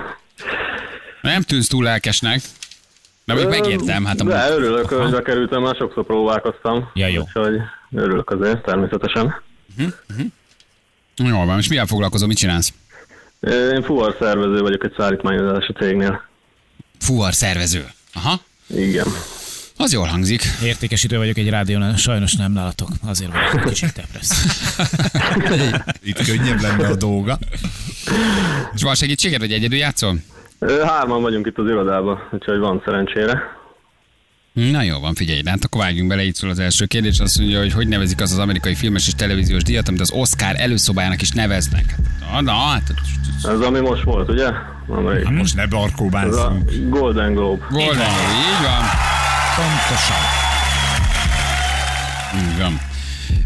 Nem 1.22 1.42
tűnsz 1.42 1.68
túl 1.68 1.84
lelkesnek. 1.84 2.40
Mert 3.24 3.40
még 3.40 3.48
megértem, 3.48 4.04
hát 4.04 4.20
a 4.20 4.24
De 4.24 4.50
örülök, 4.50 4.88
hogy 4.88 5.10
bekerültem, 5.10 5.62
már 5.62 5.74
sokszor 5.76 6.04
próbálkoztam. 6.04 6.90
Ja, 6.94 7.06
jó. 7.06 7.20
Úgyhogy 7.20 7.60
örülök 7.92 8.30
azért, 8.30 8.62
természetesen. 8.64 9.42
Jól 11.16 11.46
van, 11.46 11.58
és 11.58 11.68
mivel 11.68 11.86
foglalkozol, 11.86 12.28
mit 12.28 12.36
csinálsz? 12.36 12.72
Én 13.72 13.82
fuvar 13.82 14.16
szervező 14.18 14.60
vagyok 14.60 14.84
egy 14.84 14.94
szállítmányozási 14.96 15.72
cégnél. 15.72 16.28
Fuvar 16.98 17.34
szervező. 17.34 17.86
Aha, 18.18 18.40
Igen. 18.66 19.06
az 19.76 19.92
jól 19.92 20.06
hangzik. 20.06 20.42
Értékesítő 20.62 21.16
vagyok 21.18 21.36
egy 21.36 21.48
rádiónál, 21.48 21.96
sajnos 21.96 22.34
nem 22.36 22.52
nálatok. 22.52 22.88
Azért 23.06 23.32
vagyok 23.32 23.54
egy 23.54 23.72
kicsit 23.72 23.92
depresszió. 23.92 24.50
Itt 26.10 26.24
könnyebb 26.24 26.60
lenne 26.60 26.86
a 26.86 26.96
dolga. 26.96 27.38
És 28.74 28.82
van 28.82 28.94
segítséged, 28.94 29.40
vagy 29.40 29.52
egyedül 29.52 29.78
játszol? 29.78 30.16
Hárman 30.84 31.22
vagyunk 31.22 31.46
itt 31.46 31.58
az 31.58 31.66
irodában, 31.66 32.18
úgyhogy 32.32 32.58
van 32.58 32.82
szerencsére. 32.84 33.56
Na 34.52 34.82
jó 34.82 34.98
van, 34.98 35.14
figyelj, 35.14 35.42
hát 35.44 35.64
akkor 35.64 35.80
vágjunk 35.80 36.08
bele, 36.08 36.22
így 36.24 36.34
szól 36.34 36.50
az 36.50 36.58
első 36.58 36.86
kérdés. 36.86 37.18
Azt 37.18 37.38
mondja, 37.38 37.58
hogy 37.58 37.72
hogy 37.72 37.88
nevezik 37.88 38.20
az 38.20 38.32
az 38.32 38.38
amerikai 38.38 38.74
filmes 38.74 39.06
és 39.06 39.14
televíziós 39.14 39.62
díjat, 39.62 39.88
amit 39.88 40.00
az 40.00 40.10
Oscar 40.10 40.54
előszobájának 40.60 41.22
is 41.22 41.30
neveznek. 41.30 41.94
Na, 42.30 42.40
na, 42.40 42.52
hát 42.52 42.94
Ez 43.42 43.60
ami 43.60 43.80
most 43.80 44.02
volt, 44.02 44.28
ugye? 44.28 44.50
Amelyik? 44.88 45.28
Most 45.28 45.54
ne 45.54 45.66
barkóbázzunk. 45.66 46.70
Golden 46.88 47.34
Globe. 47.34 47.64
Golden, 47.70 48.10
így 48.10 48.62
van. 48.62 48.84
Pontosan. 49.56 50.16
Így 52.36 52.58
van. 52.58 52.80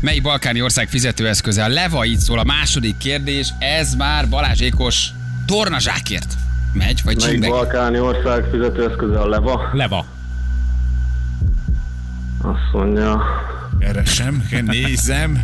Melyik 0.00 0.22
balkáni 0.22 0.62
ország 0.62 0.88
fizetőeszköze? 0.88 1.64
A 1.64 1.68
leva, 1.68 2.04
így 2.04 2.18
szól 2.18 2.38
a 2.38 2.44
második 2.44 2.96
kérdés. 2.96 3.48
Ez 3.58 3.94
már 3.94 4.28
Balázs 4.28 4.60
Ékos 4.60 5.06
tornazsákért 5.46 6.34
megy, 6.72 7.00
vagy 7.04 7.16
Melyik 7.16 7.30
csingbe. 7.30 7.48
balkáni 7.48 7.98
ország 8.00 8.44
fizetőeszköze 8.50 9.18
a 9.20 9.28
leva? 9.28 9.68
Leva. 9.72 10.04
Azt 12.42 12.72
mondja, 12.72 13.22
Keresem, 13.80 14.48
nézem. 14.66 15.38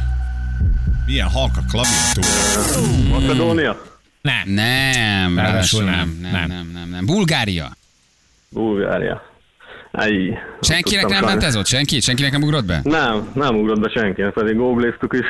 Milyen 1.06 1.28
halk 1.28 1.56
a 1.56 1.60
klaviatúra. 1.70 3.18
Macedónia? 3.20 3.76
Nem. 4.20 4.48
Nem, 4.50 5.38
Ráadásul 5.38 5.84
nem, 5.84 6.18
nem, 6.20 6.30
nem, 6.32 6.32
nem. 6.32 6.48
nem, 6.48 6.70
nem, 6.72 6.88
nem. 6.88 7.06
Bulgária. 7.06 7.76
Bulgária. 8.48 9.22
Aj, 9.92 10.38
Senkinek 10.60 11.06
nem 11.06 11.24
ment 11.24 11.42
ez 11.42 11.56
ott? 11.56 11.66
Senki? 11.66 12.00
Senkinek 12.00 12.32
nem 12.32 12.42
ugrott 12.42 12.64
be? 12.64 12.80
Nem, 12.84 13.30
nem 13.34 13.56
ugrott 13.56 13.80
be 13.80 13.88
senkinek, 13.88 14.32
pedig 14.32 14.56
googliztuk 14.56 15.14
is. 15.14 15.26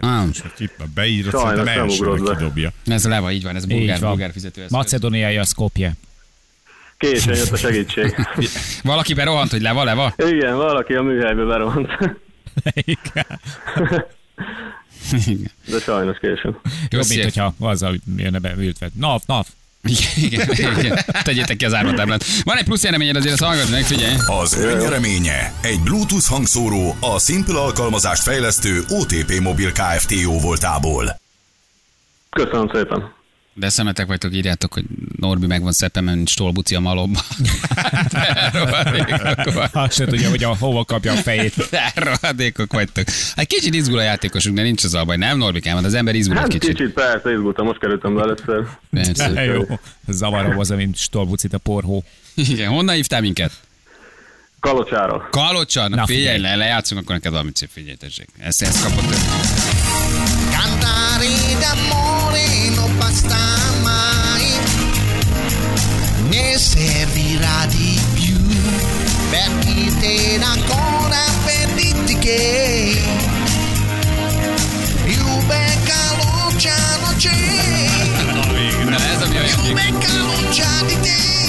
Ah, 0.00 0.30
Csak 0.30 0.52
itt 0.60 0.76
beírod, 0.94 1.30
Sajnos 1.40 1.64
nem 1.64 1.88
ugrott 1.88 2.24
be. 2.24 2.36
kidobja. 2.36 2.70
ez 2.86 3.04
a 3.04 3.08
leva, 3.08 3.30
így 3.32 3.42
van, 3.42 3.56
ez 3.56 3.62
Így 3.62 3.68
bulgár, 3.76 4.00
van. 4.00 4.08
bulgár 4.10 4.30
fizető. 4.32 4.64
Macedóniai 4.68 5.36
a 5.36 5.44
Skopje. 5.44 5.92
Későn 6.96 7.34
jött 7.36 7.50
a 7.50 7.56
segítség. 7.56 8.14
Valaki 8.82 9.14
berohant, 9.14 9.50
hogy 9.50 9.60
leva, 9.62 9.84
leva? 9.84 10.14
Igen, 10.16 10.56
valaki 10.56 10.94
a 10.94 11.02
műhelybe 11.02 11.44
berohant. 11.44 11.88
Igen. 15.26 15.50
De 15.66 15.78
sajnos. 15.78 16.16
Jobb, 16.22 16.58
Köszi. 16.88 17.14
mint 17.14 17.24
hogyha 17.24 17.54
azzal 17.58 17.96
jönne 18.16 18.38
be 18.38 18.54
ültve. 18.58 18.90
Nav, 18.94 19.20
nav. 19.26 19.46
Igen, 19.82 20.48
igen, 20.50 20.78
igen. 20.78 20.98
Tegyétek 21.22 21.56
ki 21.56 21.64
az 21.64 21.74
árvatáblát. 21.74 22.24
Van 22.44 22.56
egy 22.56 22.64
plusz 22.64 22.82
jeleményed, 22.84 23.16
azért 23.16 23.32
ezt 23.32 23.42
hallgass 23.42 23.70
meg, 23.70 23.84
figyelj. 23.84 24.14
Az 24.26 24.56
önnyereménye 24.56 25.52
egy 25.60 25.80
Bluetooth 25.80 26.26
hangszóró 26.26 26.96
a 27.00 27.18
Simple 27.18 27.60
alkalmazást 27.60 28.22
fejlesztő 28.22 28.84
OTP 28.88 29.40
Mobil 29.40 29.72
Kft. 29.72 30.10
jó 30.10 30.40
voltából. 30.40 31.20
Köszönöm 32.30 32.70
szépen. 32.74 33.12
De 33.58 33.68
szemetek 33.68 34.06
vagytok, 34.06 34.34
írjátok, 34.34 34.72
hogy 34.72 34.84
Norbi 35.16 35.46
meg 35.46 35.62
van 35.62 35.72
szepemen, 35.72 36.26
stolbuci 36.26 36.74
a 36.74 36.80
malomba. 36.80 37.20
De 38.92 39.70
Azt 39.72 39.92
se 39.92 40.04
tudja, 40.04 40.28
hogy 40.28 40.44
a, 40.44 40.56
hova 40.58 40.84
kapja 40.84 41.12
a 41.12 41.16
fejét. 41.16 41.54
de 41.70 41.92
rohadékok 41.94 42.72
vagytok. 42.72 43.04
Hát 43.36 43.46
kicsit 43.46 43.74
izgul 43.74 43.98
a 43.98 44.02
játékosunk, 44.02 44.56
de 44.56 44.62
nincs 44.62 44.84
az 44.84 44.94
a 44.94 45.04
baj. 45.04 45.16
Nem, 45.16 45.38
Norbikám, 45.38 45.76
hát 45.76 45.84
az 45.84 45.94
ember 45.94 46.14
izgul 46.14 46.36
egy 46.36 46.40
Hát 46.42 46.50
kicsit. 46.50 46.76
kicsit 46.76 46.92
persze 46.92 47.32
izgultam, 47.32 47.66
most 47.66 47.78
kerültem 47.78 48.14
be 48.14 48.20
először. 48.22 48.66
Persze. 48.90 49.44
Jó. 49.44 49.62
Zavaró 50.08 50.60
az, 50.60 50.68
mint 50.68 50.96
stolbucit 50.96 51.52
a 51.54 51.58
porhó. 51.58 52.04
Igen, 52.34 52.68
honnan 52.68 52.94
hívtál 52.94 53.20
minket? 53.20 53.52
Kalocsára. 54.60 55.28
Kalocsa? 55.30 55.88
Na, 55.88 55.96
Na, 55.96 56.06
figyelj, 56.06 56.24
figyelj. 56.36 56.40
le, 56.40 56.56
lejátszunk, 56.64 57.00
akkor 57.00 57.14
neked 57.14 57.30
valamit 57.32 57.56
szép, 57.56 57.68
figyelj, 57.72 57.96
tessék. 57.96 58.28
Ezt, 58.38 58.62
ezt 58.62 58.82
kapott. 58.82 59.14
Cantare 60.50 61.26
d'amore 61.60 62.07
dirti 72.28 73.00
che 73.00 73.02
più 75.04 75.24
becca 75.46 76.00
Luciano 76.18 77.06
Na, 78.90 78.96
ez 78.96 79.22
ami 79.22 79.36
olyan 79.36 79.60
più 79.62 79.74
játék. 79.74 79.74
becca 79.74 80.12
Luciano. 80.16 80.86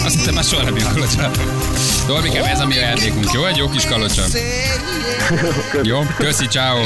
Azt 0.05 0.15
hittem 0.15 0.33
már 0.33 0.43
soha 0.43 0.63
nem 0.63 0.75
jön 0.77 0.93
kalocsa. 0.93 1.31
Norbikám, 2.07 2.43
ez 2.43 2.59
a 2.59 2.65
mi 2.65 2.77
a 2.77 2.79
játékunk, 2.79 3.31
jó? 3.33 3.45
Egy 3.45 3.57
jó 3.57 3.69
kis 3.69 3.85
kalocsa. 3.85 4.23
Jó, 5.83 6.01
köszi, 6.17 6.47
ciao. 6.47 6.81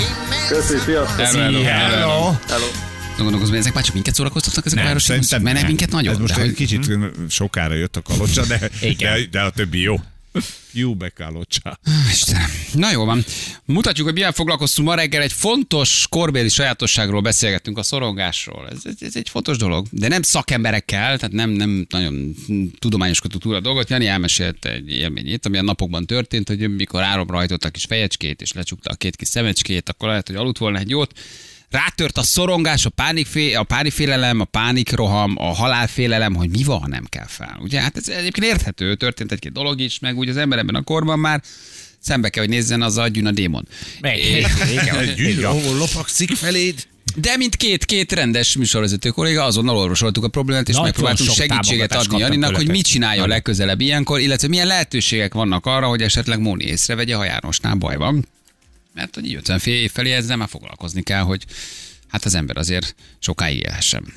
Köszi, 0.48 0.78
sziasztok. 0.86 1.26
Hello, 1.26 1.62
hello, 1.64 2.36
hello. 2.48 2.66
Gondolkozom, 3.18 3.56
ezek 3.56 3.74
már 3.74 3.84
csak 3.84 3.94
minket 3.94 4.16
szórakoztatnak, 4.16 4.66
ezek 4.66 4.78
a 4.78 4.82
Nem, 4.82 4.88
városi 4.90 5.06
szerintem 5.08 5.42
Mert 5.42 5.56
nem. 5.56 5.66
minket 5.66 5.92
nagyon. 5.92 6.14
Ez 6.14 6.20
most 6.20 6.34
de 6.34 6.42
egy 6.42 6.46
hogy- 6.48 6.56
kicsit 6.56 6.90
sokára 7.30 7.74
jött 7.74 7.96
a 7.96 8.02
kalocsa, 8.02 8.46
de, 8.46 8.70
de, 8.98 9.18
de 9.32 9.42
a 9.42 9.50
többi 9.50 9.82
jó. 9.82 9.96
Jó 10.72 10.96
be 10.96 11.10
kalocsa. 11.10 11.80
Istenem. 12.12 12.50
Na 12.74 12.92
jó 12.92 13.06
van. 13.06 13.24
Mutatjuk, 13.66 14.06
hogy 14.06 14.16
milyen 14.16 14.32
foglalkoztunk 14.32 14.88
ma 14.88 14.96
reggel. 14.96 15.22
Egy 15.22 15.34
fontos 15.34 16.06
korbéli 16.10 16.50
sajátosságról 16.50 17.22
beszélgettünk, 17.22 17.78
a 17.78 17.84
szorongásról. 17.84 18.70
Ez, 18.70 18.80
ez, 18.84 18.96
ez 19.00 19.16
egy 19.16 19.30
fontos 19.30 19.58
dolog. 19.58 19.88
De 19.92 20.08
nem 20.08 20.22
szakemberekkel, 20.22 21.18
tehát 21.18 21.32
nem, 21.32 21.50
nem 21.50 21.86
nagyon 21.90 22.36
tudományoskodtuk 22.80 23.42
túl 23.42 23.56
a 23.56 23.60
dolgot. 23.60 23.90
Jani 23.90 24.08
elmesélte 24.08 24.72
egy 24.72 24.92
élményét, 24.92 25.46
ami 25.46 25.58
a 25.58 25.62
napokban 25.62 26.06
történt, 26.06 26.48
hogy 26.48 26.76
mikor 26.76 27.02
áramra 27.02 27.36
hajtott 27.36 27.64
a 27.64 27.70
kis 27.70 27.86
fejecskét, 27.86 28.42
és 28.42 28.52
lecsukta 28.52 28.92
a 28.92 28.96
két 28.96 29.16
kis 29.16 29.28
szemecskét, 29.28 29.90
akkor 29.90 30.08
lehet, 30.08 30.28
hogy 30.28 30.36
aludt 30.36 30.58
volna 30.58 30.80
egy 30.80 30.90
jót. 30.90 31.20
Rátört 31.74 32.18
a 32.18 32.24
szorongás, 32.24 32.86
a, 32.86 32.90
pánikfé, 32.90 33.54
a 33.54 33.64
pánikfélelem, 33.64 34.40
a 34.40 34.44
pánikroham, 34.44 35.34
a 35.38 35.54
halálfélelem, 35.54 36.36
hogy 36.36 36.50
mi 36.50 36.64
van, 36.64 36.80
ha 36.80 36.88
nem 36.88 37.06
kell 37.10 37.26
fel. 37.28 37.58
Ugye, 37.62 37.82
hát 37.82 37.98
ez 37.98 38.08
egyébként 38.08 38.46
érthető, 38.46 38.96
történt 38.96 39.32
egy-két 39.32 39.52
dolog 39.52 39.80
is, 39.80 40.00
meg 40.00 40.18
úgy 40.18 40.30
az 40.30 40.38
ember 40.38 40.60
ebben 40.60 40.76
a 40.76 40.82
korban 40.82 41.20
már 41.20 41.42
szembe 42.00 42.30
kell, 42.30 42.44
hogy 42.44 42.52
nézzen 42.52 42.82
az 42.82 42.98
a 42.98 43.08
gyűn 43.08 43.26
a 43.26 43.32
démon. 43.32 43.68
Meg, 44.02 44.20
lopakszik 45.80 46.36
feléd. 46.36 46.88
De 47.16 47.38
mint 47.38 47.56
két, 47.56 47.86
két 47.86 48.12
rendes 48.12 48.58
műsorvezető 48.58 49.10
kolléga, 49.10 49.44
azonnal 49.44 49.78
orvosoltuk 49.78 50.24
a 50.24 50.28
problémát, 50.28 50.68
és 50.68 50.74
Nagyon 50.74 50.86
megpróbáltunk 50.86 51.30
segítséget 51.30 51.96
adni 51.96 52.18
Janinak, 52.18 52.56
hogy 52.56 52.70
mit 52.70 52.86
csináljon 52.86 53.20
Nagyon. 53.20 53.34
legközelebb 53.36 53.82
ilyenkor, 53.82 54.20
illetve 54.20 54.48
milyen 54.48 54.68
lehetőségek 54.68 55.34
vannak 55.34 55.66
arra, 55.66 55.88
hogy 55.88 56.02
esetleg 56.02 56.40
Móni 56.40 56.64
észrevegye, 56.66 57.16
ha 57.16 57.24
Jánosnál 57.24 57.76
baj 57.76 57.96
van. 57.96 58.28
Mert 58.94 59.16
hogy 59.16 59.26
így 59.26 59.36
50 59.36 59.60
fél 59.60 59.82
év 59.82 59.92
felé 59.92 60.12
ezzel 60.12 60.38
már 60.38 60.50
foglalkozni 60.50 61.02
kell, 61.02 61.22
hogy 61.22 61.46
hát 62.08 62.26
az 62.26 62.34
ember 62.34 62.58
azért 62.58 62.96
sokáig 63.20 63.60
élhessen. 63.60 64.14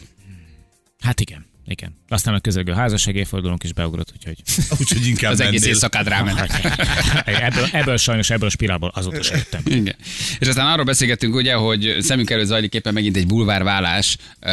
Hát 1.01 1.21
igen, 1.21 1.47
igen. 1.67 1.97
Aztán 2.09 2.35
a 2.35 2.41
közelgő 2.41 2.73
házasság 2.73 3.17
évfordulónk 3.17 3.65
is 3.65 3.73
beugrott, 3.73 4.13
úgyhogy 4.13 4.37
Úgyhogy 4.81 5.07
inkább 5.07 5.33
Az 5.33 5.41
egész 5.41 5.65
éjszakád 5.65 6.09
ráment. 6.09 6.41
ebből, 7.25 7.69
ebből 7.73 7.97
sajnos, 7.97 8.31
ebből 8.31 8.47
a 8.49 8.51
spirálból 8.51 8.91
azóta 8.95 9.23
sem 9.23 9.37
jöttem. 9.37 9.61
Igen. 9.65 9.95
És 10.39 10.49
aztán 10.49 10.67
arról 10.67 10.85
beszélgettünk, 10.85 11.35
ugye, 11.35 11.55
hogy 11.55 11.97
szemünk 12.01 12.31
előtt 12.31 12.47
zajlik 12.47 12.75
éppen 12.75 12.93
megint 12.93 13.17
egy 13.17 13.27
bulvárvállás, 13.27 14.17
uh, 14.41 14.53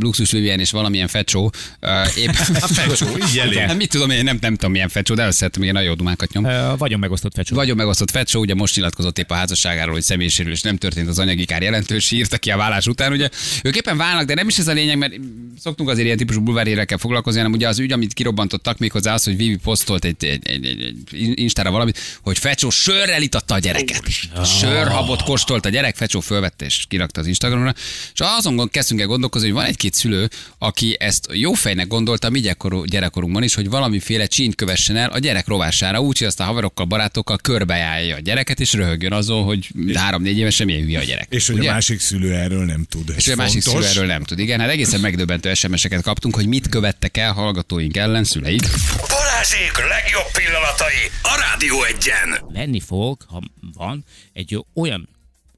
luxus 0.00 0.30
Vivien 0.30 0.60
és 0.60 0.70
valamilyen 0.70 1.08
fecsó. 1.08 1.52
Uh, 1.80 2.18
épp... 2.18 2.28
A 2.64 2.66
fecsó, 2.66 3.06
így 3.30 3.38
elég. 3.38 3.58
Hát 3.58 3.76
mit 3.76 3.90
tudom 3.90 4.10
én, 4.10 4.24
nem, 4.24 4.38
nem 4.40 4.54
tudom 4.54 4.70
milyen 4.70 4.88
fecsó, 4.88 5.14
de 5.14 5.26
összehettem, 5.26 5.62
igen, 5.62 5.74
nagyon 5.74 5.88
jó 5.88 5.94
dumákat 5.94 6.32
nyom. 6.32 6.44
Ö, 6.44 6.76
Vagyon 6.76 6.98
megosztott 6.98 7.34
fecsó. 7.34 7.56
Vagyon 7.56 7.76
megosztott 7.76 8.10
Fecsó, 8.10 8.40
ugye 8.40 8.54
most 8.54 8.76
nyilatkozott 8.76 9.18
épp 9.18 9.30
a 9.30 9.34
házasságáról, 9.34 9.92
hogy 9.92 10.02
személyisérülés 10.02 10.62
nem 10.62 10.76
történt 10.76 11.08
az 11.08 11.18
anyagi 11.18 11.44
kár 11.44 11.62
jelentős, 11.62 12.10
írta 12.10 12.38
ki 12.38 12.50
a 12.50 12.56
vállás 12.56 12.86
után, 12.86 13.12
ugye. 13.12 13.28
Ők 13.62 13.76
éppen 13.76 13.96
válnak, 13.96 14.26
de 14.26 14.34
nem 14.34 14.48
is 14.48 14.58
ez 14.58 14.68
a 14.68 14.72
lényeg, 14.72 14.98
mert 14.98 15.12
szoktunk 15.60 15.88
azért 15.88 16.04
ilyen 16.04 16.16
típusú 16.34 16.44
bulvárhírekkel 16.44 16.98
foglalkozni, 16.98 17.38
hanem 17.38 17.54
ugye 17.54 17.68
az 17.68 17.78
ügy, 17.78 17.92
amit 17.92 18.12
kirobbantottak 18.12 18.78
méghozzá 18.78 19.14
az, 19.14 19.24
hogy 19.24 19.36
Vivi 19.36 19.56
posztolt 19.56 20.04
egy, 20.04 20.24
egy, 20.24 20.48
egy, 20.48 20.64
egy, 20.66 20.94
egy 21.12 21.38
Instára 21.38 21.70
valamit, 21.70 21.98
hogy 22.22 22.38
Fecsó 22.38 22.70
sörrel 22.70 23.22
itatta 23.22 23.54
a 23.54 23.58
gyereket. 23.58 24.02
Sörhabot 24.44 25.22
kóstolt 25.22 25.66
a 25.66 25.68
gyerek, 25.68 25.96
Fecsó 25.96 26.20
fölvette 26.20 26.64
és 26.64 26.84
kirakta 26.88 27.20
az 27.20 27.26
Instagramra. 27.26 27.74
És 28.12 28.20
azon 28.20 28.68
kezdtünk 28.68 29.00
el 29.00 29.06
gondolkozni, 29.06 29.46
hogy 29.48 29.56
van 29.56 29.66
egy-két 29.66 29.94
szülő, 29.94 30.28
aki 30.58 30.96
ezt 30.98 31.28
jó 31.32 31.52
fejnek 31.52 31.86
gondolta 31.86 32.30
mi 32.30 32.40
gyerekkorú- 32.40 32.88
gyerekkorunkban 32.88 33.42
is, 33.42 33.54
hogy 33.54 33.68
valamiféle 33.68 34.26
csínt 34.26 34.54
kövessen 34.54 34.96
el 34.96 35.10
a 35.10 35.18
gyerek 35.18 35.46
rovására, 35.46 36.00
úgy, 36.00 36.18
hogy 36.18 36.26
azt 36.26 36.40
a 36.40 36.44
haverokkal, 36.44 36.86
barátokkal 36.86 37.36
körbejárja 37.36 38.16
a 38.16 38.20
gyereket, 38.20 38.60
és 38.60 38.72
röhögjön 38.72 39.12
azon, 39.12 39.42
hogy 39.42 39.68
három-négy 39.94 40.38
évesen 40.38 40.66
milyen 40.66 40.82
hülye 40.82 40.98
a 40.98 41.04
gyerek. 41.04 41.26
És 41.30 41.46
hogy 41.46 41.58
Ugye? 41.58 41.70
a 41.70 41.72
másik 41.72 42.00
szülő 42.00 42.34
erről 42.34 42.64
nem 42.64 42.84
tud. 42.88 43.12
És 43.16 43.28
a 43.28 43.36
másik 43.36 43.62
szülő 43.62 43.84
erről 43.84 44.06
nem 44.06 44.22
tud. 44.22 44.38
Igen, 44.38 44.60
hát 44.60 44.70
egészen 44.70 45.00
megdöbbentő 45.00 45.54
SMS-eket 45.54 46.02
kaptunk, 46.02 46.23
hogy 46.32 46.46
mit 46.46 46.68
követtek 46.68 47.16
el 47.16 47.32
hallgatóink 47.32 47.96
ellen 47.96 48.24
szüleik. 48.24 48.62
Balázsék 49.08 49.78
legjobb 49.88 50.30
pillanatai 50.32 51.10
a 51.22 51.36
Rádió 51.50 51.84
egyen. 51.84 52.52
Venni 52.52 52.80
fog, 52.80 53.22
ha 53.28 53.42
van, 53.72 54.04
egy 54.32 54.64
olyan 54.74 55.08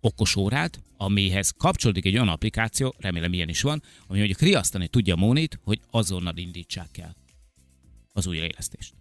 okos 0.01 0.37
órát, 0.37 0.81
amihez 0.97 1.53
kapcsolódik 1.59 2.05
egy 2.05 2.15
olyan 2.15 2.29
applikáció, 2.29 2.95
remélem 2.99 3.33
ilyen 3.33 3.49
is 3.49 3.63
van, 3.63 3.83
ami 4.07 4.19
mondjuk 4.19 4.41
riasztani 4.41 4.89
tudja 4.89 5.15
a 5.15 5.17
Mónit, 5.17 5.59
hogy 5.65 5.81
azonnal 5.91 6.37
indítsák 6.37 6.99
el 6.99 7.17
az 8.13 8.27
újraélesztést. 8.27 8.95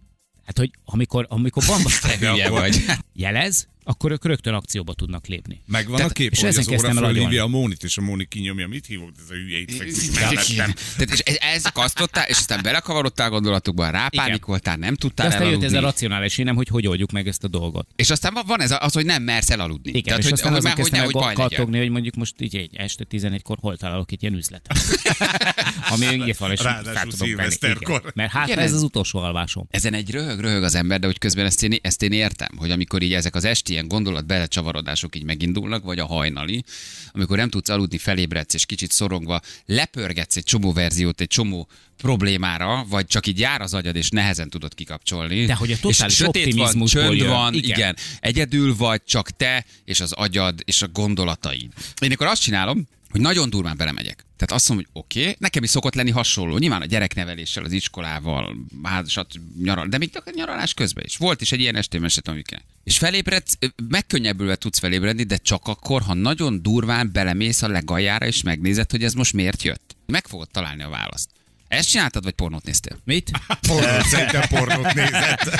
Hát, 0.44 0.58
hogy 0.58 0.70
amikor, 0.84 1.26
amikor 1.28 1.64
van 1.66 1.82
Te 2.00 2.16
hülye 2.30 2.48
vagy. 2.48 2.84
Jelez, 3.16 3.68
akkor 3.88 4.10
ők 4.10 4.24
rögtön 4.24 4.54
akcióba 4.54 4.94
tudnak 4.94 5.26
lépni. 5.26 5.62
Megvan 5.66 5.96
Tehát- 5.96 6.10
a 6.10 6.14
kép, 6.14 6.32
és 6.32 6.40
hogy 6.40 6.48
ezen 6.48 6.74
az 6.74 6.84
óra 6.86 6.94
fölhívja 6.94 7.42
a 7.42 7.46
Mónit, 7.46 7.82
és 7.84 7.96
a 7.98 8.00
Móni 8.00 8.24
kinyomja, 8.28 8.68
mit 8.68 8.86
hívott 8.86 9.14
ez 9.24 9.30
a 9.30 9.34
hülye 9.34 9.58
itt 9.58 9.72
fekszik 9.72 10.14
mellettem. 10.14 10.72
Tehát, 10.96 11.12
és 11.12 11.18
ez- 11.18 11.36
ez 11.54 11.64
akasztottál, 11.64 12.24
és 12.28 12.36
aztán 12.36 12.62
belekavarodtál 12.62 13.30
gondolatokba, 13.30 13.90
rápánikoltál, 13.90 14.76
nem 14.76 14.90
De 14.90 14.96
tudtál 14.98 15.26
aztán 15.26 15.42
jött 15.42 15.50
ez 15.52 15.56
a 15.62 15.64
elaludni. 15.64 15.84
racionális 15.90 16.36
nem, 16.36 16.54
hogy 16.56 16.68
hogy 16.68 16.86
oldjuk 16.86 17.10
meg 17.12 17.28
ezt 17.28 17.44
a 17.44 17.48
dolgot. 17.48 17.88
És 17.96 18.10
aztán 18.10 18.36
van- 18.46 18.60
ez 18.60 18.70
a- 18.70 18.80
az, 18.82 18.92
hogy 18.92 19.04
nem 19.04 19.22
mersz 19.22 19.50
elaludni. 19.50 19.88
Igen, 19.90 20.02
Tehát, 20.02 20.18
és 20.18 20.24
hogy, 20.24 20.32
aztán 20.32 20.50
hogy, 20.52 20.58
azon 20.60 20.74
kezdtem 20.74 21.04
hogy 21.04 21.12
baj 21.12 21.22
legyen. 21.34 21.48
kattogni, 21.48 21.78
hogy 21.78 21.90
mondjuk 21.90 22.14
most 22.14 22.34
így 22.38 22.56
egy 22.56 22.76
este 22.76 23.04
11-kor 23.04 23.58
hol 23.60 23.76
találok 23.76 24.12
itt 24.12 24.22
ilyen 24.22 24.34
üzletet. 24.34 24.78
Ami 25.92 26.06
itt 26.26 26.36
van, 26.36 26.50
és 26.50 26.60
Ráadásul 26.60 27.10
szilveszterkor. 27.10 28.12
Mert 28.14 28.30
hát 28.32 28.50
ez- 28.50 28.72
az 28.72 28.82
utolsó 28.82 29.18
alvásom. 29.18 29.66
Ezen 29.70 29.94
egy 29.94 30.10
röhög, 30.10 30.40
röhög 30.40 30.62
az 30.62 30.74
ember, 30.74 31.00
de 31.00 31.06
hogy 31.06 31.18
közben 31.18 31.44
ezt 31.46 31.62
én, 31.62 31.78
ezt 31.82 32.02
én 32.02 32.12
értem, 32.12 32.48
hogy 32.56 32.70
amikor 32.70 33.02
így 33.06 33.14
ezek 33.14 33.34
az 33.34 33.44
esti 33.44 33.72
ilyen 33.72 33.88
gondolat 33.88 34.26
belecsavarodások 34.26 35.16
így 35.16 35.24
megindulnak, 35.24 35.84
vagy 35.84 35.98
a 35.98 36.06
hajnali, 36.06 36.64
amikor 37.12 37.36
nem 37.36 37.50
tudsz 37.50 37.68
aludni, 37.68 37.98
felébredsz, 37.98 38.54
és 38.54 38.66
kicsit 38.66 38.92
szorongva 38.92 39.40
lepörgetsz 39.66 40.36
egy 40.36 40.44
csomó 40.44 40.72
verziót, 40.72 41.20
egy 41.20 41.28
csomó 41.28 41.68
problémára, 41.96 42.84
vagy 42.88 43.06
csak 43.06 43.26
így 43.26 43.38
jár 43.38 43.60
az 43.60 43.74
agyad, 43.74 43.96
és 43.96 44.10
nehezen 44.10 44.50
tudod 44.50 44.74
kikapcsolni. 44.74 45.44
De 45.44 45.54
hogy 45.54 45.70
a 45.70 45.74
és 45.74 45.80
totális 45.80 46.14
sötét 46.14 46.54
van, 46.54 46.84
csönd 46.84 47.16
jön. 47.16 47.28
van, 47.28 47.54
Igen. 47.54 47.64
igen. 47.64 47.78
igen. 47.78 47.96
Egyedül 48.20 48.76
vagy, 48.76 49.00
csak 49.04 49.30
te, 49.30 49.64
és 49.84 50.00
az 50.00 50.12
agyad, 50.12 50.60
és 50.64 50.82
a 50.82 50.88
gondolataid. 50.88 51.70
Én 52.00 52.12
akkor 52.12 52.26
azt 52.26 52.42
csinálom, 52.42 52.86
hogy 53.16 53.24
nagyon 53.24 53.50
durván 53.50 53.76
belemegyek. 53.76 54.24
Tehát 54.36 54.52
azt 54.52 54.68
mondom, 54.68 54.86
hogy 54.92 55.02
oké, 55.02 55.20
okay, 55.20 55.36
nekem 55.38 55.62
is 55.62 55.70
szokott 55.70 55.94
lenni 55.94 56.10
hasonló. 56.10 56.58
Nyilván 56.58 56.82
a 56.82 56.84
gyerekneveléssel, 56.84 57.64
az 57.64 57.72
iskolával, 57.72 58.56
házasat, 58.82 59.32
nyaral, 59.62 59.86
de 59.86 59.98
még 59.98 60.10
a 60.24 60.30
nyaralás 60.34 60.74
közben 60.74 61.04
is. 61.06 61.16
Volt 61.16 61.40
is 61.40 61.52
egy 61.52 61.60
ilyen 61.60 61.76
estém 61.76 62.04
eset, 62.04 62.28
amikor. 62.28 62.58
És 62.84 62.98
felébredsz, 62.98 63.58
megkönnyebbülve 63.88 64.56
tudsz 64.56 64.78
felébredni, 64.78 65.22
de 65.22 65.36
csak 65.36 65.66
akkor, 65.66 66.02
ha 66.02 66.14
nagyon 66.14 66.62
durván 66.62 67.12
belemész 67.12 67.62
a 67.62 67.68
legaljára, 67.68 68.26
és 68.26 68.42
megnézed, 68.42 68.90
hogy 68.90 69.04
ez 69.04 69.12
most 69.12 69.32
miért 69.32 69.62
jött. 69.62 69.96
Meg 70.06 70.26
fogod 70.26 70.48
találni 70.50 70.82
a 70.82 70.88
választ. 70.88 71.30
Ezt 71.68 71.90
csináltad, 71.90 72.24
vagy 72.24 72.32
pornót 72.32 72.64
néztél? 72.64 72.98
Mit? 73.04 73.30
Pornót, 73.68 74.06
szerintem 74.06 74.42
pornót 74.48 74.94
nézett. 74.94 75.50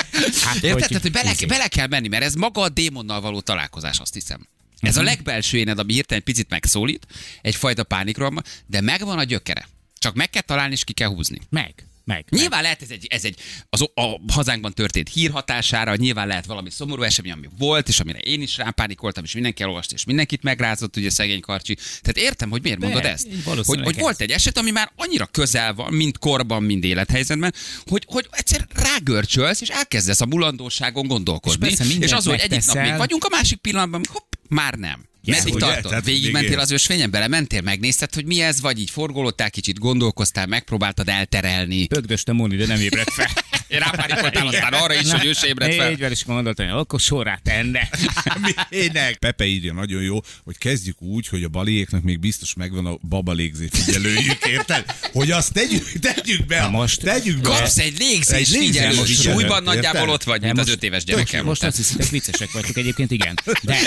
Hát, 0.45 0.63
Érted? 0.63 0.89
Tehát, 0.89 1.03
hogy 1.03 1.13
bele, 1.13 1.35
bele 1.49 1.69
kell 1.69 1.87
menni, 1.87 2.09
mert 2.09 2.25
ez 2.25 2.35
maga 2.35 2.61
a 2.61 2.69
démonnal 2.69 3.21
való 3.21 3.41
találkozás, 3.41 3.99
azt 3.99 4.15
hiszem. 4.15 4.47
Ez 4.81 4.97
a 4.97 5.03
legbelső 5.03 5.59
éned, 5.59 5.79
ami 5.79 5.93
hirtelen 5.93 6.23
egy 6.27 6.33
picit 6.33 6.51
megszólít, 6.51 7.07
egyfajta 7.43 7.85
pánikroham, 7.85 8.37
de 8.67 8.81
megvan 8.81 9.19
a 9.19 9.25
gyökere. 9.25 9.69
Csak 9.99 10.15
meg 10.15 10.31
kell 10.31 10.43
találni, 10.43 10.73
és 10.73 10.85
ki 10.85 10.93
kell 10.93 11.09
húzni. 11.09 11.41
Meg, 11.49 11.75
meg. 12.07 12.25
Nyilván 12.31 12.63
lehet 12.63 12.83
ez 12.83 12.91
egy, 12.91 13.07
ez 13.11 13.25
egy 13.25 13.41
az, 13.71 13.81
a 13.95 14.33
hazánkban 14.33 14.73
történt 14.73 15.09
hír 15.09 15.31
hatására, 15.31 15.97
nyilván 15.97 16.27
lehet 16.27 16.47
valami 16.47 16.71
szomorú 16.71 17.03
esemény, 17.03 17.33
ami 17.33 17.49
volt, 17.59 17.89
és 17.89 18.01
amire 18.01 18.19
én 18.19 18.43
is 18.43 18.57
rápánikoltam, 18.57 19.25
és 19.25 19.33
mindenki 19.35 19.63
elolvasta, 19.63 19.95
és 19.95 20.05
mindenkit 20.05 20.43
megrázott, 20.43 20.97
ugye 20.97 21.11
szegény 21.11 21.41
karcsi. 21.41 21.75
Tehát 21.75 22.17
értem, 22.17 22.51
hogy 22.51 22.63
miért 22.63 22.79
mondod 22.79 23.03
De, 23.03 23.11
ezt. 23.11 23.27
Hogy, 23.45 23.81
hogy 23.81 23.99
volt 23.99 24.21
egy 24.21 24.31
eset, 24.31 24.59
ami 24.59 24.71
már 24.71 24.93
annyira 24.97 25.27
közel 25.27 25.75
van, 25.75 25.93
mind 25.93 26.19
korban, 26.19 26.63
mind 26.63 26.85
élethelyzetben, 26.85 27.55
hogy, 27.87 28.05
hogy 28.07 28.29
egyszer 28.31 28.67
rágörcsölsz, 28.75 29.61
és 29.61 29.69
elkezdesz 29.69 30.21
a 30.21 30.27
mulandóságon 30.27 31.07
gondolkodni. 31.07 31.69
És 31.69 31.77
persze, 31.77 31.95
és 31.99 32.13
az, 32.13 32.25
hogy 32.25 32.39
egyik 32.39 32.65
nap 32.65 32.77
még 32.77 32.97
vagyunk, 32.97 33.25
a 33.25 33.29
másik 33.29 33.59
pillanatban 33.59 34.03
hopp, 34.13 34.33
már 34.49 34.75
nem. 34.75 35.05
Yes, 35.25 35.37
Meddig? 35.45 35.59
Tehát 35.59 36.05
Végigmentél 36.05 36.49
végig- 36.51 36.65
az 36.65 36.71
ösvényen, 36.71 37.11
belementél, 37.11 37.61
megnézted, 37.61 38.15
hogy 38.15 38.25
mi 38.25 38.41
ez, 38.41 38.61
vagy 38.61 38.81
így 38.81 38.91
forgolódtál, 38.91 39.51
kicsit 39.51 39.79
gondolkoztál, 39.79 40.47
megpróbáltad 40.47 41.09
elterelni. 41.09 41.87
Pögdöste 41.87 42.33
Móni, 42.33 42.57
de 42.57 42.67
nem 42.67 42.81
ébredt 42.81 43.11
fel. 43.13 43.29
Én 43.69 43.79
rápánikoltál 43.79 44.47
aztán 44.47 44.73
arra 44.73 44.95
is, 44.95 45.11
hogy 45.11 45.27
ő 45.27 45.33
se 45.33 45.47
ébredt 45.47 45.75
fel. 45.75 45.91
Így 45.91 46.01
van, 46.01 46.11
és 46.11 46.25
gondoltam, 46.25 46.69
hogy 46.69 46.79
akkor 46.79 47.01
sorát 47.01 47.43
tenne. 47.43 47.89
Minek? 48.71 49.17
Pepe 49.17 49.45
írja 49.45 49.73
nagyon 49.73 50.03
jó, 50.03 50.21
hogy 50.45 50.59
kezdjük 50.59 51.03
úgy, 51.03 51.29
hogy 51.29 51.43
a 51.45 51.49
baliéknak 51.49 52.03
még 52.03 52.19
biztos 52.21 52.55
megvan 52.55 52.87
a 52.87 52.97
babalégzé 53.09 53.69
figyelőjük, 53.73 54.47
érted? 54.47 54.85
Hogy 55.13 55.31
azt 55.31 55.53
tegyük, 55.53 55.93
tegyük 56.01 56.47
be, 56.47 56.61
Na 56.61 56.69
most, 56.69 57.03
most- 57.03 57.17
tegyük 57.17 57.41
be. 57.41 57.49
Kapsz 57.49 57.79
egy 57.79 57.99
légzés 57.99 58.37
Egy 58.37 58.49
légzés 58.49 58.67
figyelő, 58.83 59.03
figyelőt, 59.03 59.39
súlyban 59.39 59.63
nagyjából 59.63 60.09
ott 60.09 60.23
vagy, 60.23 60.41
mint 60.41 60.53
az 60.53 60.59
most- 60.59 60.77
öt 60.77 60.83
éves 60.83 61.05
gyerekem. 61.05 61.45
Most 61.45 61.63
azt 61.63 61.77
hiszitek, 61.77 62.09
viccesek 62.09 62.51
vagytok 62.53 62.77
egyébként, 62.77 63.11
igen. 63.11 63.35
De, 63.63 63.79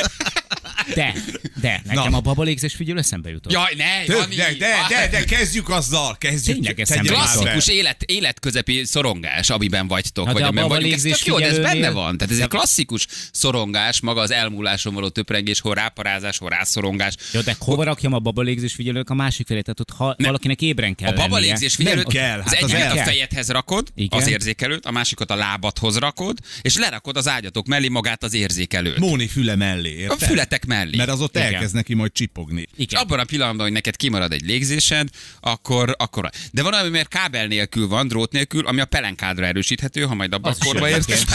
de, 0.96 1.14
de, 1.62 1.82
nekem 1.86 2.12
Na. 2.12 2.18
a 2.18 2.22
babalégzés 2.22 2.74
figyelő 2.74 3.00
eszembe 3.00 3.30
jutott. 3.30 3.52
Jaj, 3.52 3.74
ne, 3.78 4.04
Jani! 4.14 4.36
de, 4.36 4.54
de, 4.60 4.76
de, 4.90 5.08
de, 5.12 5.24
kezdjük 5.36 5.70
azzal, 5.70 6.18
kezdjük. 6.18 6.56
Tényleg 6.56 6.80
eszembe. 6.80 7.12
Klasszikus 7.12 7.68
élet, 7.68 8.04
életközepi 8.04 8.82
szorongás, 8.86 9.50
amiben 9.70 9.88
vagytok, 9.88 10.26
Na, 10.26 10.34
vagy 10.34 10.42
a 10.42 10.48
amiben 10.48 10.68
vagyunk. 10.68 10.94
Ez 10.94 11.02
tök 11.02 11.26
jó, 11.26 11.40
de 11.40 11.46
ez 11.46 11.60
benne 11.60 11.90
van. 11.90 12.18
Tehát 12.18 12.34
ez 12.34 12.40
egy 12.40 12.48
klasszikus 12.48 13.08
szorongás, 13.32 14.02
maga 14.02 14.22
az 14.22 14.32
elmúláson 14.32 14.94
való 14.94 15.08
töprengés, 15.10 15.60
hol 15.60 15.74
ráparázás, 15.74 16.38
hol 16.38 16.50
rászorongás. 16.50 17.16
Jó, 17.34 17.42
de 17.42 17.56
hova 17.60 17.84
rakjam 17.84 18.14
a 18.14 18.20
babalégzés 18.20 18.74
figyelőnek 18.74 19.10
a 19.10 19.14
másik 19.14 19.48
felét? 19.48 19.64
Tehát 19.64 19.80
ott 19.80 19.92
ha 19.92 20.06
Nem. 20.06 20.16
valakinek 20.18 20.62
ébren 20.62 20.96
kell 20.96 21.12
A 21.12 21.14
babalégzés 21.14 21.76
figyelőt 21.76 22.14
Nem 22.14 22.24
kell, 22.24 22.40
az 22.40 22.54
hát 22.54 22.64
az 22.64 22.74
egyiket 22.74 22.98
a 22.98 23.04
fejedhez 23.04 23.50
rakod, 23.50 23.88
Igen. 23.96 24.20
az 24.20 24.28
érzékelőt, 24.28 24.86
a 24.86 24.92
másikat 24.92 25.32
a 25.32 25.36
lábadhoz 25.36 25.98
rakod, 25.98 26.38
és 26.62 26.78
lerakod 26.78 27.18
az 27.18 27.28
ágyatok 27.28 27.68
mellé 27.68 27.88
magát 27.88 28.24
az 28.24 28.34
érzékelőt. 28.34 29.00
Móni 29.00 29.28
füle 29.28 29.56
mellé, 29.56 29.96
A 29.96 30.02
érted? 30.02 30.28
fületek 30.28 30.66
mellé. 30.66 30.98
Mert 30.98 31.10
az 31.10 31.22
ott 31.22 31.36
Igen. 31.36 31.54
elkezd 31.54 31.76
neki 31.76 31.94
majd 31.94 32.12
csipogni. 32.12 32.62
És 32.62 32.84
Igen. 32.84 33.02
abban 33.02 33.20
a 33.20 33.24
pillanatban, 33.24 33.64
hogy 33.66 33.74
neked 33.74 33.96
kimarad 33.96 34.32
egy 34.32 34.46
légzésed, 34.46 35.10
akkor, 35.40 35.96
akkor... 35.98 36.30
De 36.52 36.64
van, 36.64 36.74
ami 36.74 36.90
mert 36.90 37.08
kábel 37.08 37.48
nélkül 37.48 37.88
van, 37.88 38.08
drót 38.08 38.32
nélkül, 38.32 38.68
ami 38.68 38.80
a 38.80 38.86
pelenkádra 38.86 39.46
erősíthető, 39.60 40.02
ha 40.02 40.14
majd 40.14 40.34
abban 40.34 40.54
a 40.60 40.66
korba 40.66 40.90
érsz. 40.90 41.06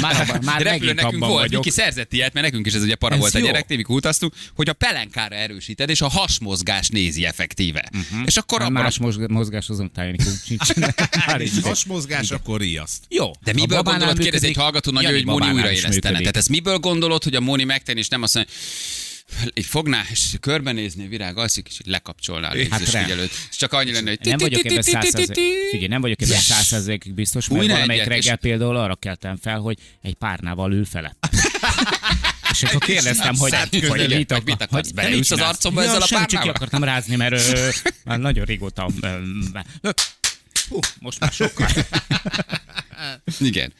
Már 0.00 0.20
abban- 0.20 0.44
már 0.44 0.60
Repülő 0.62 0.70
megint 0.70 0.94
nekünk 0.94 1.14
abban 1.14 1.28
volt, 1.28 1.40
vagyok. 1.42 1.64
Miki 1.64 1.76
szerzett 1.76 2.12
ilyet, 2.12 2.32
mert 2.32 2.46
nekünk 2.46 2.66
is 2.66 2.72
ez 2.74 2.82
ugye 2.82 2.94
para 2.94 3.14
Ez 3.14 3.20
volt 3.20 3.34
a 3.34 3.38
jó. 3.38 3.44
gyereknél, 3.44 3.76
mikor 3.76 3.96
utaztunk, 3.96 4.32
hogy 4.54 4.68
a 4.68 4.72
pelenkára 4.72 5.34
erősíted, 5.34 5.90
és 5.90 6.00
a 6.00 6.08
hasmozgás 6.08 6.88
nézi 6.88 7.24
effektíve. 7.24 7.90
És 8.24 8.36
akkor 8.36 8.60
abban 8.62 8.76
a 8.76 8.82
más 8.82 8.98
mozg- 8.98 9.28
mozgás 9.28 9.68
azon 9.68 9.92
tájénik, 9.92 10.22
hasmozgás, 11.62 12.30
akkor 12.30 12.60
riaszt. 12.60 13.04
Jó. 13.08 13.30
De 13.44 13.52
miből 13.52 13.82
gondolod, 13.82 14.18
kérdez 14.18 14.42
egy 14.44 14.56
hallgató 14.56 14.90
nagyon, 14.90 15.12
hogy 15.12 15.24
Móni 15.24 15.38
babánál 15.38 15.54
újra 15.56 15.70
is 15.70 15.78
élesztene. 15.78 15.98
működik. 16.00 16.18
Tehát 16.20 16.36
ezt 16.36 16.48
miből 16.48 16.78
gondolod, 16.78 17.24
hogy 17.24 17.34
a 17.34 17.40
Móni 17.40 17.64
megtenni, 17.64 17.98
és 17.98 18.08
nem 18.08 18.22
azt 18.22 18.34
mondja, 18.34 18.52
így 19.54 19.66
fogná, 19.66 20.02
és 20.10 20.34
körbenézni 20.40 21.06
virág 21.08 21.36
alszik, 21.36 21.66
és 21.68 21.80
így 21.80 21.86
lekapcsolná 21.86 22.46
a 22.46 22.50
Hát 22.50 22.56
légzésfigyelőt. 22.56 23.30
És 23.50 23.56
csak 23.56 23.72
annyi 23.72 23.92
lenne, 23.92 24.08
hogy 24.08 24.18
Nem 24.22 24.38
vagyok 24.38 24.64
ebben 24.64 24.82
százszerzék. 24.82 25.34
Figyelj, 25.70 25.86
nem 25.86 26.00
vagyok 26.00 26.22
ebben 26.22 26.38
százszerzékig 26.38 27.14
biztos, 27.14 27.48
mert 27.48 27.66
valamelyik 27.66 28.04
reggel 28.04 28.36
például 28.36 28.76
arra 28.76 28.94
keltem 28.94 29.36
fel, 29.36 29.58
hogy 29.58 29.78
egy 30.02 30.14
párnával 30.14 30.72
ül 30.72 30.84
fele. 30.84 31.16
És 32.50 32.62
akkor 32.62 32.80
kérdeztem, 32.80 33.36
hogy, 33.36 33.54
hogy 33.88 34.08
mit, 34.08 34.30
akar, 34.30 34.44
mit 34.44 34.62
akarsz? 34.62 34.90
Beleülsz 34.90 35.30
az 35.30 35.40
arcomba 35.40 35.82
ezzel 35.82 36.02
a 36.02 36.06
semmi, 36.06 36.20
csak 36.20 36.28
ki 36.28 36.34
párnával? 36.36 36.54
akartam 36.54 36.84
rázni, 36.84 37.16
mert 37.16 37.32
ö, 37.32 37.68
már 38.04 38.18
nagyon 38.18 38.44
régóta... 38.44 38.88
ö, 39.00 39.90
most 40.98 41.20
már 41.20 41.32
sokkal. 41.32 41.68
Igen. 43.40 43.72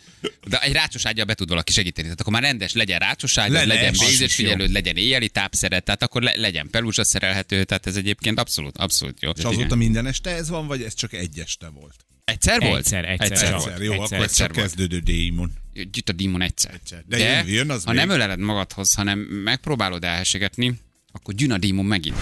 De 0.48 0.58
egy 0.60 0.72
rácsos 0.72 1.06
ágyal 1.06 1.24
be 1.24 1.34
tud 1.34 1.48
valaki 1.48 1.72
segíteni. 1.72 2.04
Tehát 2.06 2.20
akkor 2.20 2.32
már 2.32 2.42
rendes 2.42 2.72
legyen 2.72 2.98
rácsos 2.98 3.34
Le- 3.34 3.64
legyen 3.64 3.92
is 3.94 4.00
végzésfigyelőd, 4.00 4.70
legyen 4.72 4.96
éjjeli 4.96 5.28
tápszeret, 5.28 5.84
tehát 5.84 6.02
akkor 6.02 6.22
le, 6.22 6.36
legyen 6.36 6.68
pelúzsa 6.70 7.04
szerelhető, 7.04 7.64
tehát 7.64 7.86
ez 7.86 7.96
egyébként 7.96 8.38
abszolút, 8.38 8.76
abszolút 8.78 9.22
jó. 9.22 9.30
És 9.30 9.44
azóta 9.44 9.74
minden 9.74 10.06
este 10.06 10.30
ez 10.30 10.48
van, 10.48 10.66
vagy 10.66 10.82
ez 10.82 10.94
csak 10.94 11.12
egy 11.12 11.38
este 11.38 11.68
volt? 11.68 11.94
Egyszer 12.24 12.60
volt? 12.60 12.78
Egyszer, 12.78 13.04
egyszer, 13.08 13.32
egyszer 13.32 13.52
volt. 13.52 13.66
Egyszer, 13.66 13.82
jó, 13.82 13.92
egyszer, 13.92 14.04
akkor 14.04 14.16
ez 14.16 14.22
egyszer 14.30 14.46
csak 14.46 14.56
volt. 14.56 14.66
kezdődő 14.68 14.98
démon. 14.98 15.52
Gyűjt 15.72 16.08
a 16.08 16.12
dímon 16.12 16.42
egyszer. 16.42 16.72
Egyszer. 16.74 17.02
De 17.06 17.18
jön- 17.18 17.46
jön 17.46 17.70
az 17.70 17.84
ha 17.84 17.90
még. 17.90 18.00
nem 18.00 18.10
öleled 18.10 18.38
magadhoz, 18.38 18.94
hanem 18.94 19.18
megpróbálod 19.18 20.04
elhessegetni, 20.04 20.74
akkor 21.12 21.34
gyűn 21.34 21.52
a 21.52 21.58
dímon 21.58 21.84
megint. 21.84 22.16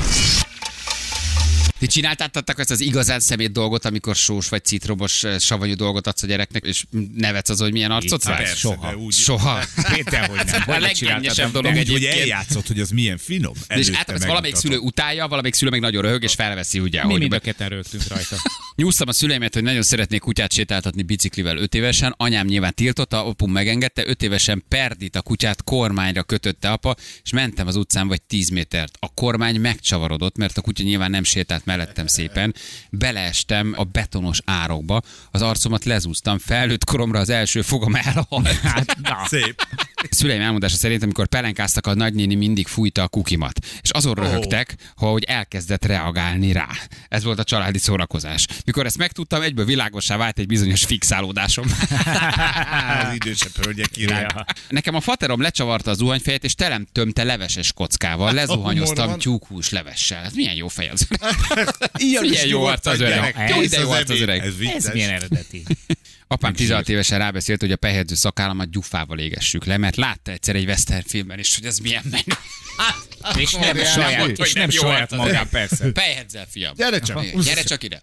Ti 1.85 1.91
csináltátok 1.91 2.59
ezt 2.59 2.71
az 2.71 2.81
igazán 2.81 3.21
szemét 3.21 3.53
dolgot, 3.53 3.85
amikor 3.85 4.15
sós 4.17 4.49
vagy 4.49 4.65
citromos 4.65 5.25
eh, 5.25 5.39
savanyú 5.39 5.75
dolgot 5.75 6.07
adsz 6.07 6.23
a 6.23 6.27
gyereknek, 6.27 6.65
és 6.65 6.85
nevetsz 7.15 7.49
az, 7.49 7.61
hogy 7.61 7.73
milyen 7.73 7.91
arcot 7.91 8.25
Persze, 8.25 8.43
vágsz? 8.45 8.59
soha. 8.59 8.97
úgy- 8.97 9.13
Soha. 9.13 9.65
Péter, 9.93 10.29
hogy 10.29 10.41
nem. 10.47 10.63
A 10.77 10.79
legkényesebb 10.79 11.53
dolog 11.53 11.75
Úgy, 11.75 11.91
hogy 11.91 12.05
eljátszott, 12.05 12.67
hogy 12.67 12.81
az 12.81 12.91
milyen 12.91 13.19
finom. 13.19 13.53
És 13.55 13.69
Előtte 13.69 13.97
általában 13.97 14.29
valamelyik 14.29 14.57
szülő 14.57 14.77
utálja, 14.77 15.29
valamelyik 15.29 15.55
szülő 15.55 15.71
meg 15.71 15.81
nagyon 15.81 16.03
röhög, 16.03 16.23
és 16.23 16.35
felveszi 16.35 16.79
ugye, 16.81 17.07
Mi 17.07 17.17
mind 17.17 17.33
a 17.33 17.39
ketten 17.39 17.69
rögtünk 17.69 18.09
rajta. 18.09 18.37
Nyúztam 18.77 19.09
a 19.09 19.13
szüleimet, 19.13 19.55
hogy 19.55 19.63
nagyon 19.63 19.83
szeretnék 19.83 20.21
kutyát 20.21 20.53
sétáltatni 20.53 21.03
biciklivel 21.03 21.57
5 21.57 21.75
évesen. 21.75 22.15
Anyám 22.17 22.47
nyilván 22.47 22.75
tiltotta, 22.75 23.27
apum 23.27 23.53
megengedte. 23.53 24.07
5 24.07 24.23
évesen 24.23 24.65
perdit 24.69 25.17
a 25.17 25.23
kutyát 25.23 25.65
kormányra 25.65 26.23
kötötte 26.23 26.71
apa, 26.71 26.97
és 27.23 27.31
mentem 27.31 27.67
az 27.67 27.77
utcán 27.77 28.09
vagy 28.09 28.23
10 28.23 28.49
métert. 28.49 28.97
A 29.01 29.09
kormány 29.15 29.61
megcsavarodott, 29.61 30.37
mert 30.37 30.59
a 30.59 30.61
kutya 30.61 30.83
nyilván 30.83 31.11
nem 31.11 31.25
sétált 31.25 31.65
mellettem 31.77 32.07
szépen. 32.07 32.55
Beleestem 32.91 33.75
a 33.77 33.85
betonos 33.85 34.39
árokba, 34.45 35.03
az 35.31 35.43
arcomat 35.43 35.85
lezúztam, 35.85 36.39
felnőtt 36.39 36.85
koromra 36.85 37.19
az 37.19 37.29
első 37.29 37.63
fogam 37.63 37.95
elhalt. 37.95 38.53
Hát, 38.65 38.97
na. 39.03 39.27
Szép. 39.27 39.67
Szüleim 40.11 40.41
elmondása 40.41 40.77
szerint, 40.77 41.03
amikor 41.03 41.27
pelenkáztak, 41.27 41.87
a 41.87 41.95
nagynéni 41.95 42.35
mindig 42.35 42.67
fújta 42.67 43.03
a 43.03 43.09
kukimat. 43.09 43.59
És 43.83 43.91
azon 43.91 44.15
röhögtek, 44.15 44.77
hogy 44.97 45.25
elkezdett 45.25 45.85
reagálni 45.85 46.53
rá. 46.53 46.69
Ez 47.09 47.25
volt 47.25 47.39
a 47.39 47.45
családi 47.45 47.79
szórakozás. 47.79 48.47
Mikor 48.65 48.87
ezt 48.87 48.99
megtudtam, 48.99 49.43
egyből 49.43 49.65
világosá 49.65 50.17
vált 50.17 50.39
egy 50.39 50.47
bizonyos 50.47 50.85
fixálódásom. 50.85 51.67
Az 53.05 53.15
idősebb 53.15 53.65
hölgyek 53.65 53.97
irány. 53.97 54.27
Nekem 54.69 54.95
a 54.95 55.01
faterom 55.01 55.41
lecsavarta 55.41 55.91
az 55.91 55.97
zuhanyfejet, 55.97 56.45
és 56.45 56.55
telem 56.55 56.87
tömte 56.93 57.25
leveses 57.25 57.73
kockával. 57.73 58.29
Humor 58.29 58.35
Lezuhanyoztam 58.35 59.19
tyúkhús 59.19 59.71
levessel. 59.71 60.25
Ez 60.25 60.33
milyen 60.35 60.55
jó 60.55 60.69
fej 60.69 60.89
az. 60.89 61.07
Ilyen 61.97 62.23
Milyen 62.23 62.45
is 62.45 62.51
jó 62.51 62.65
arc 62.65 62.87
az 62.87 63.01
öreg. 63.01 63.53
Kész 63.53 63.71
de 63.71 63.81
jó 63.81 63.91
arc 63.91 64.11
az 64.11 64.21
öreg. 64.21 64.41
Ez 64.41 64.55
Ez 64.75 64.93
milyen 64.93 65.11
eredeti. 65.11 65.63
Apám 66.27 66.53
16 66.53 66.89
évesen 66.89 67.19
rábeszélt, 67.19 67.61
hogy 67.61 67.73
a 67.73 67.77
pehedző 67.77 68.15
szakállamat 68.15 68.71
gyufával 68.71 69.19
égessük 69.19 69.65
le, 69.65 69.77
mert 69.77 69.97
látta 69.97 70.31
egyszer 70.31 70.57
egy 70.57 70.65
western 70.65 71.05
filmben 71.07 71.39
is, 71.39 71.55
hogy 71.55 71.65
ez 71.65 71.79
milyen 71.79 72.03
menő. 72.11 72.39
És 73.37 73.53
nem 73.53 73.77
saját, 73.77 74.39
és 74.39 74.53
nem 74.53 74.71
saját 74.71 75.11
magán, 75.11 75.49
persze. 75.49 75.93
Pehedzel, 75.93 76.47
fiam. 76.51 76.75
Gyere 76.75 76.99
csak. 76.99 77.43
Gyere 77.43 77.63
csak 77.63 77.83
ide. 77.83 78.03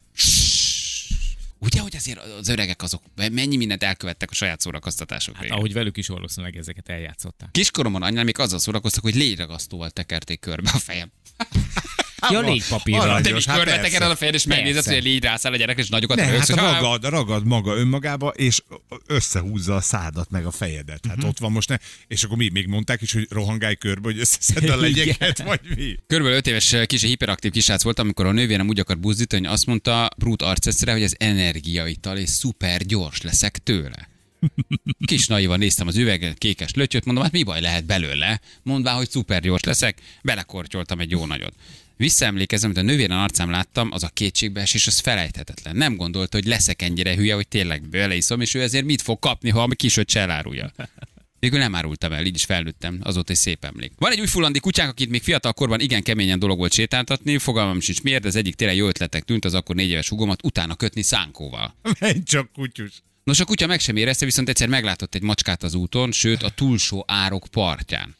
Ugye, 1.63 1.79
hogy 1.79 1.95
azért 1.95 2.19
az 2.39 2.47
öregek 2.47 2.81
azok 2.81 3.03
mennyi 3.31 3.57
mindent 3.57 3.83
elkövettek 3.83 4.31
a 4.31 4.33
saját 4.33 4.59
szórakoztatások 4.59 5.35
hát, 5.35 5.49
Ahogy 5.49 5.73
velük 5.73 5.97
is 5.97 6.07
valószínűleg 6.07 6.57
ezeket 6.57 6.89
eljátszották. 6.89 7.51
Kiskoromban 7.51 8.01
anyám 8.03 8.25
még 8.25 8.39
azzal 8.39 8.59
szórakoztak, 8.59 9.03
hogy 9.03 9.15
légyragasztóval 9.15 9.89
tekerték 9.89 10.39
körbe 10.39 10.69
a 10.73 10.77
fejem. 10.77 11.11
Ja, 12.29 12.39
légpapírral. 12.39 13.01
aranyos, 13.01 13.23
Te 13.27 13.33
még 13.33 13.43
hát 13.43 13.55
körbe 13.55 13.71
persze. 13.71 13.87
tekered 13.89 14.11
a 14.11 14.15
fejed, 14.15 14.33
és 14.33 14.43
megnézed, 14.45 14.85
hogy 14.85 15.03
légy 15.03 15.23
rászáll 15.23 15.53
a 15.53 15.55
gyerek, 15.55 15.77
és 15.77 15.89
nagyokat 15.89 16.17
Ne, 16.17 16.21
hát 16.23 16.31
röhögsz, 16.31 16.49
hogy 16.49 16.59
"Á, 16.59 16.79
ragad, 16.79 17.03
ragad 17.09 17.45
maga 17.45 17.75
önmagába, 17.75 18.27
és 18.27 18.61
összehúzza 19.07 19.75
a 19.75 19.81
szádat 19.81 20.29
meg 20.29 20.45
a 20.45 20.51
fejedet. 20.51 21.05
Hát 21.05 21.23
ott 21.23 21.37
van 21.39 21.51
most, 21.51 21.69
ne, 21.69 21.77
és 22.07 22.23
akkor 22.23 22.37
mi 22.37 22.49
még 22.49 22.67
mondták 22.67 23.01
is, 23.01 23.13
hogy 23.13 23.27
rohangálj 23.29 23.75
körbe, 23.75 24.01
hogy 24.11 24.19
összeszed 24.19 24.69
a 24.69 24.75
legyeket, 24.81 25.43
vagy 25.43 25.59
mi? 25.75 25.95
Körülbelül 26.07 26.37
5 26.39 26.47
éves 26.47 26.75
kis 26.85 27.01
hiperaktív 27.01 27.51
kisrác 27.51 27.83
volt, 27.83 27.99
amikor 27.99 28.25
a 28.25 28.31
nővérem 28.31 28.67
úgy 28.67 28.79
akar 28.79 28.99
buzdítani, 28.99 29.45
hogy 29.45 29.53
azt 29.53 29.65
mondta 29.65 30.09
brút 30.17 30.41
arceszre, 30.41 30.91
hogy 30.91 31.03
ez 31.03 31.13
energiaital, 31.17 32.17
és 32.17 32.29
szuper 32.29 32.81
gyors 32.85 33.21
leszek 33.21 33.57
tőle. 33.57 34.09
Kis 35.05 35.27
naivan 35.27 35.59
néztem 35.59 35.87
az 35.87 35.97
üveget, 35.97 36.37
kékes 36.37 36.73
lötyöt, 36.73 37.05
mondom, 37.05 37.23
hát 37.23 37.31
mi 37.31 37.43
baj 37.43 37.61
lehet 37.61 37.85
belőle? 37.85 38.41
Mondvá, 38.63 38.91
hogy 38.93 39.09
szuper 39.09 39.41
gyors 39.41 39.63
leszek, 39.63 39.97
belekortyoltam 40.23 40.99
egy 40.99 41.11
jó 41.11 41.25
nagyot. 41.25 41.53
Visszaemlékezem, 42.01 42.69
amit 42.69 42.83
a 42.83 42.85
nővéren 42.85 43.17
arcám 43.17 43.49
láttam, 43.49 43.89
az 43.91 44.03
a 44.03 44.07
kétségbeesés, 44.07 44.87
az 44.87 44.99
felejthetetlen. 44.99 45.75
Nem 45.75 45.95
gondolta, 45.95 46.37
hogy 46.37 46.45
leszek 46.45 46.81
ennyire 46.81 47.15
hülye, 47.15 47.33
hogy 47.33 47.47
tényleg 47.47 47.89
beleiszom, 47.89 48.41
és 48.41 48.53
ő 48.53 48.61
ezért 48.61 48.85
mit 48.85 49.01
fog 49.01 49.19
kapni, 49.19 49.49
ha 49.49 49.63
a 49.63 49.67
kisöt 49.67 50.15
elárulja. 50.15 50.71
Végül 51.39 51.59
nem 51.59 51.75
árultam 51.75 52.11
el, 52.11 52.25
így 52.25 52.35
is 52.35 52.45
felnőttem, 52.45 52.99
azóta 53.03 53.31
egy 53.31 53.37
szép 53.37 53.65
emlék. 53.65 53.91
Van 53.97 54.11
egy 54.11 54.19
új 54.19 54.27
fullandi 54.27 54.59
kutyánk, 54.59 54.89
akit 54.89 55.09
még 55.09 55.23
fiatal 55.23 55.53
korban 55.53 55.79
igen 55.79 56.03
keményen 56.03 56.39
dolog 56.39 56.57
volt 56.57 56.73
sétáltatni, 56.73 57.37
fogalmam 57.37 57.79
sincs 57.79 58.01
miért, 58.01 58.21
de 58.21 58.27
az 58.27 58.35
egyik 58.35 58.55
tényleg 58.55 58.77
jó 58.77 58.87
ötletek 58.87 59.23
tűnt, 59.23 59.45
az 59.45 59.53
akkor 59.53 59.75
négy 59.75 59.89
éves 59.89 60.09
hugomat 60.09 60.43
utána 60.43 60.75
kötni 60.75 61.01
szánkóval. 61.01 61.75
Menj 61.99 62.23
csak 62.23 62.51
kutyus. 62.53 62.91
Nos, 63.23 63.39
a 63.39 63.45
kutya 63.45 63.67
meg 63.67 63.79
sem 63.79 63.95
érezte, 63.95 64.25
viszont 64.25 64.49
egyszer 64.49 64.67
meglátott 64.67 65.15
egy 65.15 65.21
macskát 65.21 65.63
az 65.63 65.73
úton, 65.73 66.11
sőt 66.11 66.43
a 66.43 66.49
túlsó 66.49 67.03
árok 67.07 67.47
partján. 67.51 68.15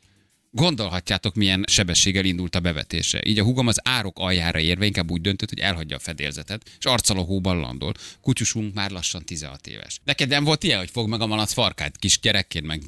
Gondolhatjátok, 0.53 1.35
milyen 1.35 1.63
sebességgel 1.67 2.25
indult 2.25 2.55
a 2.55 2.59
bevetése. 2.59 3.21
Így 3.25 3.39
a 3.39 3.43
hugom 3.43 3.67
az 3.67 3.79
árok 3.83 4.19
aljára 4.19 4.59
érve 4.59 4.85
inkább 4.85 5.11
úgy 5.11 5.21
döntött, 5.21 5.49
hogy 5.49 5.59
elhagyja 5.59 5.95
a 5.95 5.99
fedélzetet, 5.99 6.61
és 6.79 6.85
arccal 6.85 7.17
a 7.17 7.21
hóban 7.21 7.59
landol. 7.59 7.93
Kutyusunk 8.21 8.73
már 8.73 8.91
lassan 8.91 9.25
16 9.25 9.67
éves. 9.67 9.99
Neked 10.03 10.29
nem 10.29 10.43
volt 10.43 10.63
ilyen, 10.63 10.77
hogy 10.77 10.89
fog 10.91 11.09
meg 11.09 11.21
a 11.21 11.25
malac 11.25 11.53
farkát 11.53 11.97
kis 11.97 12.19
gyerekként, 12.19 12.65
meg 12.65 12.81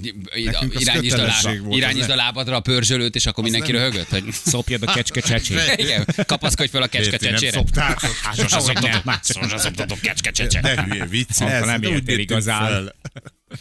az 0.74 0.82
irányítsd 0.82 1.14
a, 1.14 1.16
kötelesség 1.18 1.52
láb, 1.56 1.64
volt, 1.66 1.78
irányítsd 1.78 2.04
az 2.04 2.10
a 2.10 2.16
lábadra 2.16 2.56
a 2.56 2.60
pörzsölőt, 2.60 3.16
és 3.16 3.26
akkor 3.26 3.44
mindenki 3.44 3.72
nem- 3.72 3.82
röhögött, 3.82 4.10
hogy 4.10 4.24
Szopjad 4.46 4.84
a 4.84 4.94
kecske 4.94 5.22
csecsét. 5.30 5.74
igen, 5.76 6.06
kapaszkodj 6.26 6.70
fel 6.70 6.82
a 6.82 6.88
kecske 6.88 7.12
Érti, 7.12 7.26
nem 7.26 7.34
csecsére. 7.34 7.52
szoptátok? 7.52 8.16
Hát 8.16 8.36
sose 8.50 8.60
szoptatok, 8.60 9.20
sose 9.24 9.58
szoptatok 9.58 10.00
kecske 10.00 10.32
csecse. 10.32 10.60
Ne 10.62 10.84
hülye 10.84 11.06
vicc, 11.06 11.42
ez, 11.42 11.66
nem 11.66 11.82
vittük 11.82 12.20
igazán. 12.20 12.94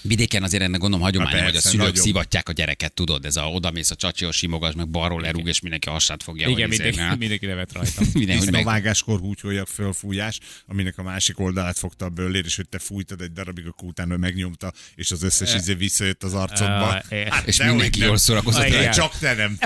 Vidéken 0.01 0.43
azért 0.43 0.63
ennek 0.63 0.81
gondolom 0.81 1.05
hagyomány, 1.05 1.37
Na 1.37 1.45
hogy 1.45 1.57
a 1.57 1.61
szülők 1.61 1.87
nagyon. 1.87 2.03
szivatják 2.03 2.49
a 2.49 2.53
gyereket, 2.53 2.93
tudod, 2.93 3.25
ez 3.25 3.37
a 3.37 3.43
odamész 3.43 3.91
a 3.91 3.95
csacsihoz 3.95 4.35
simogas, 4.35 4.75
meg 4.75 4.89
balról 4.89 5.21
lerúg, 5.21 5.49
és 5.49 5.61
mindenki 5.61 5.89
a 5.89 5.91
hasát 5.91 6.23
fogja. 6.23 6.49
Igen, 6.49 6.69
hogy 6.69 6.73
izé, 6.73 6.85
mindenki, 6.85 7.19
mindenki 7.19 7.47
nevet 7.47 7.73
rajta. 7.73 8.03
Minden, 8.13 8.37
hogy 8.37 8.47
meg... 8.47 8.55
Disznóvágáskor 8.55 9.19
húgyholjak 9.19 9.69
fölfújás, 9.69 10.39
aminek 10.67 10.99
a 10.99 11.03
másik 11.03 11.39
oldalát 11.39 11.79
fogta 11.79 12.05
a 12.05 12.09
böllér, 12.09 12.45
és 12.45 12.57
hogy 12.57 12.69
te 12.69 12.79
fújtad 12.79 13.21
egy 13.21 13.33
darabig, 13.33 13.67
akkor 13.67 13.89
utána 13.89 14.17
megnyomta, 14.17 14.73
és 14.95 15.11
az 15.11 15.23
összes 15.23 15.55
izé 15.55 15.75
visszajött 15.75 16.23
az 16.23 16.35
arcodba. 16.35 17.03
Eh. 17.09 17.43
És 17.45 17.59
mindenki 17.59 18.01
jól 18.01 18.17
szórakozott 18.17 18.69
rá. 18.69 18.91
Csak 18.91 19.19
te 19.19 19.35
nem. 19.35 19.57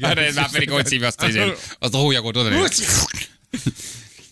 Erre 0.00 0.32
már 0.32 0.50
pedig 0.50 0.70
hogy 0.70 0.86
szívja 0.86 1.06
azt, 1.06 1.22
az 1.78 1.94
a 1.94 1.98
hólyagot 1.98 2.36
oda. 2.36 2.68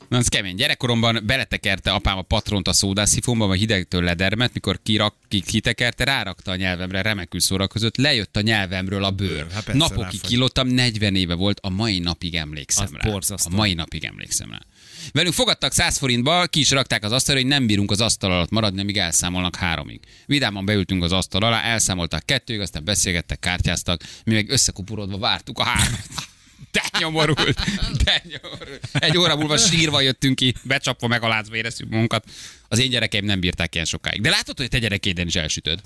Na, 0.09 0.16
ez 0.16 0.28
kemény. 0.28 0.54
Gyerekkoromban 0.56 1.22
beletekerte 1.26 1.90
apám 1.90 2.18
a 2.18 2.22
patront 2.22 2.68
a 2.68 2.72
szódászifomba, 2.72 3.46
vagy 3.46 3.59
hidegtől 3.59 4.02
ledermet, 4.02 4.54
mikor 4.54 4.80
kirak, 4.82 5.14
ki, 5.28 5.40
kitekerte, 5.40 6.04
rárakta 6.04 6.50
a 6.50 6.56
nyelvemre, 6.56 7.02
remekül 7.02 7.40
szórakozott, 7.40 7.96
lejött 7.96 8.36
a 8.36 8.40
nyelvemről 8.40 9.04
a 9.04 9.11
bőr. 9.11 9.46
Hát 9.52 9.64
persze, 9.64 9.72
Napokig 9.78 10.02
ráfagy. 10.02 10.20
kilottam, 10.20 10.68
40 10.68 11.14
éve 11.14 11.34
volt, 11.34 11.59
a 11.62 11.68
mai 11.68 11.98
napig 11.98 12.34
emlékszem 12.34 12.84
Az 12.84 12.92
rá. 13.02 13.11
borzasztó. 13.11 13.52
A 13.52 13.56
mai 13.56 13.74
napig 13.74 14.04
emlékszem 14.04 14.50
rá. 14.50 14.59
Velünk 15.12 15.34
fogadtak 15.34 15.72
100 15.72 15.98
forintba, 15.98 16.46
ki 16.46 16.61
is 16.61 16.70
rakták 16.70 17.04
az 17.04 17.12
asztalra, 17.12 17.40
hogy 17.40 17.50
nem 17.50 17.66
bírunk 17.66 17.90
az 17.90 18.00
asztal 18.00 18.32
alatt 18.32 18.50
maradni, 18.50 18.80
amíg 18.80 18.96
elszámolnak 18.96 19.56
háromig. 19.56 20.00
Vidáman 20.26 20.64
beültünk 20.64 21.02
az 21.02 21.12
asztal 21.12 21.42
alá, 21.42 21.62
elszámoltak 21.62 22.26
kettőig, 22.26 22.61
aztán 22.61 22.84
beszélgettek, 22.84 23.38
kártyáztak, 23.38 24.02
mi 24.24 24.34
meg 24.34 24.50
összekuporodva 24.50 25.18
vártuk 25.18 25.59
a 25.59 25.62
hármat. 25.62 26.06
Nyomorult, 26.99 27.61
de 28.05 28.22
nyomorult. 28.24 28.88
Egy 28.92 29.16
óra 29.16 29.36
múlva 29.36 29.57
sírva 29.57 30.01
jöttünk 30.01 30.36
ki, 30.36 30.55
becsapva 30.62 31.07
megalázva 31.07 31.57
éreztük 31.57 31.88
magunkat. 31.88 32.24
Az 32.68 32.78
én 32.78 32.90
gyerekeim 32.90 33.24
nem 33.24 33.40
bírták 33.40 33.74
ilyen 33.74 33.86
sokáig. 33.86 34.20
De 34.20 34.30
látod, 34.30 34.59
hogy 34.59 34.68
te 34.68 34.78
gyerekéden 34.78 35.26
is 35.26 35.34
elsütöd. 35.34 35.80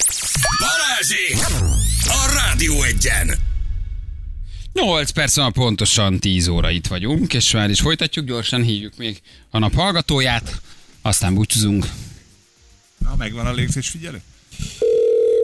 Balázsi! 0.59 1.57
A 2.05 2.35
Rádió 2.35 2.83
egyen! 2.83 3.39
8 4.73 5.11
perc 5.11 5.37
van, 5.37 5.53
pontosan 5.53 6.19
10 6.19 6.49
óra 6.49 6.71
itt 6.71 6.87
vagyunk, 6.87 7.35
és 7.35 7.53
már 7.53 7.71
is 7.71 7.81
folytatjuk, 7.81 8.27
gyorsan 8.27 8.63
hívjuk 8.63 8.97
még 8.97 9.21
a 9.51 9.59
nap 9.59 9.75
hallgatóját, 9.75 10.61
aztán 11.03 11.35
búcsúzunk. 11.35 11.87
Na, 12.99 13.15
megvan 13.17 13.47
a 13.47 13.53
légzés 13.53 13.89
figyelő? 13.89 14.23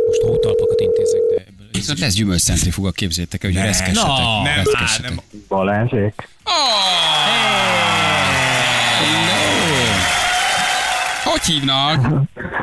Most 0.06 0.20
hótalpakat 0.20 0.80
intézek, 0.80 1.20
de 1.34 1.46
Viszont 1.72 1.98
lesz 1.98 2.14
gyümölcscentrifuga, 2.14 2.90
képzétek 2.90 3.44
el, 3.44 3.50
hogy 3.50 3.60
reszkessetek. 3.60 4.06
Na, 4.06 4.42
Nem, 4.42 4.52
á, 4.52 4.54
reszkessetek. 4.56 5.10
nem. 5.10 5.20
Balázsék? 5.48 6.28
Hogy 11.24 11.42
hívnak? 11.42 12.06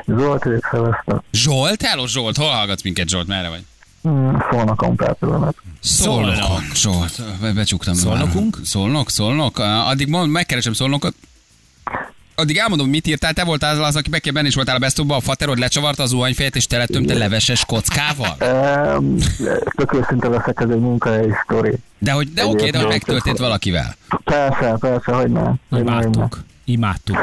Zsolt 0.08 0.44
szevasztok. 0.72 1.24
Zsolt? 1.32 1.82
Hello 1.82 2.08
Zsolt, 2.08 2.38
hol 2.38 2.50
hallgatsz 2.52 2.82
minket 2.84 3.10
Zsolt, 3.10 3.28
merre 3.28 3.50
vagy? 3.50 3.64
Hmm, 4.02 4.44
Szólnak 4.52 4.78
kompátoromat. 4.78 5.56
Szolnok. 5.82 6.62
Zsolt, 6.76 7.22
be- 7.42 7.52
becsuktam. 7.52 7.94
Szolnokunk? 7.94 8.58
Szolnok, 8.64 9.10
szolnok. 9.10 9.58
Addig 9.60 10.08
mond, 10.08 10.32
megkeresem 10.32 10.74
szolnokot. 10.74 11.16
Addig 12.36 12.58
elmondom, 12.58 12.90
mit 12.90 13.08
írtál. 13.08 13.34
Te 13.34 13.44
voltál 13.44 13.84
az, 13.84 13.96
aki 13.96 14.10
bekében 14.10 14.34
benne 14.34 14.48
is 14.48 14.56
voltál 14.56 14.76
a 14.76 14.80
besztóba, 14.80 15.16
a 15.16 15.20
faterod 15.20 15.60
lecsavarta 15.60 16.04
az 16.04 16.10
zuhanyfejet, 16.10 16.56
és 16.56 16.68
teletömte 16.68 17.14
leveses 17.14 17.66
kockával? 17.66 18.38
Tök 19.76 19.94
őszinte 19.94 20.28
leszek, 20.28 20.60
ez 20.60 20.70
egy 20.70 20.80
munkahelyi 20.80 21.32
sztori. 21.44 21.74
De 21.98 22.12
hogy, 22.12 22.34
de 22.34 22.46
oké, 22.46 22.70
de 22.70 22.78
hogy 22.78 22.88
megtörtént 22.88 23.38
valakivel. 23.38 23.96
Persze, 24.24 24.76
persze, 24.80 25.12
hogy 25.14 25.32
ne. 25.32 25.42
Hogy 25.70 25.84
ne, 25.84 25.92
hogy 25.94 26.10
ne. 26.10 26.10
Imádtuk. 26.18 26.44
Imádtuk. 26.66 27.18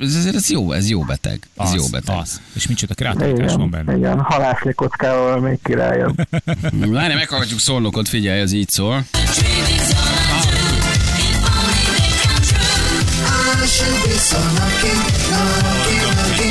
Ez, 0.00 0.14
ez, 0.14 0.34
ez 0.34 0.50
jó, 0.50 0.72
ez 0.72 0.88
jó 0.90 1.00
beteg. 1.00 1.38
Ez 1.56 1.68
Az, 1.68 1.74
jó 1.74 1.84
beteg. 1.90 2.16
az. 2.20 2.40
És 2.54 2.68
micsoda 2.68 2.94
kreativitás 2.94 3.52
van 3.54 3.70
benne. 3.70 3.96
igen, 3.96 4.20
halászlé 4.20 4.72
kockával 4.72 5.40
még 5.40 5.58
királyabb. 5.62 6.14
Várj, 6.72 7.14
meghallgatjuk 7.14 7.58
szolnokot, 7.60 8.08
figyelj, 8.08 8.40
az 8.40 8.52
így 8.52 8.68
szól. 8.68 9.04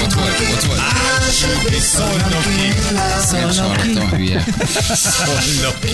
Ott 0.04 0.14
volt, 0.14 0.40
ott 0.54 0.64
volt. 0.64 0.82
Nem 3.32 3.50
is 3.50 3.60
hallottam, 3.60 4.10
hülye. 4.10 4.44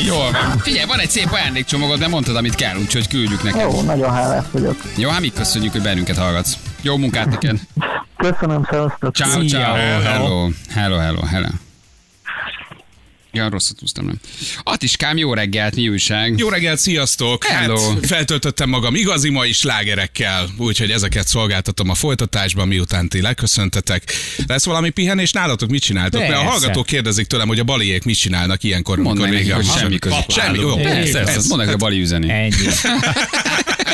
Jól 0.05 0.31
van. 0.31 0.57
Figyelj, 0.57 0.85
van 0.85 0.99
egy 0.99 1.09
szép 1.09 1.31
ajándékcsomagod, 1.31 1.99
nem 1.99 2.09
mondtad, 2.09 2.35
amit 2.35 2.55
kell, 2.55 2.77
úgyhogy 2.77 3.07
küldjük 3.07 3.43
neked. 3.43 3.61
Jó, 3.61 3.81
nagyon 3.81 4.13
hálás 4.13 4.45
vagyok. 4.51 4.81
Jó, 4.95 5.09
hát 5.09 5.19
mi 5.19 5.31
köszönjük, 5.31 5.71
hogy 5.71 5.81
bennünket 5.81 6.17
hallgatsz. 6.17 6.53
Jó 6.81 6.97
munkát 6.97 7.29
neked. 7.29 7.59
Köszönöm, 8.17 8.67
szevasztok. 8.71 9.15
Ciao, 9.15 9.45
ciao. 9.45 9.75
Hello, 9.75 10.49
hello, 10.69 10.97
hello, 10.97 11.25
hello. 11.25 11.47
Ja, 13.31 13.49
rosszat 13.49 13.79
húztam, 13.79 14.05
nem. 14.05 14.19
Atiskám, 14.63 15.17
jó 15.17 15.33
reggelt, 15.33 15.75
mi 15.75 15.89
újság? 15.89 16.37
Jó 16.37 16.49
reggelt, 16.49 16.79
sziasztok! 16.79 17.45
Hello. 17.45 17.89
Hát 17.93 18.05
feltöltöttem 18.05 18.69
magam 18.69 18.95
igazi 18.95 19.29
mai 19.29 19.51
slágerekkel, 19.51 20.49
úgyhogy 20.57 20.91
ezeket 20.91 21.27
szolgáltatom 21.27 21.89
a 21.89 21.93
folytatásban, 21.93 22.67
miután 22.67 23.09
ti 23.09 23.21
leköszöntetek. 23.21 24.13
Lesz 24.47 24.65
valami 24.65 24.89
pihenés 24.89 25.31
nálatok? 25.31 25.69
Mit 25.69 25.81
csináltok? 25.81 26.19
Mert 26.21 26.33
a 26.33 26.35
Persze. 26.35 26.49
hallgatók 26.51 26.85
kérdezik 26.85 27.27
tőlem, 27.27 27.47
hogy 27.47 27.59
a 27.59 27.63
baliék 27.63 28.03
mit 28.03 28.17
csinálnak 28.17 28.63
ilyenkor, 28.63 28.97
Mondd 28.97 29.17
amikor 29.17 29.35
vége 29.37 29.53
hogy 29.53 29.65
semmi 29.65 29.99
közük. 29.99 30.17
Semmi, 30.27 30.59
jó. 30.59 30.75
Persze, 30.75 31.11
persze. 31.11 31.23
persze. 31.23 31.47
Mondd 31.55 31.67
hogy 31.67 31.77
Bali 31.77 31.99
üzeni. 31.99 32.29
Ennyi. 32.29 32.53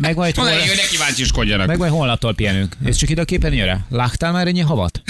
Meg 0.00 0.16
majd, 0.16 0.36
Mondd 0.36 0.48
hol... 0.48 0.56
neki, 0.58 0.68
hogy 0.68 0.76
ne 0.76 0.86
kíváncsiskodjanak. 0.86 1.66
meg 1.66 1.78
majd 1.78 1.92
holnaptól 1.92 2.34
pihenünk. 2.34 2.76
Ez 2.84 2.96
csak 2.96 3.10
ide 3.10 3.20
a 3.20 3.24
képernyőre? 3.24 3.84
Láttál 3.88 4.32
már 4.32 4.46
ennyi 4.46 4.60
havat? 4.60 5.02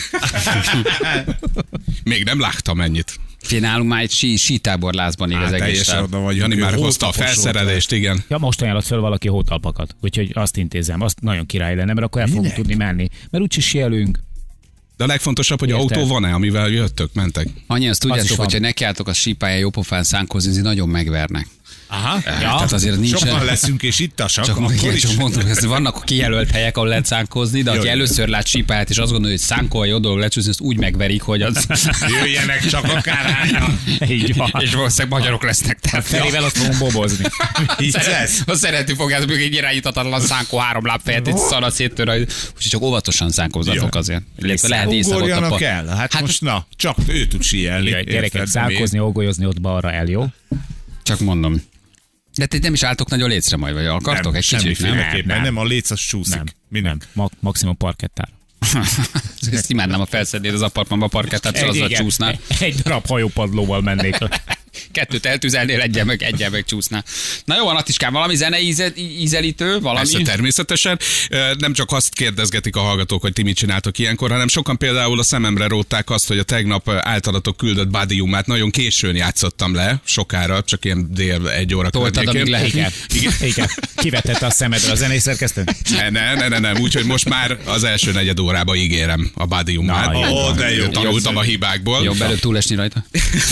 Még 2.05 2.25
nem 2.25 2.41
láttam 2.41 2.81
ennyit. 2.81 3.19
Fél 3.41 3.61
nálunk 3.61 3.89
már 3.89 4.03
egy 4.03 4.11
sí, 4.11 4.37
sítáborlázban 4.37 5.31
ég 5.31 5.37
az 5.37 5.47
egész. 5.53 5.59
teljesen 5.59 6.03
oda 6.03 6.19
vagy. 6.19 6.37
Jani 6.37 6.55
már 6.55 6.75
hozta 6.75 7.09
a 7.09 7.13
felszerelést, 7.13 7.93
igen. 7.93 8.25
Ja, 8.29 8.39
most 8.39 8.63
ajánlott 8.63 8.85
fel 8.87 8.99
valaki 8.99 9.29
hótalpakat, 9.29 9.97
úgyhogy 10.01 10.31
azt 10.35 10.57
intézem, 10.57 11.01
azt 11.01 11.21
nagyon 11.21 11.47
király 11.47 11.75
lenne, 11.75 11.93
mert 11.93 12.07
akkor 12.07 12.21
el 12.21 12.27
fogunk 12.27 12.53
tudni 12.53 12.75
menni. 12.75 13.09
Mert 13.31 13.45
úgyis 13.45 13.67
sielünk. 13.67 14.19
De 14.97 15.05
a 15.05 15.07
legfontosabb, 15.07 15.59
hogy 15.59 15.69
Érted? 15.69 15.91
autó 15.97 16.07
van-e, 16.07 16.33
amivel 16.35 16.69
jöttök, 16.69 17.11
mentek? 17.13 17.47
Annyi 17.67 17.89
azt 17.89 18.05
Az 18.05 18.09
tudjátok, 18.09 18.37
van. 18.37 18.47
hogyha 18.47 18.61
nekiálltok 18.61 19.09
a 19.09 19.13
sípája 19.13 19.59
jópofán 19.59 20.03
szánkozni, 20.03 20.61
nagyon 20.61 20.89
megvernek. 20.89 21.47
Aha. 21.87 22.21
Ja. 22.25 22.39
Tehát 22.39 22.73
azért 22.73 22.99
nincs. 22.99 23.19
Sokan 23.19 23.45
leszünk, 23.45 23.83
és 23.83 23.99
itt 23.99 24.21
a 24.21 24.29
sak, 24.29 24.45
Csak, 24.45 24.57
akkor 24.57 24.73
igen, 24.73 24.95
is. 24.95 25.01
csak 25.01 25.15
mondom, 25.17 25.43
hogy 25.43 25.65
vannak 25.65 26.05
kijelölt 26.05 26.51
helyek, 26.51 26.77
ahol 26.77 26.89
lehet 26.89 27.07
szánkozni, 27.07 27.63
de 27.63 27.71
aki 27.71 27.79
Jó, 27.79 27.85
jó. 27.85 27.91
először 27.91 28.29
lát 28.29 28.47
sípáját, 28.47 28.91
és 28.91 28.97
azt 28.99 29.11
gondolja, 29.11 29.37
hogy 29.37 29.47
szánkolja, 29.47 29.93
jó 29.93 29.99
dolog 29.99 30.19
lecsúszni, 30.19 30.51
azt 30.51 30.61
úgy 30.61 30.79
megverik, 30.79 31.23
hogy 31.23 31.43
az... 31.43 31.67
Jöjjenek 32.21 32.67
csak 32.67 32.85
akár 32.85 33.25
hányan. 33.25 33.81
Így 34.09 34.37
van. 34.37 34.51
és 34.59 34.75
valószínűleg 34.75 35.19
magyarok 35.19 35.43
lesznek. 35.43 35.81
Tehát 35.81 36.07
Felével 36.07 36.45
ott 36.45 36.57
fogunk 36.57 36.79
bobozni. 36.79 37.25
Ha 38.47 38.55
szeretni 38.55 38.95
fogjátok 38.95 39.29
még 39.29 39.43
egy 39.43 39.55
irányítatlan 39.55 40.21
szánkó 40.21 40.59
három 40.59 40.87
lábfejet, 40.87 41.29
egy 41.29 41.37
szana 41.37 41.71
széttör, 41.71 42.09
úgyhogy 42.09 42.27
csak 42.57 42.83
óvatosan 42.83 43.31
szánkozzatok 43.31 43.95
Jó. 43.95 44.01
azért. 44.01 44.23
Illetve 44.39 44.69
lehet 44.69 44.93
Ugorjanak 44.93 45.61
a 45.61 45.65
el. 45.65 45.87
Hát, 45.87 46.21
most 46.21 46.41
na, 46.41 46.67
csak 46.77 46.97
ő 47.07 47.27
tud 47.27 47.43
síelni. 47.43 47.91
Ja, 47.91 48.01
gyerekek 48.01 48.35
érted? 48.35 48.47
szálkozni, 48.47 48.99
ógolyozni 48.99 49.47
ott 49.47 49.61
balra 49.61 49.93
el, 49.93 50.07
jó? 50.07 50.27
Csak 51.05 51.21
mondom. 51.21 51.63
De 52.35 52.47
ti 52.47 52.59
nem 52.59 52.73
is 52.73 52.83
álltok 52.83 53.11
nagyon 53.11 53.29
létre 53.29 53.57
majd, 53.57 53.75
vagy 53.75 53.87
akartok 53.87 54.33
Nem, 54.33 54.35
egy 54.35 54.47
kicsit? 54.47 54.53
Nem, 54.53 54.75
semmiféleképpen. 54.75 55.27
nem. 55.37 55.43
Nem, 55.43 55.57
a 55.57 55.65
léc 55.65 55.91
az 55.91 56.01
csúszik. 56.01 56.35
Nem. 56.35 56.45
Minek? 56.69 56.97
Nem. 56.99 57.01
Ma- 57.13 57.31
maximum 57.41 57.77
parkettál. 57.77 58.29
Ezt 59.53 59.71
imádnám, 59.71 60.01
a 60.01 60.07
felszednéd 60.07 60.55
az 60.55 60.63
apartmanba 60.63 61.07
parkettát, 61.07 61.57
és 61.57 61.63
azzal 61.63 61.87
igen, 61.87 62.03
csúsznál. 62.03 62.39
Egy 62.61 62.75
darab 62.75 63.07
hajópadlóval 63.07 63.81
mennék 63.81 64.19
le. 64.19 64.43
Kettőt 64.93 65.27
eltüzelnél, 65.27 65.81
egyen 65.81 66.07
meg, 66.07 66.23
egyen 66.23 66.51
meg 66.51 66.65
csúsznál. 66.65 67.05
Na 67.45 67.57
jó 67.57 67.65
van, 67.65 67.77
Attiskám, 67.77 68.13
valami 68.13 68.37
zene 68.37 68.61
íze, 68.61 68.93
ízelítő, 68.97 69.81
valami? 69.81 70.11
Persze, 70.11 70.31
természetesen. 70.31 70.99
Nem 71.59 71.73
csak 71.73 71.93
azt 71.93 72.15
kérdezgetik 72.15 72.77
a 72.77 72.81
hallgatók, 72.81 73.21
hogy 73.21 73.33
ti 73.33 73.43
mit 73.43 73.57
csináltok 73.57 73.99
ilyenkor, 73.99 74.31
hanem 74.31 74.49
sokan 74.49 74.79
például 74.79 75.19
a 75.19 75.23
szememre 75.23 75.67
rótták 75.67 76.11
azt, 76.11 76.29
hogy 76.29 76.39
a 76.39 76.43
tegnap 76.43 76.91
általatok 76.91 77.57
küldött 77.57 77.89
bádiumát 77.89 78.47
nagyon 78.47 78.71
későn 78.71 79.17
játszottam 79.17 79.75
le, 79.75 80.01
sokára, 80.05 80.63
csak 80.63 80.85
ilyen 80.85 81.09
dél 81.15 81.49
egy 81.49 81.75
óra 81.75 81.91
Toltad, 81.91 82.27
amíg 82.29 82.43
környékén. 82.43 82.75
lehet. 82.81 82.95
Igen. 83.15 83.33
Igen. 83.41 83.71
Kivetette 83.97 84.47
a 84.47 84.51
szemedre 84.51 84.91
a 84.91 84.95
zenészerkesztő? 84.95 85.65
Ne, 85.91 86.11
ne, 86.11 86.35
ne, 86.35 86.49
ne, 86.49 86.59
nem. 86.59 86.77
Úgyhogy 86.81 87.05
most 87.05 87.29
már 87.29 87.59
az 87.65 87.85
első 87.85 88.13
negyed 88.13 88.39
órába 88.41 88.75
ígérem 88.75 89.31
a 89.35 89.45
bádiumát. 89.47 90.13
Na. 90.13 90.31
Ó, 90.31 90.51
de 90.51 90.75
jó. 90.75 90.87
Tanultam 90.87 91.37
a 91.37 91.43
hibákból. 91.43 92.05
Jobb 92.05 92.21
előtt 92.21 92.41
túlesni 92.41 92.77
rajta. 92.77 93.05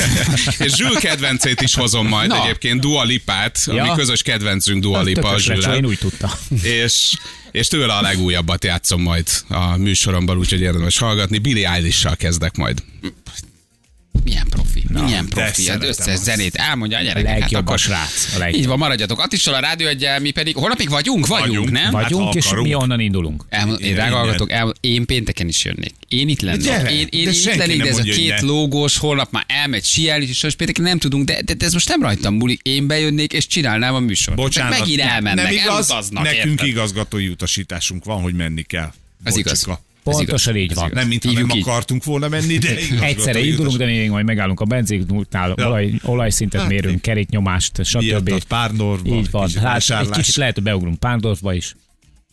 És 0.64 0.72
Zsül 0.76 0.96
kedvencét 1.12 1.60
is 1.60 1.74
hozom 1.74 2.08
majd 2.08 2.28
Na. 2.28 2.42
egyébként, 2.44 2.80
Dua 2.80 3.02
Lipát, 3.04 3.58
Ja. 3.66 3.82
ami 3.84 3.96
közös 3.96 4.22
kedvencünk 4.22 4.82
Dua 4.82 5.02
Lipa 5.02 5.20
a 5.20 5.30
Tökös 5.30 5.46
retro, 5.46 5.62
Zsüllel. 5.62 5.76
én 5.78 5.84
úgy 5.86 5.98
tudtam. 5.98 6.30
És, 6.62 7.12
és 7.50 7.66
tőle 7.68 7.94
a 7.94 8.00
legújabbat 8.00 8.64
játszom 8.64 9.02
majd 9.02 9.28
a 9.48 9.76
műsoromban, 9.76 10.38
úgyhogy 10.38 10.60
érdemes 10.60 10.98
hallgatni. 10.98 11.38
Billy 11.38 11.64
Eilish-sal 11.64 12.16
kezdek 12.16 12.56
majd. 12.56 12.82
Milyen 14.24 14.46
profi, 14.50 14.82
milyen 14.88 15.24
de 15.24 15.30
profi. 15.34 15.60
Az 15.60 15.64
szeretem 15.64 15.88
összes 15.88 16.06
azt. 16.14 16.22
zenét 16.22 16.54
elmondja 16.54 16.96
a 16.96 17.00
A 17.00 17.04
gyerekek. 17.04 17.48
a 17.52 17.58
akkor- 17.58 17.78
srác. 17.78 18.34
A 18.34 18.38
legjobb. 18.38 18.60
Így 18.60 18.66
van, 18.66 18.78
maradjatok. 18.78 19.18
Attissal 19.20 19.54
a 19.54 19.60
rádió 19.60 19.86
egyel, 19.86 20.20
mi 20.20 20.30
pedig, 20.30 20.56
holnapig 20.56 20.88
vagyunk? 20.88 21.26
Vagyunk, 21.26 21.48
Vagyunk. 21.48 21.70
nem? 21.70 21.90
Vagy- 21.90 22.02
Vagyunk, 22.02 22.22
ha 22.28 22.32
és 22.36 22.46
akarunk. 22.46 22.66
mi 22.66 22.74
onnan 22.74 23.00
indulunk. 23.00 23.44
Én 23.78 23.98
el, 24.48 24.72
én 24.80 25.06
pénteken 25.06 25.48
is 25.48 25.64
jönnék. 25.64 25.94
Én 26.08 26.28
itt 26.28 26.40
lennék. 26.40 26.62
Gyere, 26.62 26.90
én, 26.90 27.06
én 27.10 27.24
de 27.24 27.30
itt 27.30 27.44
lennék, 27.56 27.82
de 27.82 27.88
ez 27.88 27.98
a 27.98 28.02
két 28.02 28.28
ne. 28.28 28.40
lógós, 28.40 28.96
holnap 28.98 29.32
már 29.32 29.44
elmegy 29.48 29.84
sielni, 29.84 30.26
és 30.28 30.42
most 30.42 30.56
pénteken 30.56 30.84
nem 30.84 30.98
tudunk, 30.98 31.24
de, 31.26 31.42
de, 31.42 31.54
de, 31.54 31.64
ez 31.64 31.72
most 31.72 31.88
nem 31.88 32.02
rajtam 32.02 32.34
múlik. 32.34 32.60
Én 32.62 32.86
bejönnék, 32.86 33.32
és 33.32 33.46
csinálnám 33.46 33.94
a 33.94 34.00
műsort. 34.00 34.36
Bocsánat. 34.36 34.70
Csak 34.70 34.80
megint 34.80 35.00
elmennek, 35.00 35.44
nem 35.44 35.52
igaz, 35.52 36.08
nekünk 36.10 36.62
igazgatói 36.62 37.28
utasításunk 37.28 38.04
van, 38.04 38.20
hogy 38.22 38.34
menni 38.34 38.62
kell. 38.62 38.92
Ez 39.24 39.36
igaz. 39.36 39.66
Pontosan 40.02 40.56
így 40.56 40.74
van. 40.74 40.84
igaz. 40.86 40.98
Nem, 40.98 41.08
mintha 41.08 41.32
nem 41.32 41.48
így. 41.54 41.62
akartunk 41.62 42.04
volna 42.04 42.28
menni, 42.28 42.58
de 42.58 42.70
igazgatói 42.80 43.08
Egyszerre 43.08 43.40
indulunk, 43.44 43.76
de 43.76 43.84
még 43.84 44.10
majd 44.10 44.24
megállunk 44.24 44.60
a 44.60 44.64
benzinknál, 44.64 45.54
Ja. 45.56 45.66
olaj, 45.66 45.92
olajszintet 46.02 46.60
Hát, 46.60 46.70
mérünk, 46.70 47.02
keréknyomást, 47.02 47.84
stb. 47.84 48.00
Miattad 48.02 48.44
Párnorba, 48.44 49.14
Így 49.14 49.30
van. 49.30 49.50
Hát 49.50 49.90
egy 49.90 50.10
kicsit 50.10 50.34
lehet, 50.34 50.54
hogy 50.54 50.62
beugrunk 50.64 50.98
Pándorfba 50.98 51.54
is. 51.54 51.74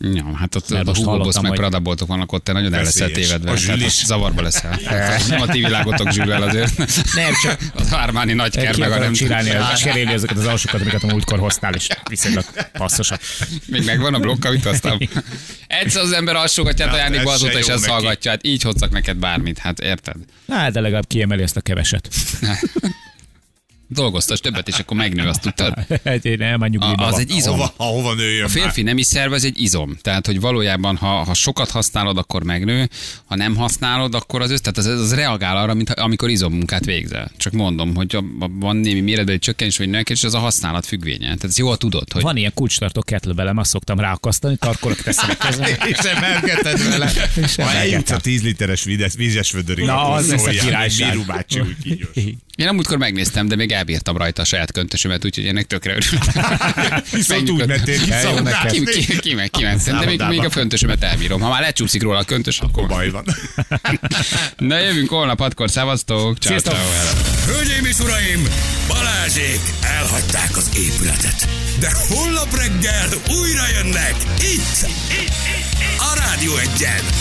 Ja, 0.02 0.36
hát 0.36 0.56
ott 0.56 0.70
Mert 0.70 0.88
a 0.88 0.96
Hugo 0.96 1.42
meg 1.42 1.52
Prada 1.52 1.80
boltok 1.80 2.08
vannak 2.08 2.32
ott, 2.32 2.44
te 2.44 2.52
nagyon 2.52 2.74
el 2.74 2.84
leszel 2.84 3.12
tévedve. 3.12 3.52
A 3.52 3.56
Zsül 3.56 3.74
ott 3.74 3.80
is. 3.80 4.06
zavarba 4.06 4.42
leszel. 4.42 4.80
Hát, 4.86 5.28
Nem 5.28 5.42
a 5.42 5.46
ti 5.48 5.60
világotok 5.60 6.12
zsűlel 6.12 6.42
azért. 6.42 6.78
Nem, 7.16 7.34
csak 7.44 7.60
Az 7.82 7.94
Ármáni 7.94 8.34
nagy 8.34 8.56
ker 8.56 8.78
meg 8.78 8.92
a 8.92 8.98
nem 9.00 9.14
csinálni, 9.14 9.52
cserélni 9.78 10.14
ezeket 10.14 10.38
az 10.38 10.46
alsokat, 10.46 10.82
amiket 10.82 11.04
a 11.04 11.08
múltkor 11.08 11.40
hoztál, 11.40 11.74
és 11.74 11.88
viszonylag 12.10 12.44
passzosak. 12.74 13.20
Még 13.66 13.86
megvan 13.86 14.14
a 14.14 14.20
blokk, 14.20 14.46
amit 14.46 14.64
hoztam. 14.64 14.98
Egyszer 15.68 16.02
az 16.02 16.12
ember 16.12 16.36
alsógatját 16.36 16.88
Hát, 16.88 16.98
ajándékba, 16.98 17.32
ez 17.34 17.40
se 17.40 17.46
azóta 17.46 17.60
is 17.60 17.68
jó 17.68 17.74
ezt 17.74 17.86
hallgatja. 17.86 18.32
Hát 18.32 18.46
így 18.48 18.62
hozzak 18.62 18.92
neked 18.92 19.18
bármit, 19.18 19.58
hát 19.58 19.80
érted? 19.80 20.16
Hát, 20.50 20.72
de 20.72 20.80
legalább 20.80 21.08
kiemeli 21.08 21.42
ezt 21.42 21.58
a 21.58 21.62
keveset. 21.62 22.10
Dolgoztas 23.92 24.40
többet, 24.40 24.68
és 24.68 24.80
akkor 24.80 24.98
megnő, 24.98 25.28
azt 25.28 25.42
tudtad? 25.42 25.74
Hát 26.04 26.26
én 26.26 26.42
elmenjük 26.42 26.82
A, 26.82 26.94
az 26.98 27.20
egy 27.20 27.32
izom. 27.36 27.54
Hova, 27.54 27.74
hova 27.78 28.14
nőjön 28.14 28.46
A 28.46 28.48
férfi 28.48 28.82
nemi 28.82 29.04
szerv 29.04 29.32
az 29.32 29.44
egy 29.44 29.62
izom. 29.62 29.98
Tehát, 30.02 30.26
hogy 30.26 30.40
valójában, 30.40 30.96
ha, 30.96 31.08
ha 31.08 31.34
sokat 31.34 31.70
használod, 31.70 32.18
akkor 32.18 32.44
megnő, 32.44 32.90
ha 33.26 33.36
nem 33.36 33.56
használod, 33.56 34.16
akkor 34.16 34.42
az, 34.42 34.52
össz- 34.52 34.64
tehát 34.64 34.78
az, 34.78 35.00
az 35.00 35.14
reagál 35.14 35.58
arra, 35.58 35.74
mint 35.74 35.90
amikor 35.90 36.30
izommunkát 36.30 36.86
végzel. 36.86 37.32
Csak 37.38 37.54
mondom, 37.54 37.96
hogy 37.96 38.16
a, 38.16 38.24
a, 38.40 38.48
van 38.60 38.76
némi 38.76 39.00
méretbeli 39.00 39.40
csökkenés 39.40 39.78
vagy 39.78 39.90
növekedés, 39.90 40.24
az 40.24 40.34
a 40.34 40.40
használat 40.40 40.86
függvénye. 40.86 41.26
Tehát 41.26 41.44
ez 41.44 41.58
jól 41.58 41.78
tudod, 41.78 42.12
hogy 42.14 42.22
Van 42.22 42.38
ilyen 42.38 42.52
kulcstartó 42.54 43.02
kettlebellem, 43.02 43.58
azt 43.58 43.70
szoktam 43.70 44.00
ráakasztani, 44.00 44.56
tarkolok 44.58 45.02
teszem 45.02 45.30
a 45.30 45.46
kezem. 45.46 45.66
És 45.92 45.98
emelgeted 45.98 46.90
vele. 46.90 47.12
És 47.46 47.56
Ha 47.56 47.72
eljutsz 47.72 48.12
a 48.12 48.20
10 48.20 48.44
literes 48.44 48.84
vides, 48.84 49.14
vízes 49.16 49.52
vödörig, 49.52 49.86
Na, 49.86 50.10
az 50.12 50.30
lesz 50.30 50.46
a 50.46 50.50
királyság. 50.50 51.10
Miru 51.10 51.26
bácsi 51.26 51.60
úgy 51.60 51.76
kígyos. 51.84 52.08
Én 52.60 52.68
amúgykor 52.68 52.98
megnéztem, 52.98 53.48
de 53.48 53.56
még 53.56 53.72
elbírtam 53.72 54.18
rajta 54.18 54.42
a 54.42 54.46
saját 54.46 54.72
köntösömet, 54.72 55.26
úgyhogy 55.26 55.48
ennek 55.48 55.66
tökre 55.66 55.92
örülök. 55.96 56.24
Viszont 57.12 57.50
úgy 57.50 57.68
mentél 57.68 58.00
ki. 58.02 58.84
Ki, 58.84 59.06
ki, 59.06 59.20
ki, 59.20 59.34
meg, 59.34 59.50
kimentem, 59.50 60.00
de 60.00 60.06
még, 60.06 60.22
még 60.22 60.44
a 60.44 60.50
köntösömet 60.50 61.04
elbírom. 61.04 61.42
Ha 61.42 61.50
már 61.50 61.62
lecsúszik 61.62 62.02
róla 62.02 62.18
a 62.18 62.24
köntös, 62.24 62.60
akkor... 62.60 62.88
Baj 62.88 63.10
van. 63.10 63.26
Na 64.58 64.80
jövünk 64.80 65.10
holnap, 65.10 65.40
hatkor 65.40 65.70
szavaztok. 65.70 66.38
Ciao, 66.38 66.60
ciao. 66.60 66.76
Hölgyeim 67.46 67.86
és 67.86 68.00
uraim, 68.00 68.48
Balázsék 68.88 69.60
elhagyták 69.82 70.58
az 70.58 70.70
épületet. 70.78 71.48
De 71.80 71.92
holnap 72.08 72.56
reggel 72.56 73.10
újra 73.42 73.64
jönnek 73.74 74.16
itt, 74.40 74.42
itt, 74.42 74.88
itt, 75.10 75.34
itt. 75.70 75.98
a 75.98 76.16
Rádió 76.16 76.58
egyen. 76.58 77.20